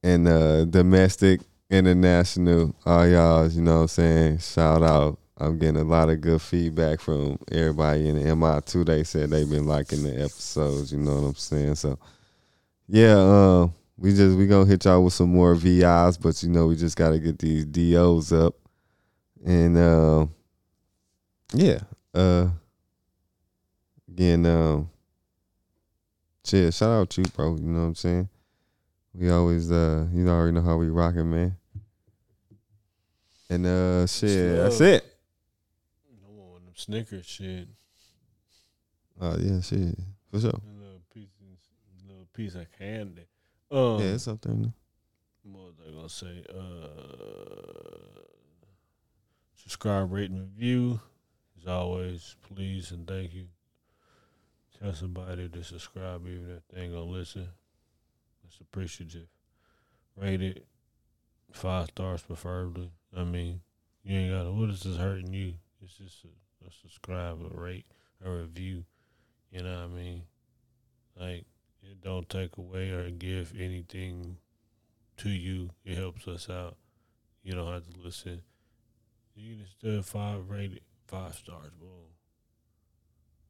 [0.04, 1.40] And uh domestic,
[1.70, 4.38] international, all y'all, you know what I'm saying?
[4.38, 5.18] Shout out.
[5.38, 8.86] I'm getting a lot of good feedback from everybody in the MI2.
[8.86, 11.74] They said they've been liking the episodes, you know what I'm saying?
[11.76, 11.98] So
[12.86, 16.66] yeah, um, we just we gonna hit y'all with some more VIs, but you know,
[16.66, 18.54] we just gotta get these DOs up.
[19.44, 20.34] And um
[21.54, 21.80] yeah,
[22.12, 22.48] uh
[24.06, 24.90] again, um
[26.44, 27.56] shit, shout out to you, bro.
[27.56, 28.28] You know what I'm saying?
[29.14, 31.56] We always uh you already know how we rocking, man.
[33.48, 35.04] And uh shit, that's it.
[36.22, 37.68] No one of them Snickers shit.
[39.20, 39.96] Oh yeah, shit.
[40.30, 40.50] For sure.
[40.50, 41.28] A little piece,
[42.08, 43.26] little piece of candy.
[43.70, 44.72] Um, yeah, it's up there now.
[45.44, 46.44] what was I gonna say?
[46.52, 48.20] Uh,
[49.54, 51.00] subscribe, rate, and review.
[51.60, 53.46] As always, please and thank you.
[54.80, 57.48] Tell somebody to subscribe, even if they ain't gonna listen.
[58.54, 59.26] It's appreciative.
[60.16, 60.66] Rate it
[61.50, 62.92] five stars, preferably.
[63.16, 63.62] I mean,
[64.04, 64.52] you ain't gotta.
[64.52, 65.54] What is this hurting you?
[65.82, 67.86] It's just a, a subscribe, a rate,
[68.24, 68.84] a review.
[69.50, 70.22] You know what I mean?
[71.18, 71.46] Like
[71.82, 74.36] it don't take away or give anything
[75.16, 75.70] to you.
[75.84, 76.76] It helps us out.
[77.42, 78.42] You don't have to listen.
[79.34, 82.14] You can still five rated five stars, boom.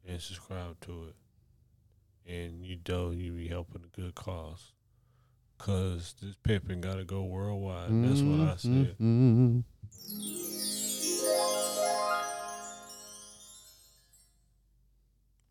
[0.07, 1.17] And subscribe to it.
[2.27, 4.73] And you know you be helping a good cause.
[5.65, 7.89] Cause this pimping gotta go worldwide.
[7.89, 8.97] That's what I said.
[9.01, 9.65] Mhm.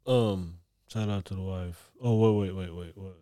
[0.05, 1.89] Um, shout out to the wife.
[1.99, 3.17] Oh wait, wait, wait, wait, what?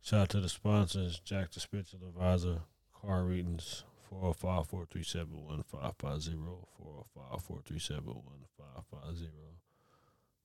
[0.00, 2.62] Shout out to the sponsors, Jack the Spiritual Advisor,
[3.00, 9.28] Car Readings, 405-437-1550, 405-437-1550.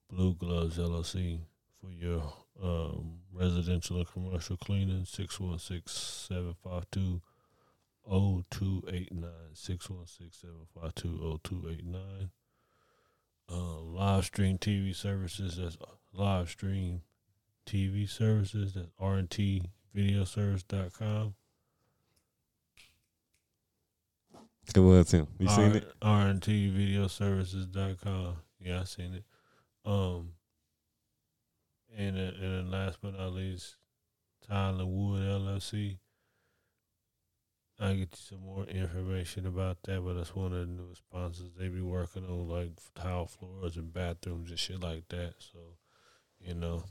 [0.07, 1.39] Blue Gloves LLC
[1.81, 7.21] for your um, residential and commercial cleaning, 616-752
[8.09, 12.29] 0289 616 752 0289
[13.49, 15.57] um, live stream TV services.
[15.57, 15.77] That's
[16.13, 17.01] live stream
[17.65, 18.73] TV services.
[18.73, 21.35] That's randtvideoservice.com.
[24.75, 25.27] It was him.
[25.39, 25.97] You seen it?
[26.01, 28.35] randtvideoservices.com.
[28.59, 29.23] Yeah, I seen it.
[29.85, 30.33] Um,
[31.95, 33.75] and then, and last but not least,
[34.47, 35.97] Tile & Wood LLC.
[37.79, 41.51] I'll get you some more information about that, but that's one of the new sponsors.
[41.57, 45.35] They be working on like tile floors and bathrooms and shit like that.
[45.37, 45.59] So,
[46.39, 46.83] you know,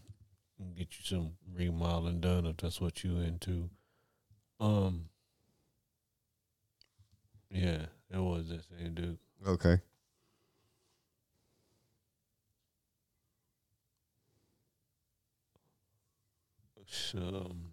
[0.76, 3.68] get you some remodeling done if that's what you into.
[4.60, 5.06] Um,
[7.50, 9.18] yeah, it was that same dude.
[9.46, 9.80] Okay.
[17.14, 17.72] Um,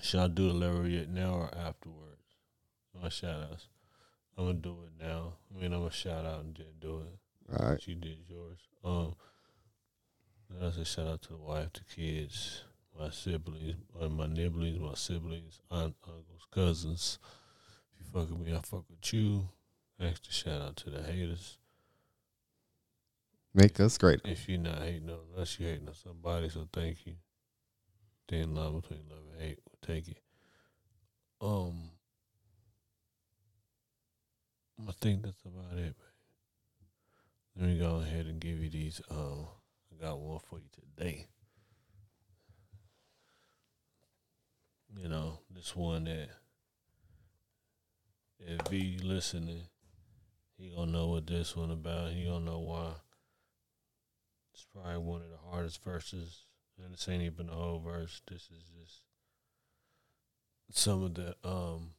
[0.00, 2.22] should I do the laureate now or afterwards?
[3.00, 3.68] My shout outs.
[4.36, 5.34] I'm gonna do it now.
[5.50, 7.58] I mean, I'm gonna shout out and then do it.
[7.58, 7.82] All right.
[7.82, 8.58] She did yours.
[8.84, 9.14] Um,
[10.60, 12.62] that's a shout out to the wife, the kids,
[12.98, 17.18] my siblings, uh, my nibblings, my siblings, aunt, uncles, cousins.
[17.94, 19.48] If you fuck with me, I fuck with you.
[20.00, 21.58] Extra shout out to the haters.
[23.54, 24.20] Make us great.
[24.24, 27.14] If you're not hating on us, you're hating on somebody, so thank you.
[28.28, 29.58] Thin line between love and hate.
[29.64, 30.18] We'll take it.
[31.40, 31.90] Um,
[34.86, 35.94] I think that's about it, man.
[37.56, 39.00] Let me go ahead and give you these.
[39.10, 39.46] Um,
[39.90, 41.26] I got one for you today.
[44.96, 46.28] You know, this one that
[48.40, 49.62] if he listening,
[50.56, 52.12] he gonna know what this one about.
[52.12, 52.92] He gonna know why.
[54.52, 56.44] It's probably one of the hardest verses,
[56.84, 58.20] and this ain't even the whole verse.
[58.28, 59.02] This is just
[60.70, 61.90] some of the um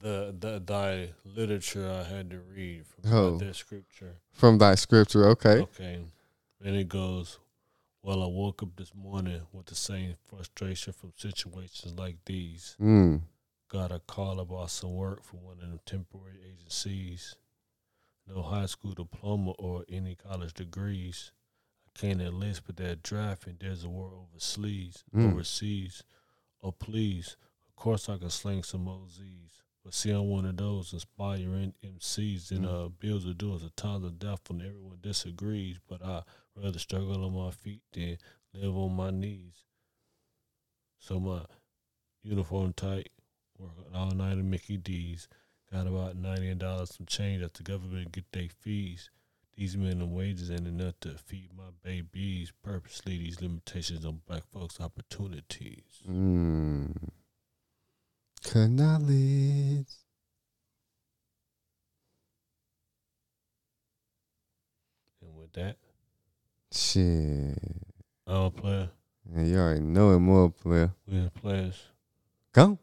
[0.00, 3.38] the the thy literature I had to read from Oh.
[3.38, 4.16] that scripture.
[4.32, 5.60] From thy scripture, okay.
[5.60, 6.04] Okay.
[6.64, 7.38] And it goes,
[8.02, 12.76] Well, I woke up this morning with the same frustration from situations like these.
[12.80, 13.22] Mm.
[13.70, 17.36] Got a call about some work for one of them temporary agencies.
[18.26, 21.32] No high school diploma or any college degrees.
[21.98, 25.32] Can't enlist, but that draft and there's a war overseas, Mm.
[25.32, 26.04] overseas.
[26.62, 27.36] Oh, please.
[27.68, 29.62] Of course, I can sling some OZs.
[29.84, 34.04] But see, I'm one of those inspiring MCs, and uh, bills are as a times
[34.04, 35.78] of death when everyone disagrees.
[35.88, 36.22] But I
[36.54, 38.18] rather struggle on my feet than
[38.52, 39.64] live on my knees.
[40.98, 41.44] So my
[42.22, 43.10] uniform tight,
[43.56, 45.28] working all night at Mickey D's.
[45.72, 49.10] Got about ninety dollars some change that the government get their fees.
[49.58, 52.52] These minimum wages ain't enough to feed my babies.
[52.62, 55.82] Purposely, these limitations on black folks' opportunities.
[56.08, 56.94] Mm.
[58.54, 59.88] Knowledge.
[65.20, 65.76] And with that,
[66.70, 67.58] Shit.
[68.28, 68.90] I'm a player.
[69.34, 70.92] Yeah, you already know it more, player.
[71.08, 71.82] We the players.
[72.52, 72.78] Go.